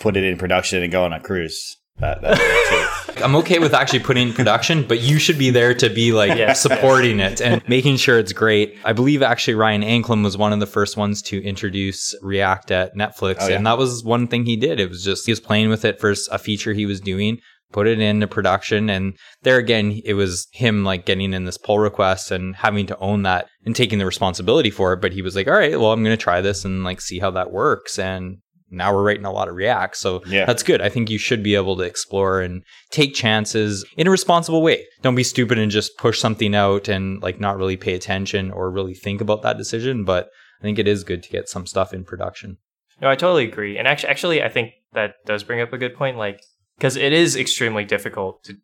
put 0.00 0.16
it 0.16 0.24
in 0.24 0.36
production 0.38 0.82
and 0.82 0.90
go 0.92 1.04
on 1.04 1.12
a 1.12 1.20
cruise. 1.20 1.76
That, 1.98 2.22
that 2.22 3.20
I'm 3.22 3.36
okay 3.36 3.58
with 3.58 3.74
actually 3.74 3.98
putting 3.98 4.28
in 4.28 4.34
production, 4.34 4.86
but 4.88 5.00
you 5.00 5.18
should 5.18 5.36
be 5.38 5.50
there 5.50 5.74
to 5.74 5.90
be 5.90 6.12
like 6.12 6.38
Yeah. 6.38 6.54
supporting 6.54 7.20
it 7.20 7.42
and 7.42 7.62
making 7.68 7.96
sure 7.98 8.18
it's 8.18 8.32
great. 8.32 8.78
I 8.86 8.94
believe 8.94 9.22
actually 9.22 9.54
Ryan 9.54 9.82
Anklam 9.82 10.24
was 10.24 10.38
one 10.38 10.54
of 10.54 10.60
the 10.60 10.66
first 10.66 10.96
ones 10.96 11.20
to 11.22 11.42
introduce 11.44 12.14
React 12.22 12.70
at 12.70 12.96
Netflix, 12.96 13.36
Oh, 13.40 13.48
yeah. 13.48 13.56
and 13.56 13.66
that 13.66 13.76
was 13.76 14.02
one 14.02 14.28
thing 14.28 14.46
he 14.46 14.56
did. 14.56 14.80
It 14.80 14.88
was 14.88 15.04
just 15.04 15.26
he 15.26 15.32
was 15.32 15.40
playing 15.40 15.68
with 15.68 15.84
it 15.84 16.00
for 16.00 16.14
a 16.30 16.38
feature 16.38 16.72
he 16.72 16.86
was 16.86 17.00
doing, 17.02 17.38
put 17.72 17.86
it 17.86 18.00
into 18.00 18.26
production, 18.26 18.90
and 18.90 19.16
there 19.42 19.56
again, 19.58 20.00
it 20.04 20.14
was 20.14 20.48
him 20.52 20.84
like 20.84 21.06
getting 21.06 21.32
in 21.32 21.44
this 21.44 21.58
pull 21.58 21.78
request 21.78 22.30
and 22.30 22.56
having 22.56 22.86
to 22.86 22.98
own 22.98 23.22
that 23.22 23.48
and 23.64 23.74
taking 23.76 23.98
the 23.98 24.06
responsibility 24.06 24.70
for 24.70 24.92
it. 24.92 25.00
But 25.00 25.12
he 25.12 25.22
was 25.22 25.36
like, 25.36 25.46
"All 25.48 25.54
right, 25.54 25.78
well, 25.78 25.92
I'm 25.92 26.02
going 26.04 26.16
to 26.16 26.22
try 26.22 26.40
this 26.40 26.64
and 26.64 26.84
like 26.84 27.00
see 27.00 27.18
how 27.18 27.30
that 27.32 27.50
works." 27.52 27.98
And 27.98 28.38
now 28.72 28.94
we're 28.94 29.02
writing 29.02 29.24
a 29.24 29.32
lot 29.32 29.48
of 29.48 29.56
React, 29.56 29.96
so 29.96 30.22
Yeah. 30.26 30.44
that's 30.44 30.62
good. 30.62 30.80
I 30.80 30.88
think 30.88 31.10
you 31.10 31.18
should 31.18 31.42
be 31.42 31.56
able 31.56 31.76
to 31.76 31.82
explore 31.82 32.40
and 32.40 32.62
take 32.90 33.14
chances 33.14 33.84
in 33.96 34.06
a 34.06 34.10
responsible 34.12 34.62
way. 34.62 34.84
Don't 35.02 35.16
be 35.16 35.24
stupid 35.24 35.58
and 35.58 35.72
just 35.72 35.98
push 35.98 36.20
something 36.20 36.54
out 36.54 36.86
and 36.88 37.20
like 37.20 37.40
not 37.40 37.56
really 37.56 37.76
pay 37.76 37.94
attention 37.94 38.52
or 38.52 38.70
really 38.70 38.94
think 38.94 39.20
about 39.20 39.42
that 39.42 39.58
decision. 39.58 40.04
But 40.04 40.28
I 40.60 40.62
think 40.62 40.78
it 40.78 40.86
is 40.86 41.02
good 41.02 41.22
to 41.24 41.30
get 41.30 41.48
some 41.48 41.66
stuff 41.66 41.92
in 41.92 42.04
production. 42.04 42.58
No, 43.02 43.08
I 43.10 43.16
totally 43.16 43.44
agree. 43.44 43.76
And 43.78 43.88
actually, 43.88 44.10
actually, 44.10 44.42
I 44.42 44.48
think 44.48 44.72
that 44.92 45.14
does 45.26 45.42
bring 45.42 45.60
up 45.60 45.72
a 45.72 45.78
good 45.78 45.96
point. 45.96 46.16
Like, 46.16 46.40
because 46.80 46.96
it 46.96 47.12
is 47.12 47.36
extremely 47.36 47.84
difficult 47.84 48.42
to 48.44 48.56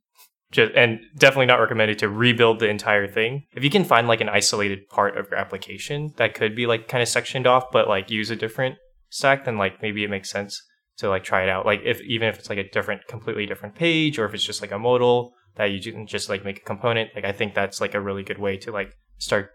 just, 0.50 0.72
and 0.74 1.00
definitely 1.18 1.44
not 1.44 1.60
recommended 1.60 1.98
to 1.98 2.08
rebuild 2.08 2.60
the 2.60 2.68
entire 2.68 3.06
thing. 3.06 3.44
If 3.52 3.62
you 3.62 3.68
can 3.68 3.84
find 3.84 4.08
like 4.08 4.22
an 4.22 4.30
isolated 4.30 4.88
part 4.88 5.18
of 5.18 5.28
your 5.30 5.38
application 5.38 6.14
that 6.16 6.32
could 6.32 6.56
be 6.56 6.66
like 6.66 6.88
kind 6.88 7.02
of 7.02 7.08
sectioned 7.08 7.46
off, 7.46 7.70
but 7.70 7.88
like 7.88 8.10
use 8.10 8.30
a 8.30 8.36
different 8.36 8.76
stack, 9.10 9.44
then 9.44 9.58
like 9.58 9.82
maybe 9.82 10.02
it 10.02 10.08
makes 10.08 10.30
sense 10.30 10.62
to 10.96 11.10
like 11.10 11.24
try 11.24 11.42
it 11.42 11.50
out. 11.50 11.66
Like, 11.66 11.82
if 11.84 12.00
even 12.00 12.28
if 12.28 12.38
it's 12.38 12.48
like 12.48 12.58
a 12.58 12.70
different, 12.70 13.06
completely 13.06 13.44
different 13.44 13.74
page, 13.74 14.18
or 14.18 14.24
if 14.24 14.32
it's 14.32 14.44
just 14.44 14.62
like 14.62 14.72
a 14.72 14.78
modal 14.78 15.34
that 15.56 15.72
you 15.72 15.92
can 15.92 16.06
just 16.06 16.30
like 16.30 16.42
make 16.42 16.58
a 16.58 16.64
component, 16.64 17.10
like 17.14 17.26
I 17.26 17.32
think 17.32 17.54
that's 17.54 17.82
like 17.82 17.94
a 17.94 18.00
really 18.00 18.22
good 18.22 18.38
way 18.38 18.56
to 18.58 18.72
like 18.72 18.94
start 19.18 19.50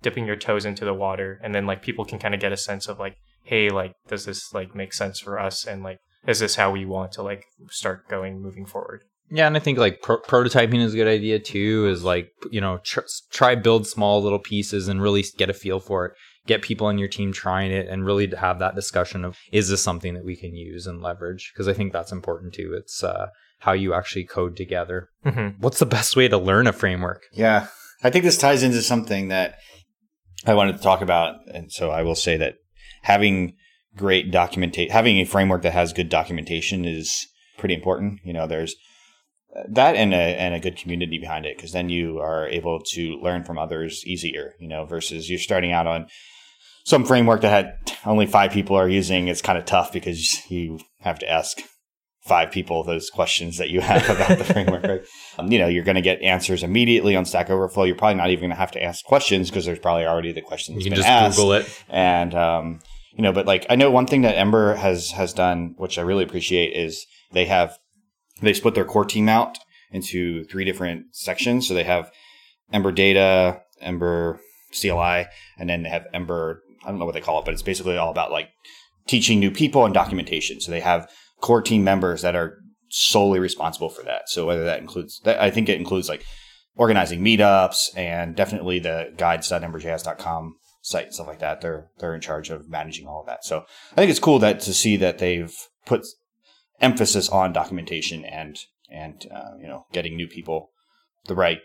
dipping 0.00 0.26
your 0.26 0.36
toes 0.36 0.64
into 0.64 0.86
the 0.86 0.94
water, 0.94 1.38
and 1.44 1.54
then 1.54 1.66
like 1.66 1.82
people 1.82 2.06
can 2.06 2.18
kind 2.18 2.34
of 2.34 2.40
get 2.40 2.52
a 2.52 2.56
sense 2.56 2.88
of 2.88 2.98
like 2.98 3.16
hey 3.42 3.68
like 3.68 3.92
does 4.08 4.24
this 4.24 4.52
like 4.52 4.74
make 4.74 4.92
sense 4.92 5.20
for 5.20 5.38
us 5.38 5.64
and 5.66 5.82
like 5.84 5.98
is 6.26 6.40
this 6.40 6.56
how 6.56 6.70
we 6.70 6.84
want 6.84 7.12
to 7.12 7.22
like 7.22 7.44
start 7.68 8.08
going 8.08 8.40
moving 8.40 8.66
forward 8.66 9.02
Yeah, 9.30 9.46
and 9.46 9.56
I 9.56 9.60
think 9.60 9.78
like 9.78 10.02
pro- 10.02 10.22
prototyping 10.22 10.80
is 10.80 10.94
a 10.94 10.96
good 10.96 11.08
idea 11.08 11.38
too. 11.38 11.86
Is 11.88 12.04
like 12.04 12.30
you 12.50 12.60
know 12.60 12.78
tr- 12.78 13.00
try 13.32 13.54
build 13.54 13.86
small 13.86 14.22
little 14.22 14.38
pieces 14.38 14.88
and 14.88 15.02
really 15.02 15.24
get 15.36 15.50
a 15.50 15.54
feel 15.54 15.80
for 15.80 16.06
it. 16.06 16.12
Get 16.46 16.62
people 16.62 16.86
on 16.86 16.98
your 16.98 17.08
team 17.08 17.32
trying 17.32 17.72
it 17.72 17.88
and 17.88 18.06
really 18.06 18.32
have 18.36 18.60
that 18.60 18.76
discussion 18.76 19.24
of 19.24 19.36
is 19.50 19.68
this 19.68 19.82
something 19.82 20.14
that 20.14 20.24
we 20.24 20.36
can 20.36 20.54
use 20.54 20.86
and 20.86 21.02
leverage? 21.02 21.50
Because 21.52 21.66
I 21.66 21.72
think 21.72 21.92
that's 21.92 22.12
important 22.12 22.54
too. 22.54 22.72
It's 22.78 23.02
uh, 23.02 23.26
how 23.60 23.72
you 23.72 23.94
actually 23.94 24.24
code 24.24 24.56
together. 24.56 25.08
mm-hmm. 25.24 25.60
What's 25.60 25.80
the 25.80 25.86
best 25.86 26.14
way 26.14 26.28
to 26.28 26.38
learn 26.38 26.66
a 26.66 26.72
framework? 26.72 27.22
Yeah. 27.32 27.66
I 28.04 28.10
think 28.10 28.24
this 28.24 28.38
ties 28.38 28.62
into 28.62 28.82
something 28.82 29.28
that 29.28 29.56
I 30.46 30.54
wanted 30.54 30.76
to 30.76 30.82
talk 30.82 31.00
about. 31.00 31.36
And 31.52 31.72
so 31.72 31.90
I 31.90 32.02
will 32.02 32.14
say 32.14 32.36
that 32.36 32.56
having 33.02 33.54
great 33.96 34.30
documentation, 34.30 34.92
having 34.92 35.18
a 35.18 35.24
framework 35.24 35.62
that 35.62 35.72
has 35.72 35.92
good 35.92 36.08
documentation 36.08 36.84
is 36.84 37.26
pretty 37.58 37.74
important. 37.74 38.20
You 38.24 38.32
know, 38.32 38.46
there's 38.46 38.76
that 39.68 39.96
and 39.96 40.12
a, 40.12 40.16
and 40.16 40.54
a 40.54 40.60
good 40.60 40.76
community 40.76 41.18
behind 41.18 41.46
it 41.46 41.56
because 41.56 41.72
then 41.72 41.88
you 41.88 42.18
are 42.18 42.46
able 42.48 42.80
to 42.92 43.18
learn 43.22 43.44
from 43.44 43.58
others 43.58 44.04
easier, 44.06 44.54
you 44.60 44.68
know, 44.68 44.84
versus 44.84 45.30
you're 45.30 45.38
starting 45.38 45.72
out 45.72 45.86
on 45.86 46.06
some 46.84 47.04
framework 47.04 47.40
that 47.40 47.50
had 47.50 47.96
only 48.04 48.26
five 48.26 48.52
people 48.52 48.76
are 48.76 48.88
using. 48.88 49.28
It's 49.28 49.42
kind 49.42 49.58
of 49.58 49.64
tough 49.64 49.92
because 49.92 50.48
you 50.50 50.78
have 51.00 51.18
to 51.20 51.30
ask 51.30 51.58
five 52.26 52.50
people 52.50 52.82
those 52.82 53.08
questions 53.08 53.58
that 53.58 53.70
you 53.70 53.80
have 53.80 54.08
about 54.10 54.36
the 54.36 54.44
framework, 54.44 54.82
right? 54.82 55.02
Um, 55.38 55.50
you 55.52 55.58
know, 55.58 55.68
you're 55.68 55.84
going 55.84 55.96
to 55.96 56.02
get 56.02 56.20
answers 56.22 56.62
immediately 56.62 57.16
on 57.16 57.24
Stack 57.24 57.50
Overflow. 57.50 57.84
You're 57.84 57.96
probably 57.96 58.16
not 58.16 58.30
even 58.30 58.42
going 58.42 58.50
to 58.50 58.56
have 58.56 58.72
to 58.72 58.82
ask 58.82 59.04
questions 59.04 59.48
because 59.48 59.64
there's 59.64 59.78
probably 59.78 60.06
already 60.06 60.32
the 60.32 60.42
questions 60.42 60.84
You 60.84 60.90
can 60.90 60.96
just 60.96 61.08
asked. 61.08 61.36
Google 61.36 61.54
it. 61.54 61.84
And 61.88 62.34
um, 62.34 62.80
you 63.16 63.22
know, 63.22 63.32
but 63.32 63.46
like 63.46 63.64
I 63.70 63.76
know 63.76 63.90
one 63.90 64.06
thing 64.06 64.22
that 64.22 64.36
Ember 64.36 64.74
has 64.74 65.12
has 65.12 65.32
done, 65.32 65.74
which 65.78 65.98
I 65.98 66.02
really 66.02 66.22
appreciate, 66.22 66.76
is 66.76 67.06
they 67.32 67.46
have 67.46 67.78
they 68.42 68.52
split 68.52 68.74
their 68.74 68.84
core 68.84 69.06
team 69.06 69.28
out 69.28 69.58
into 69.90 70.44
three 70.44 70.64
different 70.64 71.16
sections. 71.16 71.66
So 71.66 71.72
they 71.72 71.84
have 71.84 72.10
Ember 72.72 72.92
Data, 72.92 73.62
Ember 73.80 74.38
CLI, 74.78 75.26
and 75.58 75.68
then 75.68 75.82
they 75.82 75.88
have 75.88 76.06
Ember. 76.12 76.62
I 76.84 76.90
don't 76.90 76.98
know 76.98 77.06
what 77.06 77.14
they 77.14 77.22
call 77.22 77.38
it, 77.38 77.46
but 77.46 77.54
it's 77.54 77.62
basically 77.62 77.96
all 77.96 78.10
about 78.10 78.30
like 78.30 78.50
teaching 79.06 79.40
new 79.40 79.50
people 79.50 79.86
and 79.86 79.94
documentation. 79.94 80.60
So 80.60 80.70
they 80.70 80.80
have 80.80 81.10
core 81.40 81.62
team 81.62 81.84
members 81.84 82.20
that 82.20 82.36
are 82.36 82.58
solely 82.90 83.40
responsible 83.40 83.88
for 83.88 84.02
that. 84.02 84.28
So 84.28 84.46
whether 84.46 84.64
that 84.64 84.80
includes, 84.80 85.20
I 85.24 85.50
think 85.50 85.68
it 85.68 85.78
includes 85.80 86.08
like 86.08 86.24
organizing 86.76 87.20
meetups 87.20 87.96
and 87.96 88.36
definitely 88.36 88.78
the 88.78 89.12
guides.emberjs.com 89.16 90.56
site 90.86 91.06
and 91.06 91.14
stuff 91.14 91.26
like 91.26 91.40
that. 91.40 91.60
They're 91.60 91.90
they're 91.98 92.14
in 92.14 92.20
charge 92.20 92.48
of 92.50 92.68
managing 92.68 93.06
all 93.08 93.20
of 93.20 93.26
that. 93.26 93.44
So 93.44 93.64
I 93.92 93.96
think 93.96 94.10
it's 94.10 94.20
cool 94.20 94.38
that 94.38 94.60
to 94.60 94.72
see 94.72 94.96
that 94.98 95.18
they've 95.18 95.52
put 95.84 96.06
emphasis 96.80 97.28
on 97.28 97.52
documentation 97.52 98.24
and 98.24 98.56
and 98.90 99.26
uh, 99.34 99.56
you 99.60 99.66
know 99.66 99.86
getting 99.92 100.16
new 100.16 100.28
people 100.28 100.70
the 101.26 101.34
right 101.34 101.58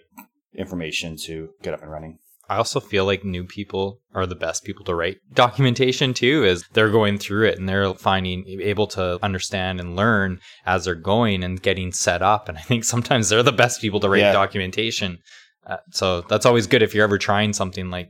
information 0.56 1.18
to 1.26 1.50
get 1.62 1.74
up 1.74 1.82
and 1.84 1.92
running. 1.92 2.18
I 2.50 2.58
also 2.58 2.80
feel 2.82 3.06
like 3.06 3.24
new 3.24 3.46
people 3.46 4.02
are 4.14 4.26
the 4.26 4.36
best 4.36 4.66
people 4.66 4.84
to 4.86 4.96
write 4.96 5.18
documentation 5.34 6.14
too, 6.14 6.44
as 6.44 6.64
they're 6.74 6.90
going 6.90 7.20
through 7.20 7.48
it 7.48 7.60
and 7.60 7.70
they're 7.70 7.94
finding 7.94 8.44
able 8.48 8.88
to 8.88 9.20
understand 9.24 9.80
and 9.80 9.96
learn 9.96 10.40
as 10.66 10.86
they're 10.86 10.96
going 10.96 11.44
and 11.44 11.62
getting 11.62 11.92
set 11.92 12.22
up. 12.24 12.50
And 12.50 12.58
I 12.58 12.62
think 12.62 12.84
sometimes 12.84 13.30
they're 13.30 13.44
the 13.44 13.52
best 13.52 13.80
people 13.82 14.00
to 14.00 14.10
write 14.10 14.20
Yeah. 14.22 14.32
documentation. 14.34 15.20
Uh, 15.66 15.78
so 15.92 16.22
that's 16.22 16.48
always 16.48 16.66
good 16.66 16.82
if 16.82 16.96
you're 16.96 17.04
ever 17.04 17.20
trying 17.20 17.54
something 17.54 17.92
like 17.92 18.10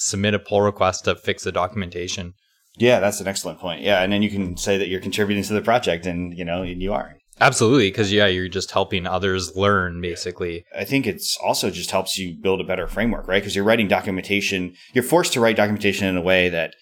submit 0.00 0.34
a 0.34 0.38
pull 0.38 0.62
request 0.62 1.04
to 1.04 1.14
fix 1.14 1.44
the 1.44 1.52
documentation. 1.52 2.34
Yeah, 2.78 3.00
that's 3.00 3.20
an 3.20 3.28
excellent 3.28 3.58
point. 3.58 3.82
Yeah, 3.82 4.02
and 4.02 4.12
then 4.12 4.22
you 4.22 4.30
can 4.30 4.56
say 4.56 4.78
that 4.78 4.88
you're 4.88 5.00
contributing 5.00 5.44
to 5.44 5.52
the 5.52 5.60
project, 5.60 6.06
and 6.06 6.36
you 6.36 6.44
know, 6.44 6.62
and 6.62 6.80
you 6.80 6.92
are. 6.92 7.16
Absolutely, 7.40 7.90
because 7.90 8.12
yeah, 8.12 8.26
you're 8.26 8.48
just 8.48 8.70
helping 8.70 9.06
others 9.06 9.56
learn 9.56 10.00
basically. 10.00 10.64
I 10.76 10.84
think 10.84 11.06
it's 11.06 11.38
also 11.42 11.70
just 11.70 11.90
helps 11.90 12.18
you 12.18 12.36
build 12.40 12.60
a 12.60 12.64
better 12.64 12.86
framework, 12.86 13.26
right? 13.28 13.42
Because 13.42 13.56
you're 13.56 13.64
writing 13.64 13.88
documentation, 13.88 14.74
you're 14.92 15.04
forced 15.04 15.32
to 15.34 15.40
write 15.40 15.56
documentation 15.56 16.06
in 16.06 16.16
a 16.16 16.22
way 16.22 16.50
that 16.50 16.74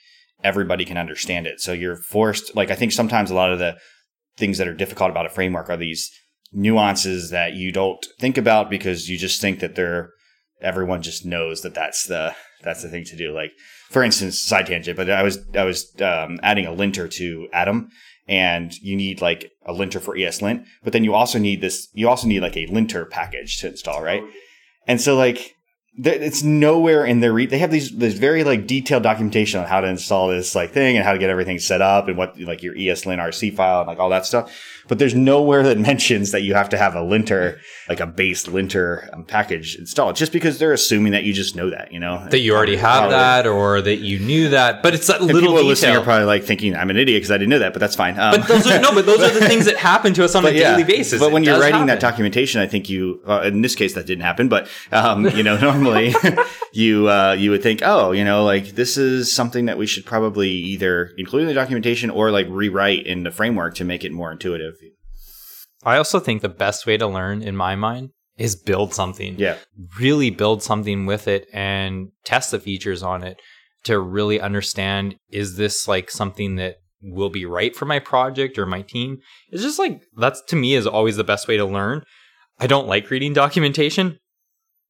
everybody 0.42 0.84
can 0.84 0.96
understand 0.96 1.46
it. 1.46 1.60
So 1.60 1.72
you're 1.72 1.96
forced, 1.96 2.56
like, 2.56 2.70
I 2.70 2.74
think 2.74 2.92
sometimes 2.92 3.30
a 3.30 3.34
lot 3.34 3.52
of 3.52 3.58
the 3.58 3.76
things 4.36 4.58
that 4.58 4.68
are 4.68 4.74
difficult 4.74 5.10
about 5.10 5.26
a 5.26 5.30
framework 5.30 5.70
are 5.70 5.76
these 5.76 6.10
nuances 6.52 7.30
that 7.30 7.54
you 7.54 7.72
don't 7.72 8.04
think 8.18 8.36
about 8.36 8.70
because 8.70 9.08
you 9.08 9.18
just 9.18 9.40
think 9.40 9.60
that 9.60 9.74
they're, 9.76 10.10
everyone 10.60 11.02
just 11.02 11.24
knows 11.24 11.62
that 11.62 11.74
that's 11.74 12.06
the, 12.06 12.34
that's 12.62 12.82
the 12.82 12.88
thing 12.88 13.04
to 13.04 13.16
do. 13.16 13.32
Like, 13.32 13.52
for 13.90 14.02
instance, 14.02 14.40
side 14.40 14.66
tangent, 14.66 14.96
but 14.96 15.10
I 15.10 15.22
was, 15.22 15.38
I 15.54 15.64
was, 15.64 15.92
um, 16.00 16.40
adding 16.42 16.66
a 16.66 16.72
linter 16.72 17.08
to 17.08 17.48
Atom 17.52 17.90
and 18.26 18.74
you 18.78 18.96
need 18.96 19.20
like 19.20 19.50
a 19.64 19.72
linter 19.72 20.00
for 20.00 20.14
ESLint, 20.16 20.64
but 20.82 20.92
then 20.92 21.04
you 21.04 21.14
also 21.14 21.38
need 21.38 21.60
this, 21.60 21.88
you 21.92 22.08
also 22.08 22.26
need 22.26 22.40
like 22.40 22.56
a 22.56 22.66
linter 22.66 23.06
package 23.06 23.58
to 23.60 23.68
install, 23.68 24.02
right? 24.02 24.22
And 24.86 25.00
so 25.00 25.16
like, 25.16 25.54
it's 26.00 26.42
nowhere 26.44 27.04
in 27.04 27.20
their 27.20 27.32
re- 27.32 27.46
they 27.46 27.58
have 27.58 27.72
these 27.72 27.90
this 27.90 28.14
very 28.14 28.44
like 28.44 28.66
detailed 28.66 29.02
documentation 29.02 29.60
on 29.60 29.66
how 29.66 29.80
to 29.80 29.88
install 29.88 30.28
this 30.28 30.54
like 30.54 30.70
thing 30.70 30.96
and 30.96 31.04
how 31.04 31.12
to 31.12 31.18
get 31.18 31.28
everything 31.28 31.58
set 31.58 31.82
up 31.82 32.06
and 32.06 32.16
what 32.16 32.38
like 32.40 32.62
your 32.62 32.74
ESLint 32.74 33.18
RC 33.18 33.54
file 33.56 33.80
and 33.80 33.88
like 33.88 33.98
all 33.98 34.10
that 34.10 34.24
stuff. 34.24 34.54
But 34.88 34.98
there's 34.98 35.14
nowhere 35.14 35.62
that 35.62 35.78
mentions 35.90 36.32
that 36.32 36.42
you 36.42 36.54
have 36.54 36.68
to 36.70 36.78
have 36.78 36.94
a 36.94 37.02
linter 37.02 37.60
like 37.88 38.00
a 38.00 38.06
base 38.06 38.46
linter 38.48 39.08
um, 39.12 39.24
package 39.24 39.76
installed 39.76 40.16
just 40.16 40.30
because 40.32 40.58
they're 40.58 40.72
assuming 40.74 41.12
that 41.12 41.24
you 41.24 41.32
just 41.32 41.56
know 41.56 41.70
that 41.70 41.90
you 41.92 41.98
know 41.98 42.26
That 42.28 42.40
you 42.40 42.54
already 42.54 42.76
have 42.76 43.08
Probably. 43.10 43.16
that, 43.16 43.46
or 43.46 43.80
that 43.80 43.96
you 43.96 44.18
knew 44.18 44.50
that, 44.50 44.82
but 44.82 44.92
it's 44.94 45.06
that 45.06 45.20
And 45.20 45.26
little 45.26 45.52
people 45.52 45.64
listening 45.64 45.90
detail. 45.92 46.02
are 46.02 46.04
probably 46.04 46.26
like 46.26 46.44
thinking 46.44 46.74
I'm 46.76 46.90
an 46.90 46.96
idiot 46.96 47.18
because 47.20 47.30
I 47.30 47.38
didn't 47.38 47.50
know 47.50 47.58
that, 47.60 47.72
but 47.72 47.80
that's 47.80 47.96
fine. 47.96 48.18
Um, 48.18 48.40
but 48.40 48.48
those 48.48 48.66
are 48.66 48.80
no, 48.80 48.92
but 48.92 49.06
those 49.06 49.20
are 49.20 49.32
the 49.32 49.46
things 49.46 49.64
that 49.66 49.76
happen 49.76 50.12
to 50.14 50.24
us 50.24 50.34
on 50.34 50.44
a 50.46 50.50
yeah, 50.50 50.72
daily 50.72 50.84
basis. 50.84 51.20
But 51.20 51.32
when 51.32 51.42
It 51.42 51.46
you're 51.46 51.60
writing 51.60 51.86
that 51.86 52.00
documentation, 52.00 52.60
I 52.60 52.66
think 52.66 52.88
you, 52.90 53.20
uh, 53.26 53.42
in 53.44 53.62
this 53.62 53.74
case, 53.74 53.94
that 53.94 54.06
didn't 54.06 54.24
happen. 54.24 54.48
But 54.48 54.68
um, 54.92 55.26
you 55.30 55.42
know, 55.42 55.56
normally 55.68 56.14
you 56.72 57.08
uh, 57.08 57.32
you 57.38 57.50
would 57.50 57.62
think, 57.62 57.80
oh, 57.84 58.12
you 58.12 58.24
know, 58.24 58.44
like 58.44 58.70
this 58.70 58.96
is 58.96 59.32
something 59.32 59.66
that 59.66 59.78
we 59.78 59.86
should 59.86 60.04
probably 60.04 60.50
either 60.50 61.12
include 61.16 61.42
in 61.42 61.48
the 61.48 61.54
documentation 61.54 62.10
or 62.10 62.30
like 62.30 62.46
rewrite 62.48 63.06
in 63.06 63.22
the 63.22 63.30
framework 63.30 63.74
to 63.76 63.84
make 63.84 64.04
it 64.04 64.12
more 64.12 64.30
intuitive. 64.32 64.77
I 65.88 65.96
also 65.96 66.20
think 66.20 66.42
the 66.42 66.48
best 66.48 66.86
way 66.86 66.96
to 66.96 67.06
learn, 67.06 67.42
in 67.42 67.56
my 67.56 67.74
mind, 67.74 68.10
is 68.36 68.54
build 68.56 68.94
something. 68.94 69.36
Yeah, 69.38 69.56
Really 69.98 70.30
build 70.30 70.62
something 70.62 71.06
with 71.06 71.26
it 71.26 71.46
and 71.52 72.08
test 72.24 72.50
the 72.50 72.60
features 72.60 73.02
on 73.02 73.24
it 73.24 73.40
to 73.84 73.98
really 73.98 74.40
understand 74.40 75.16
is 75.30 75.56
this 75.56 75.88
like 75.88 76.10
something 76.10 76.56
that 76.56 76.76
will 77.00 77.30
be 77.30 77.46
right 77.46 77.74
for 77.74 77.86
my 77.86 77.98
project 77.98 78.58
or 78.58 78.66
my 78.66 78.82
team? 78.82 79.18
It's 79.50 79.62
just 79.62 79.78
like 79.78 80.02
that's 80.16 80.42
to 80.48 80.56
me 80.56 80.74
is 80.74 80.86
always 80.86 81.16
the 81.16 81.24
best 81.24 81.48
way 81.48 81.56
to 81.56 81.64
learn. 81.64 82.02
I 82.58 82.66
don't 82.66 82.88
like 82.88 83.10
reading 83.10 83.32
documentation. 83.32 84.18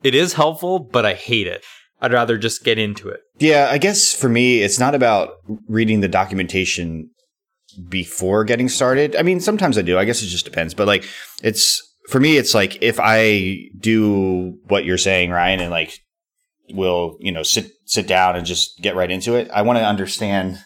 It 0.03 0.15
is 0.15 0.35
helpful, 0.35 0.79
but 0.79 1.05
I 1.05 1.15
hate 1.15 1.47
it. 1.47 1.65
I'd 2.01 2.13
rather 2.13 2.39
just 2.39 2.65
get 2.65 2.79
into 2.79 3.09
it. 3.09 3.21
Yeah, 3.39 3.69
I 3.71 3.79
guess 3.79 4.15
for 4.15 4.29
me, 4.29 4.63
it's 4.63 4.79
not 4.79 4.95
about 4.95 5.35
reading 5.69 6.01
the 6.01 6.09
documentation 6.09 7.11
before 7.89 8.45
getting 8.45 8.69
started. 8.69 9.17
I 9.17 9.23
mean, 9.23 9.41
sometimes 9.41 9.79
I 9.79 9.83
do. 9.83 9.99
I 9.99 10.05
guess 10.05 10.23
it 10.23 10.27
just 10.27 10.45
depends. 10.45 10.75
But 10.75 10.87
like, 10.87 11.05
it's 11.43 11.83
for 12.09 12.21
me, 12.21 12.37
it's 12.37 12.55
like 12.55 12.83
if 12.83 12.99
I 13.01 13.69
do 13.79 14.59
what 14.67 14.85
you're 14.85 14.99
saying, 14.99 15.31
Ryan, 15.31 15.61
and 15.61 15.71
like 15.71 16.01
will 16.71 17.17
you 17.21 17.33
know 17.33 17.43
sit 17.43 17.71
sit 17.85 18.07
down 18.07 18.37
and 18.37 18.47
just 18.47 18.81
get 18.81 18.97
right 18.97 19.11
into 19.11 19.35
it. 19.35 19.51
I 19.53 19.63
want 19.63 19.79
to 19.79 19.85
understand. 19.85 20.59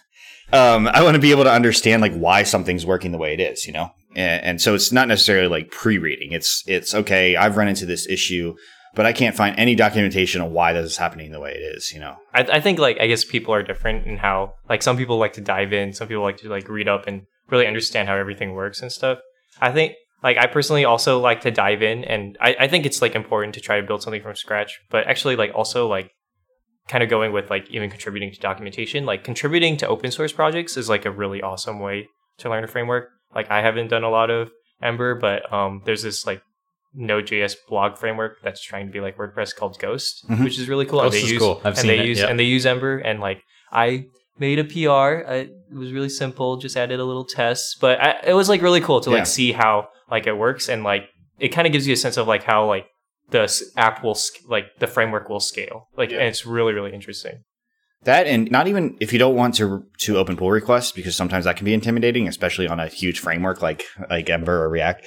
Um, 0.53 0.87
I 0.89 1.03
want 1.03 1.15
to 1.15 1.21
be 1.21 1.31
able 1.31 1.45
to 1.45 1.53
understand 1.53 2.03
like 2.03 2.15
why 2.15 2.43
something's 2.43 2.85
working 2.85 3.11
the 3.13 3.19
way 3.19 3.35
it 3.35 3.41
is. 3.41 3.67
You 3.67 3.73
know, 3.73 3.91
and, 4.15 4.45
and 4.45 4.61
so 4.61 4.75
it's 4.75 4.93
not 4.93 5.09
necessarily 5.09 5.49
like 5.49 5.71
pre-reading. 5.71 6.33
It's 6.33 6.63
it's 6.67 6.95
okay. 6.95 7.37
I've 7.37 7.57
run 7.57 7.69
into 7.69 7.87
this 7.87 8.07
issue 8.09 8.55
but 8.95 9.07
I 9.07 9.13
can't 9.13 9.37
find 9.37 9.59
any 9.59 9.75
documentation 9.75 10.41
of 10.41 10.51
why 10.51 10.73
this 10.73 10.93
is 10.93 10.97
happening 10.97 11.33
the 11.33 11.41
way 11.41 11.53
it 11.53 11.63
is. 11.77 11.93
You 11.93 12.01
know, 12.01 12.17
I, 12.35 12.43
I 12.43 12.61
think 12.61 12.79
like 12.79 12.99
I 13.01 13.07
guess 13.07 13.25
people 13.25 13.55
are 13.55 13.63
different 13.63 14.07
in 14.07 14.19
how 14.19 14.55
like 14.69 14.83
some 14.83 14.97
people 14.97 15.19
like 15.19 15.33
to 15.35 15.41
dive 15.41 15.73
in, 15.73 15.93
some 15.93 16.09
people 16.09 16.23
like 16.23 16.39
to 16.39 16.49
like 16.49 16.69
read 16.69 16.89
up 16.89 17.07
and 17.07 17.23
really 17.51 17.67
understand 17.67 18.09
how 18.09 18.17
everything 18.17 18.53
works 18.55 18.83
and 18.83 18.93
stuff. 18.93 19.19
I 19.61 19.73
think 19.73 19.95
like 20.23 20.37
I 20.37 20.47
personally 20.47 20.85
also 20.85 21.19
like 21.19 21.41
to 21.43 21.51
dive 21.51 21.83
in, 21.83 22.05
and 22.05 22.37
I, 22.41 22.57
I 22.61 22.69
think 22.69 22.87
it's 22.87 23.03
like 23.03 23.15
important 23.15 23.55
to 23.55 23.61
try 23.61 23.81
to 23.81 23.87
build 23.87 24.03
something 24.03 24.23
from 24.23 24.37
scratch, 24.37 24.81
but 24.91 25.07
actually 25.07 25.37
like 25.37 25.53
also 25.55 25.89
like 25.89 26.11
kind 26.89 27.03
of 27.03 27.11
going 27.11 27.33
with 27.33 27.51
like 27.51 27.69
even 27.71 27.91
contributing 27.91 28.33
to 28.33 28.41
documentation, 28.41 29.07
like 29.07 29.25
contributing 29.25 29.77
to 29.79 29.89
open 29.89 30.11
source 30.11 30.33
projects 30.33 30.77
is 30.77 30.89
like 30.89 31.05
a 31.05 31.11
really 31.11 31.41
awesome 31.41 31.81
way 31.81 32.09
to 32.39 32.51
learn 32.51 32.65
a 32.65 32.69
framework. 32.69 33.09
Like 33.35 33.51
I 33.51 33.63
haven't 33.63 33.89
done 33.89 34.05
a 34.05 34.11
lot 34.11 34.31
of 34.31 34.51
Ember, 34.83 35.15
but 35.15 35.51
um, 35.53 35.83
there's 35.85 36.03
this 36.03 36.27
like 36.27 36.43
Node.js 36.95 37.55
blog 37.69 37.97
framework 37.97 38.39
that's 38.43 38.63
trying 38.63 38.87
to 38.87 38.93
be 38.93 39.01
like 39.01 39.17
WordPress 39.17 39.55
called 39.57 39.79
Ghost, 39.79 40.25
Mhm. 40.29 40.45
which 40.45 40.59
is 40.59 40.69
really 40.69 40.85
cool. 40.85 41.01
Ghost 41.01 41.15
and 41.15 41.23
they 41.23 41.25
is 41.27 41.33
use, 41.33 41.41
cool. 41.41 41.59
I've 41.61 41.67
and 41.67 41.79
seen 41.79 41.89
they 41.89 41.99
it, 42.01 42.07
use 42.07 42.19
yeah. 42.21 42.27
and 42.29 42.39
they 42.39 42.45
use 42.45 42.67
Ember 42.67 42.99
and 42.99 43.21
like 43.21 43.43
I 43.73 44.05
made 44.39 44.59
a 44.59 44.65
PR. 44.65 45.25
I, 45.29 45.35
it 45.35 45.51
was 45.75 45.93
really 45.93 46.09
simple, 46.09 46.57
just 46.57 46.77
added 46.77 47.01
a 47.01 47.05
little 47.05 47.25
test, 47.25 47.79
but 47.81 48.01
I, 48.01 48.21
it 48.27 48.35
was 48.35 48.49
like 48.49 48.61
really 48.63 48.81
cool 48.81 49.01
to 49.01 49.11
Yeah. 49.11 49.17
like 49.19 49.27
see 49.27 49.53
how 49.53 49.89
like 50.11 50.27
it 50.27 50.35
works 50.37 50.69
and 50.69 50.85
like 50.85 51.05
it 51.39 51.49
kind 51.49 51.67
of 51.67 51.73
gives 51.73 51.87
you 51.87 51.95
a 51.95 51.97
sense 51.97 52.17
of 52.17 52.27
like 52.29 52.43
how 52.43 52.67
like 52.67 52.87
the 53.31 53.51
app 53.77 54.05
will 54.05 54.15
sc- 54.15 54.47
like 54.49 54.67
the 54.79 54.87
framework 54.87 55.29
will 55.29 55.41
scale. 55.41 55.89
Like 55.97 56.11
Yeah. 56.11 56.19
and 56.19 56.29
it's 56.29 56.45
really 56.45 56.73
really 56.75 56.93
interesting. 56.93 57.43
That 58.05 58.27
and 58.27 58.51
not 58.51 58.67
even 58.67 58.97
if 59.01 59.13
you 59.13 59.19
don't 59.19 59.37
want 59.37 59.55
to 59.57 59.85
to 59.99 60.19
open 60.19 60.37
pull 60.37 60.51
requests 60.51 60.93
because 60.93 61.15
sometimes 61.15 61.45
that 61.45 61.57
can 61.57 61.65
be 61.65 61.75
intimidating, 61.75 62.27
especially 62.27 62.67
on 62.67 62.81
a 62.81 62.89
huge 62.89 63.21
framework 63.21 63.63
like 63.63 63.85
like 64.11 64.29
Ember 64.29 64.63
or 64.63 64.69
React. 64.69 65.07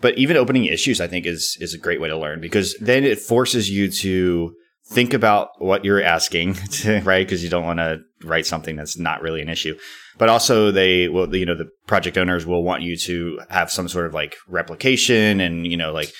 But 0.00 0.16
even 0.18 0.36
opening 0.36 0.64
issues, 0.66 1.00
I 1.00 1.08
think 1.08 1.26
is 1.26 1.56
is 1.60 1.74
a 1.74 1.78
great 1.78 2.00
way 2.00 2.08
to 2.08 2.16
learn 2.16 2.40
because 2.40 2.76
then 2.80 3.04
it 3.04 3.18
forces 3.18 3.68
you 3.68 3.90
to 3.90 4.54
think 4.88 5.12
about 5.12 5.50
what 5.58 5.84
you're 5.84 6.02
asking, 6.02 6.54
to, 6.70 7.00
right? 7.00 7.26
Because 7.26 7.42
you 7.42 7.50
don't 7.50 7.64
want 7.64 7.80
to 7.80 8.00
write 8.22 8.46
something 8.46 8.76
that's 8.76 8.98
not 8.98 9.22
really 9.22 9.42
an 9.42 9.48
issue. 9.48 9.76
But 10.18 10.30
also, 10.30 10.70
they 10.70 11.08
will, 11.08 11.34
you 11.34 11.44
know, 11.44 11.54
the 11.54 11.68
project 11.86 12.16
owners 12.16 12.46
will 12.46 12.62
want 12.62 12.82
you 12.82 12.96
to 12.96 13.40
have 13.50 13.70
some 13.70 13.86
sort 13.86 14.06
of 14.06 14.14
like 14.14 14.36
replication 14.48 15.40
and, 15.40 15.66
you 15.66 15.76
know, 15.76 15.92
like, 15.92 16.10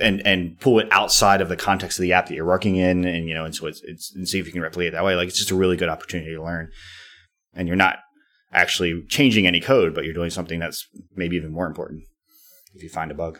and, 0.00 0.26
and 0.26 0.58
pull 0.58 0.78
it 0.78 0.88
outside 0.90 1.42
of 1.42 1.50
the 1.50 1.56
context 1.56 1.98
of 1.98 2.02
the 2.02 2.14
app 2.14 2.28
that 2.28 2.34
you're 2.34 2.46
working 2.46 2.76
in. 2.76 3.04
And, 3.04 3.28
you 3.28 3.34
know, 3.34 3.44
and 3.44 3.54
so 3.54 3.66
it's, 3.66 3.82
it's, 3.84 4.10
and 4.14 4.26
see 4.26 4.38
if 4.38 4.46
you 4.46 4.52
can 4.52 4.62
replicate 4.62 4.88
it 4.88 4.96
that 4.96 5.04
way. 5.04 5.16
Like, 5.16 5.28
it's 5.28 5.38
just 5.38 5.50
a 5.50 5.54
really 5.54 5.76
good 5.76 5.90
opportunity 5.90 6.34
to 6.34 6.42
learn. 6.42 6.70
And 7.52 7.68
you're 7.68 7.76
not 7.76 7.98
actually 8.52 9.02
changing 9.08 9.46
any 9.46 9.60
code, 9.60 9.94
but 9.94 10.04
you're 10.04 10.14
doing 10.14 10.30
something 10.30 10.58
that's 10.58 10.86
maybe 11.14 11.36
even 11.36 11.52
more 11.52 11.66
important 11.66 12.04
if 12.74 12.82
you 12.82 12.88
find 12.88 13.10
a 13.10 13.14
bug. 13.14 13.38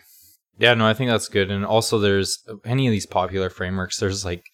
Yeah, 0.59 0.75
no, 0.75 0.87
I 0.87 0.93
think 0.95 1.11
that's 1.11 1.29
good. 1.29 1.51
And 1.51 1.65
also, 1.65 1.99
there's 1.99 2.39
uh, 2.49 2.57
any 2.67 2.87
of 2.87 2.93
these 2.93 3.07
popular 3.07 3.49
frameworks, 3.49 3.99
there's 3.99 4.25
like 4.25 4.45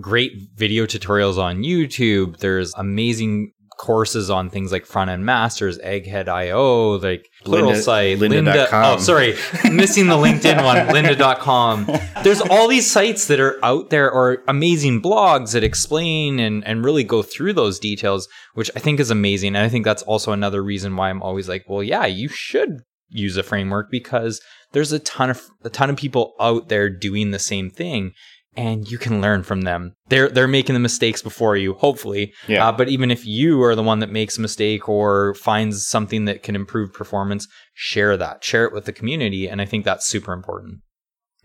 great 0.00 0.32
video 0.56 0.86
tutorials 0.86 1.38
on 1.38 1.58
YouTube. 1.58 2.38
There's 2.38 2.74
amazing 2.74 3.52
courses 3.78 4.30
on 4.30 4.50
things 4.50 4.72
like 4.72 4.86
front 4.86 5.10
end 5.10 5.24
masters, 5.24 5.78
egghead.io, 5.78 6.96
like 6.98 7.28
Pluralsight, 7.44 8.16
Lynda- 8.18 8.30
Linda. 8.30 8.52
lynda.com. 8.52 8.94
Oh, 8.94 8.98
sorry, 9.00 9.34
missing 9.70 10.06
the 10.06 10.14
LinkedIn 10.16 10.64
one, 10.64 10.76
lynda.com. 10.94 11.86
There's 12.22 12.40
all 12.40 12.68
these 12.68 12.90
sites 12.90 13.26
that 13.28 13.40
are 13.40 13.62
out 13.64 13.90
there 13.90 14.10
or 14.10 14.42
amazing 14.48 15.02
blogs 15.02 15.52
that 15.52 15.64
explain 15.64 16.38
and, 16.38 16.66
and 16.66 16.84
really 16.84 17.04
go 17.04 17.22
through 17.22 17.52
those 17.54 17.78
details, 17.78 18.28
which 18.54 18.70
I 18.76 18.80
think 18.80 19.00
is 19.00 19.10
amazing. 19.10 19.56
And 19.56 19.64
I 19.64 19.68
think 19.68 19.84
that's 19.84 20.02
also 20.02 20.32
another 20.32 20.62
reason 20.62 20.96
why 20.96 21.10
I'm 21.10 21.22
always 21.22 21.48
like, 21.48 21.64
well, 21.68 21.82
yeah, 21.82 22.06
you 22.06 22.28
should 22.28 22.80
use 23.10 23.36
a 23.36 23.42
framework 23.42 23.90
because 23.90 24.40
there's 24.72 24.92
a 24.92 24.98
ton 24.98 25.30
of 25.30 25.42
a 25.62 25.70
ton 25.70 25.88
of 25.90 25.96
people 25.96 26.34
out 26.40 26.68
there 26.68 26.90
doing 26.90 27.30
the 27.30 27.38
same 27.38 27.70
thing 27.70 28.12
and 28.56 28.90
you 28.90 28.98
can 28.98 29.20
learn 29.20 29.42
from 29.42 29.62
them. 29.62 29.94
They're 30.08 30.28
they're 30.28 30.48
making 30.48 30.74
the 30.74 30.80
mistakes 30.80 31.22
before 31.22 31.56
you, 31.56 31.74
hopefully. 31.74 32.32
Yeah. 32.46 32.68
Uh, 32.68 32.72
but 32.72 32.88
even 32.88 33.10
if 33.10 33.26
you 33.26 33.62
are 33.62 33.74
the 33.74 33.82
one 33.82 33.98
that 34.00 34.10
makes 34.10 34.38
a 34.38 34.40
mistake 34.40 34.88
or 34.88 35.34
finds 35.34 35.86
something 35.86 36.24
that 36.26 36.42
can 36.42 36.54
improve 36.56 36.92
performance, 36.92 37.48
share 37.74 38.16
that. 38.16 38.44
Share 38.44 38.64
it 38.64 38.72
with 38.72 38.84
the 38.84 38.92
community, 38.92 39.48
and 39.48 39.60
I 39.60 39.64
think 39.64 39.84
that's 39.84 40.06
super 40.06 40.32
important. 40.32 40.80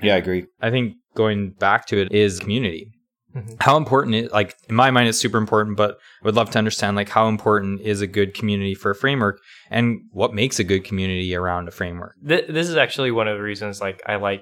Yeah, 0.01 0.16
I 0.16 0.18
agree. 0.18 0.45
I 0.62 0.70
think 0.70 0.95
going 1.16 1.51
back 1.51 1.86
to 1.88 1.97
it 1.99 2.12
is 2.12 2.39
community. 2.39 2.91
Mhm. 3.36 3.62
How 3.62 3.78
important 3.78 4.16
it 4.16 4.32
like 4.32 4.55
in 4.70 4.76
my 4.76 4.89
mind 4.89 5.07
it's 5.07 5.20
super 5.20 5.38
important, 5.38 5.78
but 5.78 5.91
I 6.22 6.26
would 6.26 6.36
love 6.36 6.49
to 6.51 6.57
understand 6.57 6.95
like 6.95 7.10
how 7.10 7.28
important 7.28 7.82
is 7.82 8.01
a 8.01 8.07
good 8.07 8.34
community 8.34 8.74
for 8.74 8.89
a 8.91 8.95
framework 8.95 9.39
and 9.70 9.99
what 10.12 10.34
makes 10.34 10.57
a 10.60 10.64
good 10.64 10.84
community 10.84 11.36
around 11.36 11.68
a 11.68 11.72
framework. 11.72 12.16
Th- 12.28 12.47
this 12.47 12.68
is 12.68 12.76
actually 12.76 13.12
one 13.12 13.28
of 13.28 13.38
the 13.38 13.43
reasons 13.43 13.82
like 13.82 14.01
I 14.07 14.16
like 14.16 14.41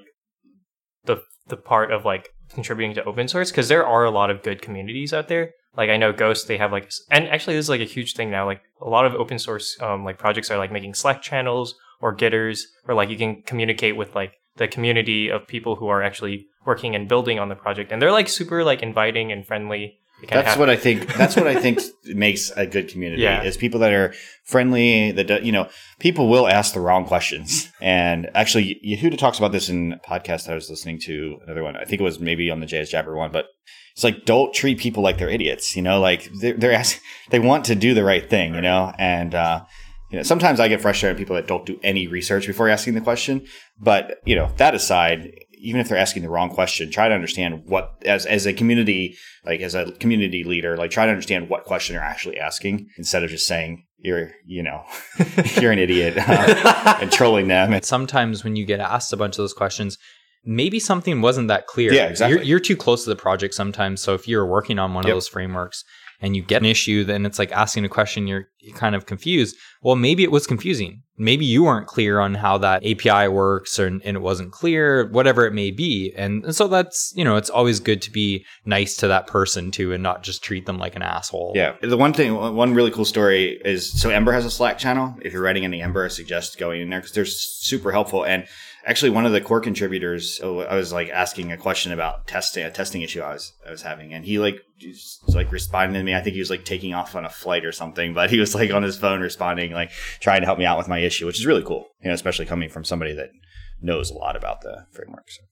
the 1.04 1.18
the 1.48 1.56
part 1.56 1.90
of 1.90 2.04
like 2.04 2.30
contributing 2.54 2.94
to 2.94 3.04
open 3.04 3.28
source 3.28 3.50
because 3.50 3.68
there 3.68 3.86
are 3.86 4.04
a 4.04 4.10
lot 4.10 4.30
of 4.30 4.42
good 4.42 4.62
communities 4.62 5.12
out 5.12 5.28
there. 5.28 5.52
Like 5.76 5.90
I 5.90 5.96
know 5.96 6.12
Ghost, 6.12 6.48
they 6.48 6.58
have 6.58 6.72
like, 6.72 6.90
and 7.10 7.28
actually 7.28 7.56
this 7.56 7.66
is 7.66 7.70
like 7.70 7.80
a 7.80 7.84
huge 7.84 8.14
thing 8.14 8.30
now. 8.30 8.46
Like 8.46 8.62
a 8.80 8.88
lot 8.88 9.06
of 9.06 9.14
open 9.14 9.38
source 9.38 9.76
um, 9.80 10.04
like 10.04 10.18
projects 10.18 10.50
are 10.50 10.58
like 10.58 10.72
making 10.72 10.94
Slack 10.94 11.22
channels 11.22 11.74
or 12.00 12.16
Gitters, 12.16 12.62
or 12.86 12.94
like 12.94 13.10
you 13.10 13.16
can 13.16 13.42
communicate 13.42 13.96
with 13.96 14.14
like 14.14 14.34
the 14.56 14.68
community 14.68 15.28
of 15.28 15.46
people 15.46 15.76
who 15.76 15.88
are 15.88 16.02
actually 16.02 16.46
working 16.66 16.94
and 16.94 17.08
building 17.08 17.38
on 17.38 17.48
the 17.48 17.54
project, 17.54 17.92
and 17.92 18.02
they're 18.02 18.12
like 18.12 18.28
super 18.28 18.64
like 18.64 18.82
inviting 18.82 19.32
and 19.32 19.46
friendly. 19.46 19.98
That's 20.26 20.56
what 20.56 20.68
I 20.68 20.76
think. 20.76 21.14
That's 21.14 21.36
what 21.36 21.46
I 21.46 21.54
think 21.60 21.80
makes 22.04 22.50
a 22.50 22.66
good 22.66 22.88
community. 22.88 23.22
Yeah. 23.22 23.42
Is 23.42 23.56
people 23.56 23.80
that 23.80 23.92
are 23.92 24.14
friendly. 24.44 25.12
That 25.12 25.44
you 25.44 25.52
know, 25.52 25.68
people 26.00 26.28
will 26.28 26.48
ask 26.48 26.74
the 26.74 26.80
wrong 26.80 27.04
questions. 27.04 27.70
And 27.80 28.28
actually, 28.34 28.80
Yehuda 28.84 29.16
talks 29.16 29.38
about 29.38 29.52
this 29.52 29.68
in 29.68 29.92
a 29.92 29.98
podcast 29.98 30.50
I 30.50 30.54
was 30.54 30.68
listening 30.68 30.98
to. 31.02 31.38
Another 31.44 31.62
one, 31.62 31.76
I 31.76 31.84
think 31.84 32.00
it 32.00 32.04
was 32.04 32.18
maybe 32.18 32.50
on 32.50 32.58
the 32.58 32.66
JS 32.66 32.90
Jabber 32.90 33.16
one, 33.16 33.30
but 33.30 33.46
it's 33.94 34.02
like 34.02 34.24
don't 34.24 34.52
treat 34.52 34.78
people 34.78 35.02
like 35.02 35.16
they're 35.16 35.28
idiots. 35.28 35.76
You 35.76 35.82
know, 35.82 36.00
like 36.00 36.28
they're, 36.40 36.54
they're 36.54 36.72
ask, 36.72 37.00
they 37.30 37.38
want 37.38 37.64
to 37.66 37.76
do 37.76 37.94
the 37.94 38.04
right 38.04 38.28
thing. 38.28 38.54
You 38.56 38.60
know, 38.60 38.92
and 38.98 39.34
uh, 39.34 39.64
you 40.10 40.16
know, 40.16 40.22
sometimes 40.22 40.58
I 40.58 40.68
get 40.68 40.80
frustrated 40.80 41.16
at 41.16 41.18
people 41.18 41.36
that 41.36 41.46
don't 41.46 41.66
do 41.66 41.78
any 41.82 42.08
research 42.08 42.46
before 42.46 42.68
asking 42.68 42.94
the 42.94 43.00
question. 43.00 43.46
But 43.78 44.16
you 44.24 44.34
know, 44.34 44.50
that 44.56 44.74
aside, 44.74 45.30
even 45.60 45.80
if 45.80 45.88
they're 45.88 45.98
asking 45.98 46.22
the 46.22 46.28
wrong 46.30 46.50
question, 46.50 46.90
try 46.90 47.08
to 47.08 47.14
understand 47.14 47.64
what 47.66 47.94
as 48.04 48.26
as 48.26 48.46
a 48.46 48.52
community, 48.52 49.16
like 49.44 49.60
as 49.60 49.74
a 49.74 49.92
community 49.92 50.44
leader, 50.44 50.76
like 50.76 50.90
try 50.90 51.04
to 51.06 51.10
understand 51.12 51.48
what 51.48 51.64
question 51.64 51.94
you're 51.94 52.02
actually 52.02 52.38
asking 52.38 52.88
instead 52.96 53.22
of 53.22 53.30
just 53.30 53.46
saying 53.46 53.84
you're 53.98 54.30
you 54.46 54.62
know 54.62 54.84
you're 55.60 55.72
an 55.72 55.78
idiot 55.78 56.14
uh, 56.16 56.98
and 57.00 57.10
trolling 57.10 57.48
them. 57.48 57.72
And 57.72 57.84
sometimes 57.84 58.44
when 58.44 58.56
you 58.56 58.64
get 58.64 58.80
asked 58.80 59.12
a 59.12 59.16
bunch 59.16 59.34
of 59.34 59.38
those 59.38 59.54
questions, 59.54 59.98
maybe 60.44 60.78
something 60.78 61.20
wasn't 61.20 61.48
that 61.48 61.66
clear. 61.66 61.92
Yeah, 61.92 62.06
exactly. 62.06 62.36
You're, 62.38 62.44
you're 62.44 62.60
too 62.60 62.76
close 62.76 63.04
to 63.04 63.10
the 63.10 63.16
project 63.16 63.54
sometimes. 63.54 64.00
So 64.00 64.14
if 64.14 64.28
you're 64.28 64.46
working 64.46 64.78
on 64.78 64.94
one 64.94 65.04
Yep. 65.04 65.12
of 65.12 65.16
those 65.16 65.28
frameworks 65.28 65.84
and 66.20 66.34
you 66.34 66.42
get 66.42 66.62
an 66.62 66.66
issue, 66.66 67.04
then 67.04 67.24
it's 67.24 67.38
like 67.38 67.52
asking 67.52 67.84
a 67.84 67.88
question, 67.88 68.26
you're, 68.26 68.48
you're 68.58 68.76
kind 68.76 68.94
of 68.94 69.06
confused. 69.06 69.56
Well, 69.82 69.94
maybe 69.94 70.24
it 70.24 70.32
was 70.32 70.46
confusing. 70.46 71.02
Maybe 71.16 71.44
you 71.44 71.64
weren't 71.64 71.86
clear 71.86 72.18
on 72.20 72.34
how 72.34 72.58
that 72.58 72.84
API 72.84 73.28
works 73.28 73.78
or, 73.78 73.86
and 73.86 74.02
it 74.04 74.20
wasn't 74.20 74.52
clear, 74.52 75.08
whatever 75.10 75.46
it 75.46 75.52
may 75.52 75.70
be. 75.70 76.12
And, 76.16 76.44
and 76.44 76.54
so 76.54 76.66
that's, 76.68 77.12
you 77.16 77.24
know, 77.24 77.36
it's 77.36 77.50
always 77.50 77.80
good 77.80 78.02
to 78.02 78.10
be 78.10 78.44
nice 78.64 78.96
to 78.98 79.08
that 79.08 79.26
person 79.26 79.70
too 79.70 79.92
and 79.92 80.02
not 80.02 80.22
just 80.22 80.42
treat 80.42 80.66
them 80.66 80.78
like 80.78 80.96
an 80.96 81.02
asshole. 81.02 81.52
Yeah. 81.54 81.76
The 81.80 81.96
one 81.96 82.12
thing, 82.12 82.34
one 82.34 82.74
really 82.74 82.90
cool 82.90 83.04
story 83.04 83.60
is 83.64 84.00
so 84.00 84.10
Ember 84.10 84.32
has 84.32 84.44
a 84.44 84.50
Slack 84.50 84.78
channel. 84.78 85.16
If 85.22 85.32
you're 85.32 85.42
writing 85.42 85.64
any 85.64 85.82
Ember, 85.82 86.04
I 86.04 86.08
suggest 86.08 86.58
going 86.58 86.80
in 86.80 86.90
there 86.90 87.00
because 87.00 87.14
they're 87.14 87.26
super 87.26 87.92
helpful. 87.92 88.24
And 88.24 88.46
actually, 88.88 89.10
one 89.10 89.26
of 89.26 89.32
the 89.32 89.40
core 89.40 89.60
contributors, 89.60 90.40
I 90.42 90.74
was 90.74 90.92
like 90.92 91.10
asking 91.10 91.52
a 91.52 91.56
question 91.56 91.92
about 91.92 92.26
testing, 92.26 92.64
a 92.64 92.70
testing 92.70 93.02
issue 93.02 93.20
I 93.20 93.34
was 93.34 93.52
I 93.66 93.70
was 93.70 93.82
having, 93.82 94.14
and 94.14 94.24
he 94.24 94.38
like 94.38 94.62
just, 94.78 95.28
like 95.28 95.52
responded 95.52 95.98
to 95.98 96.04
me. 96.04 96.14
I 96.14 96.20
think 96.20 96.34
he 96.34 96.40
was 96.40 96.50
like 96.50 96.64
taking 96.64 96.94
off 96.94 97.14
on 97.14 97.24
a 97.24 97.30
flight 97.30 97.64
or 97.64 97.72
something, 97.72 98.14
but 98.14 98.30
he 98.30 98.40
was 98.40 98.54
like 98.54 98.72
on 98.72 98.82
his 98.82 98.96
phone 98.96 99.20
responding, 99.20 99.72
like 99.72 99.90
trying 100.20 100.40
to 100.40 100.46
help 100.46 100.58
me 100.58 100.64
out 100.64 100.78
with 100.78 100.88
my 100.88 100.98
issue, 100.98 101.26
which 101.26 101.38
is 101.38 101.46
really 101.46 101.62
cool. 101.62 101.86
You 102.02 102.08
know, 102.08 102.14
especially 102.14 102.46
coming 102.46 102.70
from 102.70 102.84
somebody 102.84 103.12
that 103.14 103.30
knows 103.80 104.10
a 104.10 104.14
lot 104.14 104.36
about 104.36 104.62
the 104.62 104.86
framework. 104.90 105.30
So. 105.30 105.42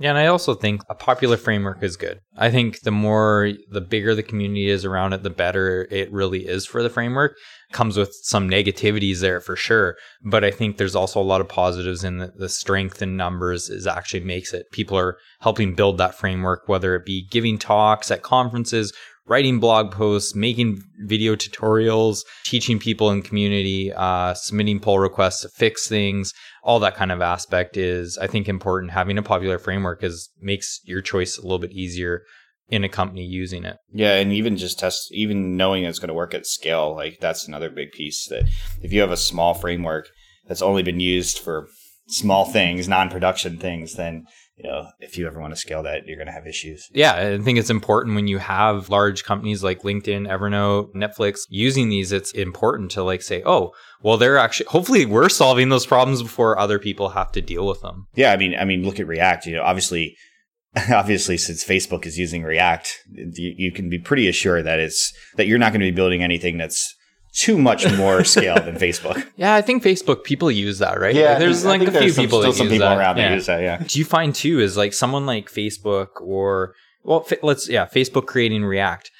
Yeah, 0.00 0.10
and 0.10 0.18
I 0.18 0.26
also 0.26 0.54
think 0.54 0.82
a 0.88 0.94
popular 0.94 1.36
framework 1.36 1.82
is 1.82 1.96
good. 1.96 2.20
I 2.36 2.52
think 2.52 2.82
the 2.82 2.92
more, 2.92 3.52
the 3.68 3.80
bigger 3.80 4.14
the 4.14 4.22
community 4.22 4.70
is 4.70 4.84
around 4.84 5.12
it, 5.12 5.24
the 5.24 5.30
better 5.30 5.88
it 5.90 6.12
really 6.12 6.46
is 6.46 6.64
for 6.64 6.84
the 6.84 6.90
framework. 6.90 7.36
Comes 7.72 7.96
with 7.96 8.14
some 8.22 8.48
negativities 8.48 9.20
there 9.20 9.40
for 9.40 9.56
sure, 9.56 9.96
but 10.22 10.44
I 10.44 10.52
think 10.52 10.76
there's 10.76 10.94
also 10.94 11.20
a 11.20 11.22
lot 11.22 11.40
of 11.40 11.48
positives 11.48 12.04
in 12.04 12.18
the, 12.18 12.32
the 12.36 12.48
strength 12.48 13.02
in 13.02 13.16
numbers 13.16 13.68
is 13.68 13.88
actually 13.88 14.20
makes 14.20 14.54
it. 14.54 14.66
People 14.70 14.96
are 14.96 15.18
helping 15.40 15.74
build 15.74 15.98
that 15.98 16.14
framework, 16.14 16.68
whether 16.68 16.94
it 16.94 17.04
be 17.04 17.26
giving 17.28 17.58
talks 17.58 18.12
at 18.12 18.22
conferences, 18.22 18.92
writing 19.28 19.60
blog 19.60 19.92
posts, 19.92 20.34
making 20.34 20.82
video 21.00 21.36
tutorials, 21.36 22.24
teaching 22.44 22.78
people 22.78 23.10
in 23.10 23.22
community, 23.22 23.92
uh, 23.92 24.34
submitting 24.34 24.80
pull 24.80 24.98
requests 24.98 25.42
to 25.42 25.48
fix 25.48 25.86
things, 25.86 26.32
all 26.62 26.80
that 26.80 26.96
kind 26.96 27.12
of 27.12 27.20
aspect 27.20 27.76
is, 27.76 28.18
I 28.18 28.26
think, 28.26 28.48
important. 28.48 28.92
Having 28.92 29.18
a 29.18 29.22
popular 29.22 29.58
framework 29.58 30.02
is 30.02 30.30
makes 30.40 30.80
your 30.84 31.02
choice 31.02 31.38
a 31.38 31.42
little 31.42 31.58
bit 31.58 31.72
easier 31.72 32.22
in 32.70 32.84
a 32.84 32.88
company 32.88 33.24
using 33.24 33.64
it. 33.64 33.76
Yeah, 33.92 34.16
and 34.16 34.32
even 34.32 34.56
just 34.56 34.78
test, 34.78 35.08
even 35.12 35.56
knowing 35.56 35.84
it's 35.84 35.98
going 35.98 36.08
to 36.08 36.14
work 36.14 36.34
at 36.34 36.46
scale, 36.46 36.94
like 36.94 37.18
that's 37.20 37.48
another 37.48 37.70
big 37.70 37.92
piece. 37.92 38.26
That 38.28 38.44
if 38.82 38.92
you 38.92 39.00
have 39.00 39.10
a 39.10 39.16
small 39.16 39.54
framework 39.54 40.08
that's 40.46 40.62
only 40.62 40.82
been 40.82 41.00
used 41.00 41.38
for 41.38 41.68
small 42.08 42.44
things, 42.44 42.88
non-production 42.88 43.58
things, 43.58 43.94
then 43.94 44.26
you 44.58 44.68
know, 44.68 44.88
if 44.98 45.16
you 45.16 45.26
ever 45.26 45.40
want 45.40 45.52
to 45.52 45.56
scale 45.56 45.84
that, 45.84 46.06
you're 46.06 46.16
going 46.16 46.26
to 46.26 46.32
have 46.32 46.46
issues. 46.46 46.88
Yeah, 46.92 47.14
I 47.14 47.38
think 47.38 47.58
it's 47.58 47.70
important 47.70 48.16
when 48.16 48.26
you 48.26 48.38
have 48.38 48.88
large 48.88 49.24
companies 49.24 49.62
like 49.62 49.82
LinkedIn, 49.82 50.28
Evernote, 50.28 50.92
Netflix 50.94 51.40
using 51.48 51.88
these, 51.88 52.10
it's 52.10 52.32
important 52.32 52.90
to 52.92 53.04
like 53.04 53.22
say, 53.22 53.42
oh, 53.46 53.72
well, 54.02 54.16
they're 54.16 54.36
actually, 54.36 54.66
hopefully 54.66 55.06
we're 55.06 55.28
solving 55.28 55.68
those 55.68 55.86
problems 55.86 56.22
before 56.22 56.58
other 56.58 56.78
people 56.78 57.10
have 57.10 57.30
to 57.32 57.40
deal 57.40 57.66
with 57.66 57.80
them. 57.82 58.08
Yeah. 58.14 58.32
I 58.32 58.36
mean, 58.36 58.56
I 58.56 58.64
mean, 58.64 58.82
look 58.82 58.98
at 58.98 59.06
React, 59.06 59.46
you 59.46 59.56
know, 59.56 59.62
obviously, 59.62 60.16
obviously 60.90 61.38
since 61.38 61.64
Facebook 61.64 62.04
is 62.04 62.18
using 62.18 62.42
React, 62.42 62.92
you, 63.12 63.54
you 63.56 63.72
can 63.72 63.88
be 63.88 63.98
pretty 63.98 64.26
assured 64.28 64.66
that 64.66 64.80
it's, 64.80 65.12
that 65.36 65.46
you're 65.46 65.58
not 65.58 65.72
going 65.72 65.80
to 65.80 65.90
be 65.90 65.96
building 65.96 66.22
anything 66.22 66.58
that's 66.58 66.96
too 67.32 67.58
much 67.58 67.90
more 67.96 68.24
scale 68.34 68.56
than 68.56 68.76
Facebook. 68.76 69.26
Yeah, 69.36 69.54
I 69.54 69.62
think 69.62 69.82
Facebook 69.82 70.24
people 70.24 70.50
use 70.50 70.78
that, 70.78 71.00
right? 71.00 71.14
Like, 71.14 71.38
there's 71.38 71.64
like 71.64 71.82
a 71.82 71.90
few 71.90 72.10
some, 72.10 72.24
people 72.24 72.40
still 72.40 72.52
that 72.52 72.58
some 72.58 72.66
use 72.66 72.74
people 72.74 72.88
that. 72.88 72.98
around 72.98 73.16
yeah. 73.16 73.28
that 73.28 73.34
use 73.34 73.46
that. 73.46 73.62
Yeah. 73.62 73.82
Do 73.86 73.98
you 73.98 74.04
find 74.04 74.34
too 74.34 74.60
is 74.60 74.76
like 74.76 74.92
someone 74.92 75.26
like 75.26 75.50
Facebook 75.50 76.20
or 76.20 76.74
well, 77.02 77.22
fa- 77.22 77.38
let's 77.42 77.68
yeah, 77.68 77.86
Facebook 77.86 78.26
creating 78.26 78.64
React. 78.64 79.10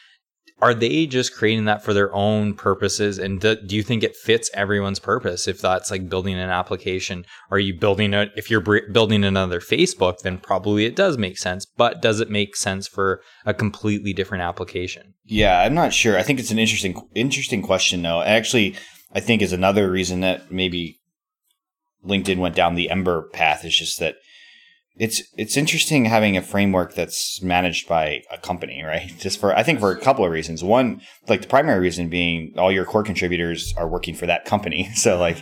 Are 0.61 0.75
they 0.75 1.07
just 1.07 1.35
creating 1.35 1.67
that 1.67 1.85
for 1.85 1.95
their 1.95 2.13
own 2.13 2.55
purposes? 2.55 3.19
And 3.19 3.41
do, 3.41 3.55
do 3.55 3.77
you 3.77 3.83
think 3.83 4.03
it 4.03 4.17
fits 4.17 4.51
everyone's 4.55 4.99
purpose? 4.99 5.47
If 5.47 5.61
that's 5.61 5.91
like 5.91 6.09
building 6.09 6.35
an 6.35 6.51
application, 6.51 7.25
are 7.51 7.61
you 7.61 7.79
building 7.79 8.13
a? 8.13 8.27
If 8.37 8.51
you're 8.51 8.61
building 8.61 9.23
another 9.23 9.61
Facebook, 9.61 10.21
then 10.21 10.39
probably 10.39 10.85
it 10.85 10.97
does 10.97 11.17
make 11.17 11.39
sense. 11.39 11.65
But 11.65 12.03
does 12.03 12.19
it 12.21 12.29
make 12.29 12.57
sense 12.57 12.89
for 12.89 13.23
a 13.47 13.55
completely 13.55 14.13
different 14.13 14.43
application? 14.43 15.15
Yeah, 15.25 15.61
I'm 15.61 15.75
not 15.75 15.93
sure. 15.93 16.19
I 16.19 16.23
think 16.23 16.41
it's 16.41 16.51
an 16.51 16.59
interesting 16.59 17.01
interesting 17.15 17.63
question 17.63 18.03
though. 18.03 18.23
Actually, 18.23 18.75
I 19.15 19.21
think 19.21 19.43
is 19.43 19.53
another 19.53 19.89
reason 19.91 20.21
that 20.21 20.51
maybe 20.51 20.99
LinkedIn 22.05 22.39
went 22.39 22.57
down 22.57 22.75
the 22.75 22.91
Ember 22.91 23.29
path 23.33 23.65
is 23.65 23.77
just 23.77 24.01
that 24.01 24.17
it's 24.99 25.23
it's 25.37 25.57
interesting 25.57 26.05
having 26.05 26.37
a 26.37 26.43
framework 26.43 26.95
that's 26.95 27.41
managed 27.43 27.89
by 27.89 28.23
a 28.31 28.39
company, 28.39 28.83
right? 28.83 29.13
Just 29.19 29.41
for 29.41 29.57
I 29.57 29.63
think 29.63 29.81
for 29.81 29.93
a 29.93 30.01
couple 30.01 30.25
of 30.25 30.33
reasons. 30.33 30.65
One, 30.65 31.01
like 31.29 31.43
the 31.43 31.49
primary 31.49 31.81
reason 31.81 32.09
being 32.09 32.53
all 32.57 32.73
your 32.73 32.85
core 32.85 33.05
contributors 33.05 33.73
are 33.77 33.89
working 33.89 34.15
for 34.15 34.27
that 34.27 34.45
company. 34.45 34.91
So 34.99 35.17
like 35.17 35.39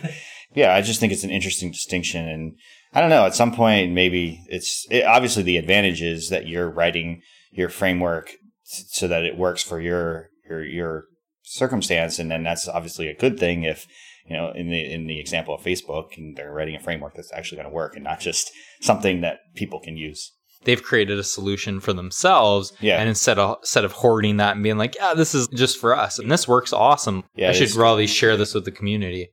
yeah, 0.53 0.75
I 0.75 0.81
just 0.81 0.99
think 0.99 1.11
it's 1.11 1.23
an 1.23 1.31
interesting 1.31 1.71
distinction 1.71 2.27
and 2.27 2.53
I 2.93 3.01
don't 3.01 3.09
know, 3.09 3.25
at 3.25 3.35
some 3.35 3.53
point 3.53 3.91
maybe 3.91 4.43
it's 4.47 4.85
it, 4.91 5.03
obviously 5.03 5.43
the 5.43 5.57
advantage 5.57 6.01
is 6.01 6.29
that 6.29 6.47
you're 6.47 6.69
writing 6.69 7.21
your 7.51 7.69
framework 7.69 8.31
so 8.63 9.07
that 9.07 9.23
it 9.23 9.37
works 9.37 9.63
for 9.63 9.81
your 9.81 10.29
your 10.47 10.63
your 10.63 11.03
circumstance 11.43 12.19
and 12.19 12.29
then 12.29 12.43
that's 12.43 12.67
obviously 12.67 13.07
a 13.07 13.15
good 13.15 13.39
thing 13.39 13.63
if 13.63 13.87
you 14.27 14.35
know 14.35 14.51
in 14.51 14.69
the 14.69 14.93
in 14.93 15.07
the 15.07 15.19
example 15.19 15.53
of 15.53 15.61
facebook 15.61 16.17
and 16.17 16.35
they're 16.35 16.53
writing 16.53 16.75
a 16.75 16.79
framework 16.79 17.13
that's 17.15 17.31
actually 17.33 17.57
going 17.57 17.69
to 17.69 17.73
work 17.73 17.95
and 17.95 18.03
not 18.03 18.19
just 18.19 18.51
something 18.81 19.21
that 19.21 19.39
people 19.55 19.79
can 19.79 19.97
use 19.97 20.33
They've 20.63 20.81
created 20.81 21.19
a 21.19 21.23
solution 21.23 21.79
for 21.79 21.93
themselves, 21.93 22.73
Yeah. 22.81 22.99
And 22.99 23.07
instead 23.07 23.37
of 23.37 23.59
instead 23.61 23.85
of 23.85 23.91
hoarding 23.91 24.37
that 24.37 24.55
and 24.55 24.63
being 24.63 24.77
like, 24.77 24.95
"Yeah, 24.95 25.13
this 25.13 25.35
is 25.35 25.47
just 25.49 25.79
for 25.79 25.95
us, 25.95 26.17
and 26.17 26.31
this 26.31 26.47
works 26.47 26.73
awesome," 26.73 27.23
Yeah, 27.35 27.49
I 27.49 27.51
should 27.53 27.69
probably 27.69 28.07
share 28.07 28.35
this 28.35 28.55
with 28.55 28.65
the 28.65 28.71
community. 28.71 29.29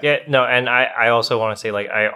Yeah, 0.00 0.18
no, 0.28 0.44
and 0.44 0.70
I, 0.70 0.84
I 0.84 1.08
also 1.08 1.38
want 1.38 1.56
to 1.56 1.60
say 1.60 1.70
like 1.70 1.88
I 1.90 2.06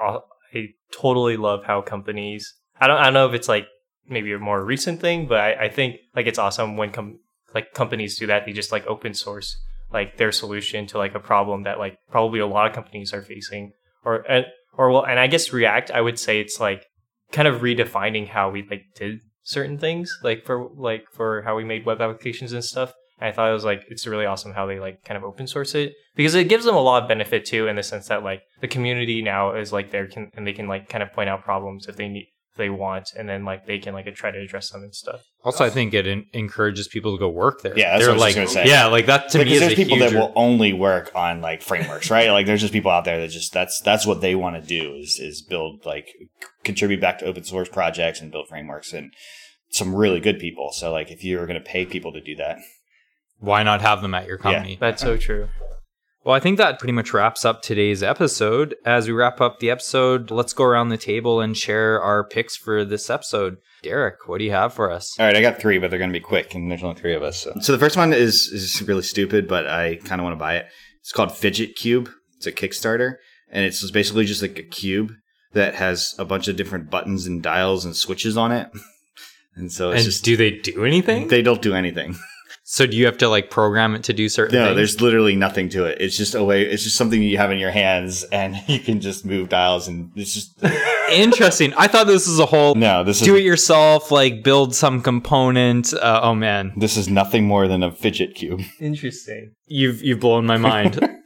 I 0.55 0.69
totally 0.93 1.37
love 1.37 1.65
how 1.65 1.83
companies 1.83 2.55
I 2.81 2.87
don't 2.87 2.97
I 2.97 3.05
don't 3.05 3.15
know 3.15 3.27
if 3.27 3.35
it's 3.35 3.49
like 3.49 3.67
maybe 4.09 4.33
a 4.33 4.39
more 4.39 4.65
recent 4.65 5.01
thing, 5.01 5.27
but 5.27 5.41
I, 5.41 5.65
I 5.65 5.69
think 5.69 5.97
like 6.15 6.27
it's 6.27 6.39
awesome 6.39 6.77
when 6.77 6.91
com- 6.91 7.19
like 7.55 7.75
companies 7.75 8.19
do 8.19 8.27
that. 8.29 8.47
They 8.47 8.53
just 8.53 8.73
like 8.73 8.87
open 8.87 9.15
source 9.15 9.57
like 9.95 10.19
their 10.19 10.33
solution 10.33 10.87
to 10.89 10.99
like 10.99 11.15
a 11.15 11.21
problem 11.21 11.63
that 11.63 11.79
like 11.79 11.97
probably 12.11 12.41
a 12.41 12.47
lot 12.47 12.67
of 12.67 12.75
companies 12.75 13.15
are 13.15 13.23
facing, 13.23 13.73
or 14.05 14.17
and 14.31 14.45
or 14.77 14.91
well, 14.91 15.07
and 15.07 15.19
I 15.19 15.29
guess 15.29 15.53
React 15.53 15.93
I 15.93 16.01
would 16.01 16.19
say 16.19 16.41
it's 16.41 16.61
like 16.61 16.85
kind 17.33 17.49
of 17.49 17.63
redefining 17.63 18.29
how 18.29 18.51
we 18.51 18.67
like 18.69 18.83
did 18.97 19.21
certain 19.45 19.79
things 19.79 20.19
like 20.23 20.45
for 20.45 20.69
like 20.77 21.05
for 21.13 21.43
how 21.43 21.57
we 21.57 21.65
made 21.65 21.87
web 21.87 22.01
applications 22.01 22.53
and 22.53 22.65
stuff. 22.65 22.93
And 23.21 23.29
I 23.29 23.33
thought 23.33 23.49
it 23.49 23.55
was 23.55 23.65
like 23.65 23.85
it's 23.89 24.07
really 24.07 24.27
awesome 24.27 24.53
how 24.53 24.67
they 24.67 24.81
like 24.81 25.05
kind 25.05 25.17
of 25.17 25.25
open 25.25 25.47
source 25.47 25.75
it 25.75 25.93
because 26.17 26.35
it 26.35 26.49
gives 26.49 26.65
them 26.65 26.75
a 26.75 26.81
lot 26.81 27.03
of 27.03 27.09
benefit 27.09 27.45
too 27.45 27.69
in 27.69 27.77
the 27.77 27.83
sense 27.83 28.09
that 28.09 28.25
like 28.25 28.43
the 28.61 28.69
community 28.69 29.23
now 29.23 29.55
is 29.55 29.73
like 29.73 29.91
there 29.91 30.09
can 30.09 30.31
and 30.35 30.47
they 30.47 30.53
can 30.53 30.67
like 30.67 30.89
kind 30.89 31.03
of 31.03 31.13
point 31.13 31.29
out 31.29 31.45
problems 31.45 31.87
if 31.87 31.97
they 31.97 32.09
need 32.09 32.27
they 32.57 32.71
want 32.71 33.13
and 33.17 33.29
then 33.29 33.45
like 33.45 33.67
they 33.67 33.79
can 33.79 33.95
like 33.95 34.13
try 34.15 34.31
to 34.31 34.39
address 34.39 34.71
them 34.71 34.83
and 34.83 34.95
stuff. 34.95 35.23
Also, 35.45 35.65
I 35.65 35.71
think 35.71 35.93
it 35.95 36.07
en- 36.07 36.27
encourages 36.33 36.89
people 36.89 37.13
to 37.13 37.19
go 37.19 37.29
work 37.29 37.63
there. 37.63 37.77
Yeah, 37.77 37.91
that's 37.93 38.05
They're 38.05 38.15
what 38.15 38.23
I 38.23 38.27
was 38.27 38.37
like, 38.37 38.45
just 38.45 38.55
gonna 38.55 38.67
say. 38.67 38.71
yeah, 38.71 38.87
like 38.87 39.07
that 39.07 39.29
to 39.31 39.39
me 39.39 39.45
because 39.45 39.55
is 39.55 39.61
there's 39.61 39.73
a 39.73 39.77
people 39.77 39.97
huge. 39.99 40.11
that 40.13 40.19
will 40.19 40.33
only 40.37 40.73
work 40.73 41.11
on 41.15 41.41
like 41.41 41.63
frameworks 41.63 42.11
right 42.11 42.31
like 42.31 42.47
there's 42.47 42.61
just 42.61 42.73
people 42.73 42.91
out 42.91 43.05
there 43.05 43.21
that 43.21 43.29
just 43.29 43.53
that's 43.53 43.81
that's 43.81 44.07
what 44.07 44.21
they 44.21 44.35
want 44.35 44.57
to 44.57 44.63
do 44.63 44.95
is 44.95 45.19
is 45.21 45.43
build 45.43 45.85
like 45.85 46.09
contribute 46.63 47.01
back 47.01 47.19
to 47.19 47.25
open 47.27 47.45
source 47.45 47.69
projects 47.69 48.21
and 48.21 48.31
build 48.33 48.49
frameworks 48.49 48.93
and 48.93 49.13
some 49.71 49.95
really 49.95 50.21
good 50.21 50.39
people 50.39 50.71
so 50.73 50.93
like 50.93 51.11
if 51.11 51.25
you're 51.25 51.47
going 51.47 51.59
to 51.61 51.69
pay 51.69 51.85
people 51.85 52.13
to 52.13 52.21
do 52.21 52.37
that 52.37 52.59
why 53.41 53.63
not 53.63 53.83
have 53.83 54.01
them 54.01 54.15
at 54.15 54.27
your 54.27 54.39
company? 54.39 54.79
That's 54.81 55.03
so 55.03 55.17
true. 55.17 55.49
Well, 56.25 56.35
I 56.35 56.41
think 56.41 56.57
that 56.57 56.79
pretty 56.79 56.93
much 56.93 57.13
wraps 57.13 57.45
up 57.45 57.61
today's 57.61 58.03
episode. 58.03 58.77
As 58.87 59.07
we 59.07 59.13
wrap 59.13 59.43
up 59.43 59.61
the 59.61 59.71
episode, 59.71 60.31
let's 60.31 60.55
go 60.55 60.65
around 60.65 60.89
the 60.89 60.97
table 60.97 61.43
and 61.43 61.55
share 61.55 62.01
our 62.01 62.25
picks 62.25 62.57
for 62.57 62.83
this 62.83 63.11
episode. 63.11 63.59
Derrick, 63.83 64.27
what 64.27 64.39
do 64.39 64.45
you 64.45 64.51
have 64.51 64.73
for 64.73 64.91
us? 64.91 65.15
All 65.21 65.27
right, 65.27 65.37
I 65.37 65.43
got 65.43 65.59
three, 65.59 65.77
but 65.77 65.91
they're 65.91 65.99
going 65.99 66.09
to 66.09 66.19
be 66.19 66.25
quick, 66.25 66.55
and 66.55 66.71
there's 66.71 66.83
only 66.83 66.99
three 66.99 67.15
of 67.15 67.23
us. 67.23 67.41
So, 67.41 67.53
so 67.61 67.73
the 67.73 67.79
first 67.79 67.99
one 67.99 68.15
is 68.15 68.49
is 68.49 68.83
really 68.89 69.03
stupid, 69.03 69.47
but 69.47 69.67
I 69.67 69.97
kind 69.97 70.19
of 70.19 70.25
want 70.25 70.33
to 70.33 70.39
buy 70.41 70.57
it. 70.57 70.67
It's 71.01 71.13
called 71.13 71.37
Fidget 71.37 71.77
Cube. 71.77 72.09
It's 72.39 72.47
a 72.47 72.53
Kickstarter, 72.53 73.17
and 73.51 73.67
it's 73.67 73.91
basically 73.91 74.25
just 74.25 74.41
like 74.41 74.59
a 74.59 74.63
cube 74.63 75.13
that 75.53 75.75
has 75.75 76.15
a 76.19 76.25
bunch 76.25 76.49
of 76.49 76.57
different 76.57 76.89
buttons 76.91 77.27
and 77.27 77.43
dials 77.43 77.85
and 77.85 77.95
switches 77.95 78.37
on 78.37 78.51
it. 78.51 78.71
And 79.57 79.71
so 79.71 79.93
it's 79.93 80.01
and 80.03 80.05
just 80.11 80.25
do 80.25 80.37
they 80.37 80.51
do 80.51 80.85
anything? 80.85 81.29
they 81.29 81.41
don't 81.41 81.63
do 81.63 81.75
anything. 81.75 82.17
so 82.67 82.87
do 82.87 82.97
you 82.97 83.05
have 83.05 83.19
to 83.19 83.29
like 83.29 83.51
program 83.51 83.95
it 83.95 84.03
to 84.05 84.13
do 84.15 84.29
certain 84.29 84.59
No, 84.59 84.65
things? 84.67 84.77
there's 84.77 85.01
literally 85.03 85.37
nothing 85.37 85.69
to 85.71 85.85
it. 85.85 85.99
It's 86.01 86.17
just 86.17 86.35
a 86.35 86.43
way. 86.43 86.63
It's 86.63 86.83
just 86.83 86.97
something 86.97 87.23
you 87.23 87.37
have 87.37 87.53
in 87.53 87.59
your 87.59 87.71
hands, 87.71 88.25
and 88.25 88.57
you 88.67 88.81
can 88.81 89.01
just 89.01 89.25
move 89.27 89.51
dials, 89.51 89.87
and 89.87 90.11
it's 90.17 90.33
just 90.35 90.55
Interesting. 91.13 91.75
I 91.75 91.87
thought 91.87 92.07
this 92.07 92.27
was 92.27 92.39
a 92.39 92.47
whole 92.47 92.75
no. 92.75 93.05
This 93.05 93.21
is 93.21 93.27
do 93.27 93.37
it 93.37 93.43
yourself, 93.45 94.11
like 94.11 94.43
build 94.43 94.75
some 94.75 95.03
component. 95.03 95.93
Uh, 95.93 96.21
oh 96.23 96.35
man, 96.35 96.73
this 96.77 96.97
is 96.97 97.09
nothing 97.09 97.45
more 97.47 97.69
than 97.69 97.83
a 97.83 97.93
fidget 97.93 98.35
cube. 98.35 98.63
Interesting. 98.81 99.53
you've 99.67 100.03
you've 100.03 100.21
blown 100.21 100.47
my 100.47 100.57
mind. 100.57 101.01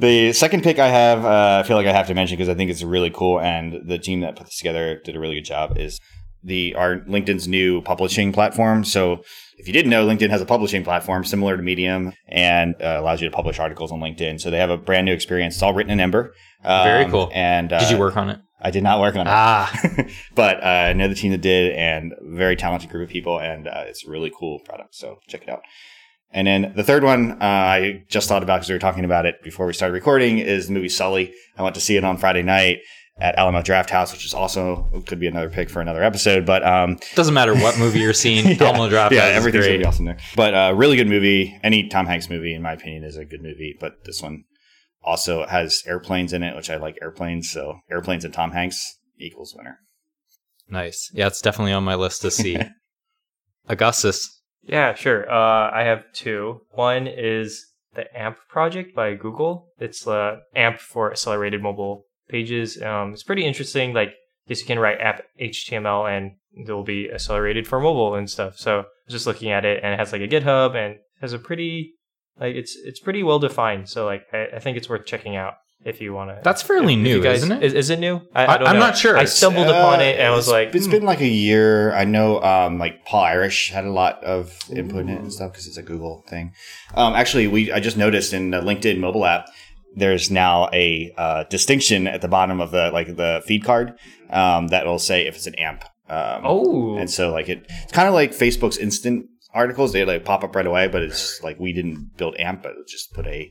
The 0.00 0.32
second 0.32 0.64
pick 0.64 0.80
I 0.80 0.88
have, 0.88 1.24
uh, 1.24 1.62
I 1.64 1.66
feel 1.66 1.76
like 1.76 1.86
I 1.86 1.92
have 1.92 2.08
to 2.08 2.14
mention 2.14 2.36
because 2.36 2.48
I 2.48 2.54
think 2.54 2.72
it's 2.72 2.82
really 2.82 3.10
cool, 3.10 3.40
and 3.40 3.88
the 3.88 3.98
team 3.98 4.20
that 4.22 4.34
put 4.34 4.46
this 4.46 4.58
together 4.58 5.00
did 5.04 5.14
a 5.14 5.20
really 5.20 5.36
good 5.36 5.44
job. 5.44 5.78
Is 5.78 6.00
the 6.42 6.74
our 6.74 6.96
LinkedIn's 7.00 7.46
new 7.46 7.80
publishing 7.80 8.32
platform. 8.32 8.84
So 8.84 9.22
if 9.58 9.66
you 9.66 9.72
didn't 9.72 9.90
know, 9.90 10.06
LinkedIn 10.06 10.30
has 10.30 10.40
a 10.40 10.46
publishing 10.46 10.84
platform 10.84 11.24
similar 11.24 11.56
to 11.56 11.62
Medium 11.62 12.12
and 12.26 12.74
uh, 12.80 12.96
allows 12.98 13.20
you 13.20 13.28
to 13.28 13.34
publish 13.34 13.58
articles 13.58 13.92
on 13.92 14.00
LinkedIn. 14.00 14.40
So 14.40 14.50
they 14.50 14.58
have 14.58 14.70
a 14.70 14.76
brand 14.76 15.06
new 15.06 15.12
experience. 15.12 15.54
It's 15.54 15.62
all 15.62 15.74
written 15.74 15.92
in 15.92 16.00
Ember. 16.00 16.34
Um, 16.64 16.84
Very 16.84 17.10
cool. 17.10 17.30
And 17.32 17.72
uh, 17.72 17.80
Did 17.80 17.90
you 17.90 17.98
work 17.98 18.16
on 18.16 18.30
it? 18.30 18.40
I 18.60 18.70
did 18.70 18.82
not 18.82 18.98
work 18.98 19.14
on 19.14 19.26
it. 19.26 19.30
Ah, 19.30 19.70
but 20.34 20.62
uh, 20.62 20.66
I 20.66 20.92
know 20.94 21.06
the 21.06 21.14
team 21.14 21.32
that 21.32 21.42
did, 21.42 21.72
and 21.72 22.14
very 22.22 22.56
talented 22.56 22.88
group 22.88 23.08
of 23.08 23.12
people, 23.12 23.38
and 23.38 23.68
uh, 23.68 23.84
it's 23.86 24.06
a 24.06 24.10
really 24.10 24.32
cool 24.34 24.58
product. 24.60 24.94
So 24.94 25.18
check 25.28 25.42
it 25.42 25.50
out. 25.50 25.60
And 26.30 26.46
then 26.46 26.72
the 26.74 26.82
third 26.82 27.04
one 27.04 27.32
uh, 27.32 27.36
I 27.44 28.04
just 28.08 28.26
thought 28.28 28.42
about 28.42 28.56
because 28.56 28.70
we 28.70 28.74
were 28.74 28.80
talking 28.80 29.04
about 29.04 29.26
it 29.26 29.42
before 29.42 29.66
we 29.66 29.74
started 29.74 29.92
recording 29.92 30.38
is 30.38 30.66
the 30.66 30.72
movie 30.72 30.88
Sully. 30.88 31.32
I 31.58 31.62
went 31.62 31.74
to 31.74 31.80
see 31.80 31.96
it 31.96 32.04
on 32.04 32.16
Friday 32.16 32.42
night 32.42 32.78
at 33.18 33.36
Alamo 33.38 33.60
Drafthouse, 33.60 34.12
which 34.12 34.24
is 34.24 34.34
also 34.34 34.88
could 35.06 35.20
be 35.20 35.26
another 35.26 35.48
pick 35.48 35.70
for 35.70 35.80
another 35.80 36.02
episode. 36.02 36.44
But 36.44 36.66
um, 36.66 36.98
doesn't 37.14 37.34
matter 37.34 37.54
what 37.54 37.78
movie 37.78 38.00
you're 38.00 38.12
seeing. 38.12 38.46
yeah, 38.58 38.64
Alamo 38.64 38.88
Draft 38.88 39.14
yeah, 39.14 39.20
House 39.20 39.30
is 39.30 39.36
everything's 39.36 39.66
gonna 39.66 39.78
be 39.78 39.84
awesome 39.84 40.04
there. 40.06 40.18
But 40.36 40.54
uh, 40.54 40.72
really 40.74 40.96
good 40.96 41.08
movie. 41.08 41.58
Any 41.62 41.88
Tom 41.88 42.06
Hanks 42.06 42.28
movie, 42.28 42.54
in 42.54 42.62
my 42.62 42.72
opinion, 42.72 43.04
is 43.04 43.16
a 43.16 43.24
good 43.24 43.42
movie. 43.42 43.76
But 43.78 44.04
this 44.04 44.20
one 44.20 44.44
also 45.02 45.46
has 45.46 45.82
airplanes 45.86 46.32
in 46.32 46.42
it, 46.42 46.56
which 46.56 46.70
I 46.70 46.76
like 46.76 46.98
airplanes. 47.00 47.50
So 47.50 47.78
airplanes 47.90 48.24
and 48.24 48.34
Tom 48.34 48.50
Hanks 48.50 48.98
equals 49.18 49.54
winner. 49.56 49.78
Nice. 50.68 51.10
Yeah, 51.12 51.26
it's 51.26 51.42
definitely 51.42 51.72
on 51.72 51.84
my 51.84 51.94
list 51.94 52.22
to 52.22 52.30
see. 52.30 52.58
Augustus. 53.68 54.40
Yeah, 54.62 54.94
sure. 54.94 55.30
Uh, 55.30 55.70
I 55.72 55.82
have 55.82 56.04
two. 56.12 56.62
One 56.70 57.06
is 57.06 57.66
the 57.94 58.06
AMP 58.18 58.38
project 58.48 58.94
by 58.94 59.14
Google. 59.14 59.68
It's 59.78 60.06
uh, 60.06 60.38
AMP 60.56 60.80
for 60.80 61.10
accelerated 61.10 61.62
mobile 61.62 62.06
pages. 62.28 62.80
Um, 62.82 63.12
it's 63.12 63.22
pretty 63.22 63.44
interesting. 63.44 63.92
Like, 63.92 64.14
guess 64.48 64.60
you 64.60 64.66
can 64.66 64.78
write 64.78 65.00
AMP 65.00 65.22
HTML 65.40 66.10
and 66.10 66.32
it'll 66.62 66.84
be 66.84 67.10
accelerated 67.10 67.66
for 67.66 67.80
mobile 67.80 68.14
and 68.14 68.28
stuff. 68.28 68.58
So 68.58 68.80
I 68.80 68.82
was 69.06 69.12
just 69.12 69.26
looking 69.26 69.50
at 69.50 69.64
it, 69.64 69.80
and 69.82 69.92
it 69.92 69.98
has 69.98 70.12
like 70.12 70.22
a 70.22 70.28
GitHub 70.28 70.74
and 70.74 70.98
has 71.20 71.32
a 71.32 71.38
pretty 71.38 71.92
like 72.38 72.54
it's 72.54 72.76
it's 72.84 73.00
pretty 73.00 73.22
well 73.22 73.38
defined. 73.38 73.88
So 73.88 74.04
like 74.04 74.22
I, 74.32 74.56
I 74.56 74.58
think 74.58 74.76
it's 74.76 74.88
worth 74.88 75.06
checking 75.06 75.36
out 75.36 75.54
if 75.84 76.00
you 76.00 76.12
want 76.14 76.30
to. 76.30 76.40
That's 76.42 76.62
fairly 76.62 76.96
new, 76.96 77.22
isn't 77.24 77.52
it? 77.52 77.62
Is, 77.62 77.74
is 77.74 77.90
it 77.90 77.98
new? 77.98 78.22
I, 78.34 78.46
I- 78.46 78.58
don't 78.58 78.68
I'm 78.68 78.74
know. 78.76 78.80
not 78.86 78.96
sure. 78.96 79.16
I 79.18 79.24
stumbled 79.26 79.66
upon 79.68 80.00
it 80.00 80.18
and 80.18 80.28
I 80.28 80.30
was 80.30 80.48
Uh, 80.48 80.52
like, 80.52 80.74
it's 80.74 80.86
hmm. 80.86 80.92
been 80.92 81.04
like 81.04 81.20
a 81.20 81.26
year. 81.28 81.92
I 81.92 82.04
know, 82.04 82.42
um, 82.42 82.78
like 82.78 83.04
Paul 83.04 83.22
Irish 83.24 83.70
had 83.70 83.84
a 83.84 83.90
lot 83.90 84.24
of 84.24 84.56
input 84.70 85.02
in 85.02 85.08
it 85.10 85.20
and 85.20 85.32
stuff 85.32 85.52
because 85.52 85.66
it's 85.66 85.76
a 85.76 85.82
Google 85.82 86.24
thing. 86.28 86.52
Um, 86.94 87.14
actually, 87.14 87.48
we 87.48 87.70
I 87.70 87.80
just 87.80 87.96
noticed 87.98 88.32
in 88.32 88.50
the 88.50 88.60
LinkedIn 88.62 88.98
mobile 88.98 89.26
app, 89.26 89.46
there's 89.96 90.30
now 90.30 90.68
a 90.72 91.12
uh, 91.16 91.44
distinction 91.44 92.06
at 92.06 92.20
the 92.20 92.28
bottom 92.28 92.60
of 92.60 92.70
the 92.70 92.90
like 92.90 93.16
the 93.16 93.42
feed 93.46 93.64
card 93.64 93.98
um, 94.30 94.68
that 94.68 94.86
will 94.86 94.98
say 94.98 95.26
if 95.26 95.36
it's 95.36 95.46
an 95.46 95.54
AMP. 95.56 95.84
Um, 96.08 96.42
oh, 96.44 96.96
and 96.96 97.10
so 97.10 97.32
like 97.32 97.48
it, 97.48 97.64
it's 97.68 97.92
kind 97.92 98.08
of 98.08 98.14
like 98.14 98.32
Facebook's 98.32 98.76
instant 98.76 99.26
articles. 99.54 99.92
They 99.92 100.04
like 100.04 100.24
pop 100.24 100.44
up 100.44 100.54
right 100.54 100.66
away, 100.66 100.88
but 100.88 101.02
it's 101.02 101.42
like 101.42 101.58
we 101.58 101.72
didn't 101.72 102.16
build 102.16 102.36
AMP, 102.38 102.62
but 102.62 102.72
it 102.72 102.86
just 102.88 103.12
put 103.14 103.26
a 103.26 103.50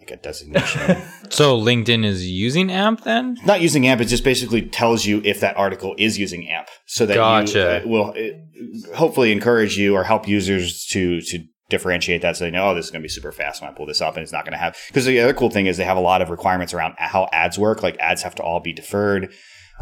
like 0.00 0.10
a 0.10 0.16
designation. 0.22 1.02
So 1.30 1.58
LinkedIn 1.58 2.04
is 2.04 2.28
using 2.28 2.70
AMP 2.70 3.02
then? 3.02 3.36
not 3.44 3.60
using 3.60 3.86
AMP, 3.88 4.02
it 4.02 4.04
just 4.04 4.22
basically 4.22 4.62
tells 4.62 5.04
you 5.04 5.20
if 5.24 5.40
that 5.40 5.56
article 5.56 5.96
is 5.98 6.16
using 6.16 6.48
AMP, 6.48 6.68
so 6.86 7.06
that 7.06 7.14
Gotcha. 7.14 7.82
you 7.84 7.88
uh, 7.88 7.90
will 7.90 8.10
uh, 8.10 8.94
hopefully 8.94 9.32
encourage 9.32 9.76
you 9.76 9.94
or 9.94 10.04
help 10.04 10.28
users 10.28 10.84
to 10.90 11.20
to 11.22 11.44
differentiate 11.70 12.22
that, 12.22 12.36
so 12.36 12.44
they 12.44 12.50
know 12.50 12.70
oh, 12.70 12.74
this 12.74 12.86
is 12.86 12.90
going 12.90 13.00
to 13.02 13.04
be 13.04 13.08
super 13.08 13.32
fast 13.32 13.60
when 13.62 13.70
I 13.70 13.74
pull 13.74 13.86
this 13.86 14.00
up, 14.00 14.16
and 14.16 14.22
it's 14.22 14.32
not 14.32 14.44
going 14.44 14.52
to 14.52 14.58
have. 14.58 14.76
Because 14.88 15.04
the 15.06 15.20
other 15.20 15.34
cool 15.34 15.50
thing 15.50 15.66
is 15.66 15.76
they 15.76 15.84
have 15.84 15.96
a 15.96 16.00
lot 16.00 16.22
of 16.22 16.30
requirements 16.30 16.74
around 16.74 16.94
how 16.98 17.28
ads 17.32 17.58
work. 17.58 17.82
Like 17.82 17.98
ads 17.98 18.22
have 18.22 18.34
to 18.36 18.42
all 18.42 18.60
be 18.60 18.72
deferred. 18.72 19.32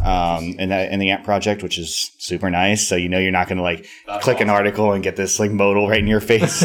Um, 0.03 0.55
in 0.59 0.71
that 0.71 0.91
in 0.91 1.01
the 1.01 1.11
AMP 1.11 1.25
project, 1.25 1.63
which 1.63 1.79
is 1.79 2.11
super 2.19 2.49
nice. 2.49 2.89
So 2.89 2.97
you 2.97 3.11
know 3.11 3.19
you're 3.19 3.31
not 3.31 3.47
going 3.47 3.59
to 3.59 3.63
like 3.63 3.87
click 4.23 4.41
an 4.41 4.49
article 4.49 4.93
and 4.93 5.05
get 5.05 5.17
this 5.17 5.39
like 5.39 5.51
modal 5.51 5.87
right 5.87 6.01
in 6.01 6.07
your 6.07 6.21
face. 6.21 6.65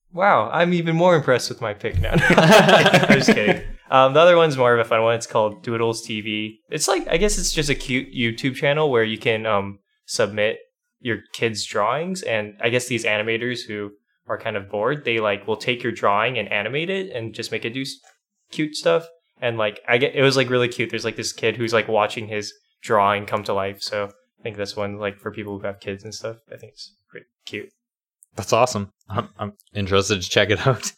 wow! 0.12 0.50
I'm 0.50 0.72
even 0.72 0.96
more 0.96 1.14
impressed 1.14 1.50
with 1.50 1.60
my 1.60 1.74
pick 1.74 2.00
now. 2.00 2.14
I'm 2.30 3.18
just 3.18 3.34
kidding. 3.34 3.62
Um, 3.90 4.14
the 4.14 4.20
other 4.20 4.36
one's 4.36 4.56
more 4.56 4.72
of 4.72 4.80
a 4.80 4.88
fun 4.88 5.02
one. 5.02 5.16
It's 5.16 5.26
called 5.26 5.62
Doodles 5.62 6.06
TV. 6.06 6.54
It's 6.70 6.88
like 6.88 7.06
I 7.08 7.18
guess 7.18 7.38
it's 7.38 7.52
just 7.52 7.68
a 7.68 7.74
cute 7.74 8.12
YouTube 8.14 8.54
channel 8.54 8.90
where 8.90 9.04
you 9.04 9.18
can 9.18 9.44
um, 9.44 9.80
submit 10.06 10.58
your 11.00 11.18
kids' 11.34 11.66
drawings, 11.66 12.22
and 12.22 12.54
I 12.60 12.70
guess 12.70 12.86
these 12.86 13.04
animators 13.04 13.66
who 13.66 13.90
are 14.30 14.38
kind 14.38 14.56
of 14.56 14.70
bored, 14.70 15.04
they 15.04 15.18
like 15.18 15.46
will 15.46 15.56
take 15.56 15.82
your 15.82 15.92
drawing 15.92 16.38
and 16.38 16.50
animate 16.52 16.88
it 16.88 17.10
and 17.10 17.34
just 17.34 17.50
make 17.50 17.64
it 17.64 17.74
do 17.74 17.84
cute 18.52 18.76
stuff. 18.76 19.06
And 19.42 19.58
like 19.58 19.80
I 19.88 19.98
get, 19.98 20.14
it 20.14 20.22
was 20.22 20.36
like 20.36 20.48
really 20.48 20.68
cute. 20.68 20.88
There's 20.88 21.04
like 21.04 21.16
this 21.16 21.32
kid 21.32 21.56
who's 21.56 21.72
like 21.72 21.88
watching 21.88 22.28
his 22.28 22.54
drawing 22.80 23.26
come 23.26 23.42
to 23.44 23.52
life. 23.52 23.82
So 23.82 24.04
I 24.04 24.42
think 24.42 24.56
that's 24.56 24.76
one 24.76 24.98
like 24.98 25.18
for 25.18 25.32
people 25.32 25.58
who 25.58 25.66
have 25.66 25.80
kids 25.80 26.04
and 26.04 26.14
stuff. 26.14 26.36
I 26.50 26.56
think 26.56 26.72
it's 26.72 26.94
pretty 27.08 27.26
cute. 27.44 27.70
That's 28.36 28.52
awesome. 28.52 28.90
I'm, 29.08 29.28
I'm 29.36 29.52
interested 29.74 30.22
to 30.22 30.30
check 30.30 30.50
it 30.50 30.64
out. 30.66 30.92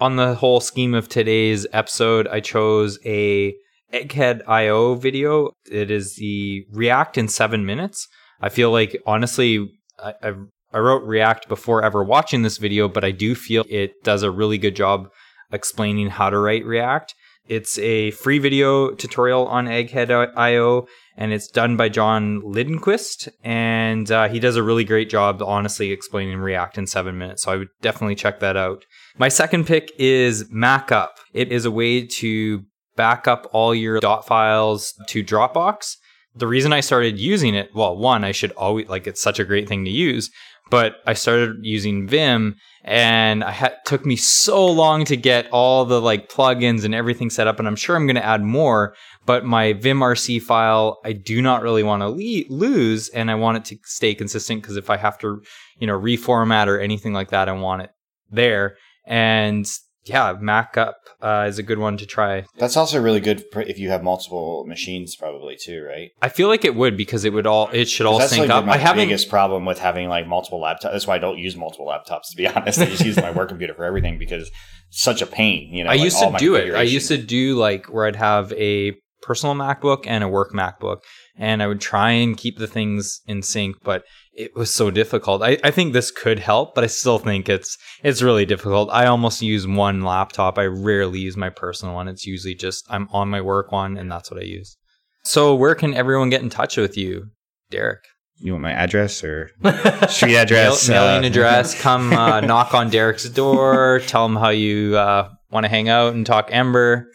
On 0.00 0.16
the 0.16 0.34
whole 0.34 0.60
scheme 0.60 0.92
of 0.92 1.08
today's 1.08 1.66
episode, 1.72 2.26
I 2.26 2.40
chose 2.40 2.98
a 3.06 3.54
Egghead 3.94 4.42
IO 4.48 4.96
video. 4.96 5.52
It 5.70 5.92
is 5.92 6.16
the 6.16 6.66
React 6.72 7.18
in 7.18 7.28
seven 7.28 7.64
minutes. 7.64 8.08
I 8.40 8.48
feel 8.48 8.72
like 8.72 9.00
honestly, 9.06 9.70
I, 9.98 10.14
I, 10.22 10.32
I 10.76 10.78
wrote 10.80 11.04
React 11.04 11.48
before 11.48 11.82
ever 11.82 12.04
watching 12.04 12.42
this 12.42 12.58
video, 12.58 12.86
but 12.86 13.02
I 13.02 13.10
do 13.10 13.34
feel 13.34 13.64
it 13.70 14.04
does 14.04 14.22
a 14.22 14.30
really 14.30 14.58
good 14.58 14.76
job 14.76 15.08
explaining 15.50 16.10
how 16.10 16.28
to 16.28 16.38
write 16.38 16.66
React. 16.66 17.14
It's 17.48 17.78
a 17.78 18.10
free 18.10 18.38
video 18.38 18.90
tutorial 18.90 19.46
on 19.46 19.68
Egghead.io, 19.68 20.86
and 21.16 21.32
it's 21.32 21.48
done 21.48 21.78
by 21.78 21.88
John 21.88 22.42
Lindquist, 22.44 23.30
and 23.42 24.10
uh, 24.10 24.28
he 24.28 24.38
does 24.38 24.56
a 24.56 24.62
really 24.62 24.84
great 24.84 25.08
job, 25.08 25.42
honestly, 25.42 25.92
explaining 25.92 26.40
React 26.40 26.76
in 26.76 26.86
seven 26.86 27.16
minutes. 27.16 27.44
So 27.44 27.52
I 27.52 27.56
would 27.56 27.68
definitely 27.80 28.16
check 28.16 28.40
that 28.40 28.58
out. 28.58 28.84
My 29.16 29.28
second 29.28 29.66
pick 29.66 29.92
is 29.98 30.44
Mackup. 30.50 31.12
It 31.32 31.50
is 31.52 31.64
a 31.64 31.70
way 31.70 32.06
to 32.06 32.64
back 32.96 33.26
up 33.26 33.48
all 33.54 33.74
your 33.74 33.98
dot 34.00 34.26
files 34.26 34.92
to 35.08 35.24
Dropbox. 35.24 35.96
The 36.34 36.46
reason 36.46 36.74
I 36.74 36.80
started 36.80 37.18
using 37.18 37.54
it, 37.54 37.70
well, 37.74 37.96
one, 37.96 38.22
I 38.22 38.32
should 38.32 38.52
always 38.52 38.88
like 38.88 39.06
it's 39.06 39.22
such 39.22 39.40
a 39.40 39.44
great 39.44 39.66
thing 39.66 39.86
to 39.86 39.90
use, 39.90 40.30
but 40.70 40.96
I 41.06 41.14
started 41.14 41.58
using 41.62 42.08
Vim 42.08 42.56
and 42.82 43.44
I 43.44 43.50
had 43.52 43.76
took 43.84 44.04
me 44.04 44.16
so 44.16 44.66
long 44.66 45.04
to 45.06 45.16
get 45.16 45.48
all 45.50 45.84
the 45.84 46.00
like 46.00 46.30
plugins 46.30 46.84
and 46.84 46.94
everything 46.94 47.30
set 47.30 47.46
up 47.46 47.58
and 47.58 47.68
I'm 47.68 47.76
sure 47.76 47.96
I'm 47.96 48.06
going 48.06 48.16
to 48.16 48.24
add 48.24 48.42
more, 48.42 48.94
but 49.24 49.44
my 49.44 49.74
vimrc 49.74 50.42
file 50.42 50.98
I 51.04 51.12
do 51.12 51.40
not 51.40 51.62
really 51.62 51.82
want 51.82 52.02
to 52.02 52.08
le- 52.08 52.48
lose 52.48 53.08
and 53.08 53.30
I 53.30 53.34
want 53.34 53.58
it 53.58 53.64
to 53.66 53.78
stay 53.84 54.14
consistent 54.14 54.62
because 54.62 54.76
if 54.76 54.90
I 54.90 54.96
have 54.96 55.18
to, 55.18 55.42
you 55.78 55.86
know, 55.86 55.98
reformat 55.98 56.66
or 56.66 56.80
anything 56.80 57.12
like 57.12 57.30
that, 57.30 57.48
I 57.48 57.52
want 57.52 57.82
it 57.82 57.90
there. 58.30 58.76
And 59.04 59.66
yeah, 60.08 60.34
Mackup 60.34 60.94
uh, 61.20 61.46
is 61.48 61.58
a 61.58 61.62
good 61.62 61.78
one 61.78 61.96
to 61.96 62.06
try. 62.06 62.44
That's 62.56 62.76
also 62.76 63.00
really 63.00 63.20
good 63.20 63.44
if 63.54 63.78
you 63.78 63.90
have 63.90 64.02
multiple 64.02 64.64
machines, 64.66 65.16
probably 65.16 65.56
too, 65.56 65.82
right? 65.82 66.10
I 66.22 66.28
feel 66.28 66.48
like 66.48 66.64
it 66.64 66.74
would 66.74 66.96
because 66.96 67.24
it 67.24 67.32
would 67.32 67.46
all 67.46 67.68
it 67.72 67.88
should 67.88 68.06
all 68.06 68.18
that's 68.18 68.32
sync 68.32 68.48
like 68.48 68.50
up. 68.50 68.64
my 68.64 68.82
I 68.82 68.92
biggest 68.94 69.28
problem 69.28 69.64
with 69.64 69.78
having 69.78 70.08
like 70.08 70.26
multiple 70.26 70.60
laptops. 70.60 70.92
That's 70.92 71.06
why 71.06 71.16
I 71.16 71.18
don't 71.18 71.38
use 71.38 71.56
multiple 71.56 71.86
laptops. 71.86 72.30
To 72.30 72.36
be 72.36 72.46
honest, 72.48 72.78
I 72.78 72.86
just 72.86 73.04
use 73.04 73.16
my 73.16 73.30
work 73.30 73.48
computer 73.48 73.74
for 73.74 73.84
everything 73.84 74.18
because 74.18 74.50
it's 74.88 75.02
such 75.02 75.22
a 75.22 75.26
pain. 75.26 75.72
You 75.72 75.84
know, 75.84 75.90
I 75.90 75.94
like, 75.94 76.04
used 76.04 76.18
to 76.18 76.34
do 76.38 76.54
it. 76.54 76.74
I 76.74 76.82
used 76.82 77.08
to 77.08 77.18
do 77.18 77.56
like 77.56 77.86
where 77.86 78.06
I'd 78.06 78.16
have 78.16 78.52
a 78.52 78.92
personal 79.22 79.54
MacBook 79.54 80.04
and 80.06 80.22
a 80.22 80.28
work 80.28 80.52
MacBook, 80.52 80.98
and 81.36 81.62
I 81.62 81.66
would 81.66 81.80
try 81.80 82.12
and 82.12 82.36
keep 82.36 82.58
the 82.58 82.68
things 82.68 83.20
in 83.26 83.42
sync, 83.42 83.76
but 83.82 84.04
it 84.36 84.54
was 84.54 84.72
so 84.72 84.90
difficult. 84.90 85.42
I, 85.42 85.58
I 85.64 85.70
think 85.70 85.92
this 85.92 86.10
could 86.10 86.38
help, 86.38 86.74
but 86.74 86.84
I 86.84 86.88
still 86.88 87.18
think 87.18 87.48
it's 87.48 87.76
it's 88.04 88.22
really 88.22 88.44
difficult. 88.44 88.90
I 88.92 89.06
almost 89.06 89.42
use 89.42 89.66
one 89.66 90.02
laptop. 90.02 90.58
I 90.58 90.66
rarely 90.66 91.20
use 91.20 91.36
my 91.36 91.50
personal 91.50 91.94
one. 91.94 92.06
It's 92.06 92.26
usually 92.26 92.54
just 92.54 92.86
I'm 92.90 93.08
on 93.12 93.28
my 93.28 93.40
work 93.40 93.72
one, 93.72 93.96
and 93.96 94.12
that's 94.12 94.30
what 94.30 94.40
I 94.40 94.44
use. 94.44 94.76
So 95.24 95.54
where 95.54 95.74
can 95.74 95.94
everyone 95.94 96.30
get 96.30 96.42
in 96.42 96.50
touch 96.50 96.76
with 96.76 96.96
you, 96.96 97.30
Derrick? 97.70 98.00
You 98.38 98.52
want 98.52 98.62
my 98.62 98.72
address 98.72 99.24
or 99.24 99.50
street 100.08 100.32
Mail, 100.32 100.42
address? 100.42 100.88
mailing 100.88 101.24
uh, 101.24 101.28
address. 101.28 101.80
Come 101.80 102.12
uh, 102.12 102.40
knock 102.42 102.74
on 102.74 102.90
Derrick's 102.90 103.28
door. 103.30 104.00
Tell 104.06 104.26
him 104.26 104.36
how 104.36 104.50
you 104.50 104.96
uh, 104.96 105.30
want 105.50 105.64
to 105.64 105.68
hang 105.68 105.88
out 105.88 106.12
and 106.12 106.26
talk 106.26 106.50
Ember. 106.52 107.08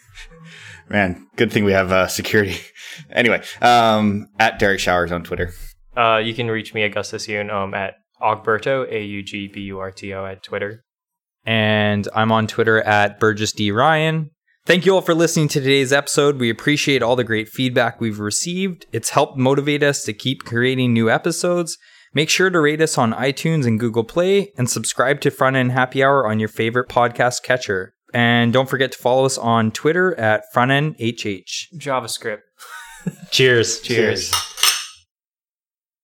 Man, 0.90 1.28
good 1.36 1.54
thing 1.54 1.64
we 1.64 1.72
have 1.74 1.92
uh, 1.92 2.08
security. 2.08 2.58
anyway, 3.12 3.44
um, 3.62 4.28
at 4.40 4.58
Derrick 4.58 4.80
Showers 4.80 5.12
on 5.12 5.24
Twitter. 5.24 5.54
Uh, 5.96 6.18
you 6.18 6.34
can 6.34 6.48
reach 6.50 6.74
me 6.74 6.84
Augustus 6.84 7.28
Yuan 7.28 7.50
um 7.50 7.74
at 7.74 7.96
Augberto 8.22 8.90
A 8.92 9.04
U 9.04 9.24
G 9.24 9.48
B 9.48 9.62
U 9.62 9.80
R 9.80 9.92
T 9.92 10.14
O 10.14 10.26
at 10.26 10.44
Twitter. 10.44 10.84
and 11.46 12.08
I'm 12.16 12.32
on 12.32 12.48
Twitter 12.48 12.82
at 12.82 13.20
Burgess 13.20 13.52
D. 13.52 13.72
Ryan. 13.72 14.30
Thank 14.66 14.86
you 14.86 14.94
all 14.94 15.02
for 15.02 15.16
listening 15.16 15.48
to 15.50 15.60
today's 15.60 15.92
episode. 15.92 16.40
We 16.40 16.52
appreciate 16.52 17.02
all 17.02 17.16
the 17.16 17.24
great 17.24 17.50
feedback 17.50 18.00
we've 18.00 18.20
received. 18.20 18.86
It's 18.92 19.10
helped 19.10 19.38
motivate 19.38 19.82
us 19.82 20.04
to 20.04 20.14
keep 20.14 20.44
creating 20.44 20.94
new 20.94 21.10
episodes. 21.10 21.78
Make 22.14 22.30
sure 22.30 22.52
to 22.52 22.60
rate 22.60 22.80
us 22.82 22.96
on 22.98 23.12
iTunes 23.14 23.66
and 23.66 23.80
Google 23.80 24.04
Play 24.04 24.52
and 24.58 24.70
subscribe 24.70 25.20
to 25.22 25.32
Front 25.32 25.56
End 25.56 25.72
Happy 25.72 26.04
Hour 26.04 26.28
on 26.28 26.40
your 26.40 26.50
favorite 26.50 26.90
podcast 26.90 27.42
catcher. 27.42 27.96
And 28.14 28.54
don't 28.54 28.70
forget 28.70 28.92
to 28.92 29.00
follow 29.00 29.26
us 29.26 29.38
on 29.40 29.72
Twitter 29.72 30.14
at 30.20 30.44
Front 30.54 30.70
End 30.72 30.96
HH. 31.00 31.70
JavaScript. 31.80 32.42
Cheers. 33.32 33.80
Cheers. 33.82 34.51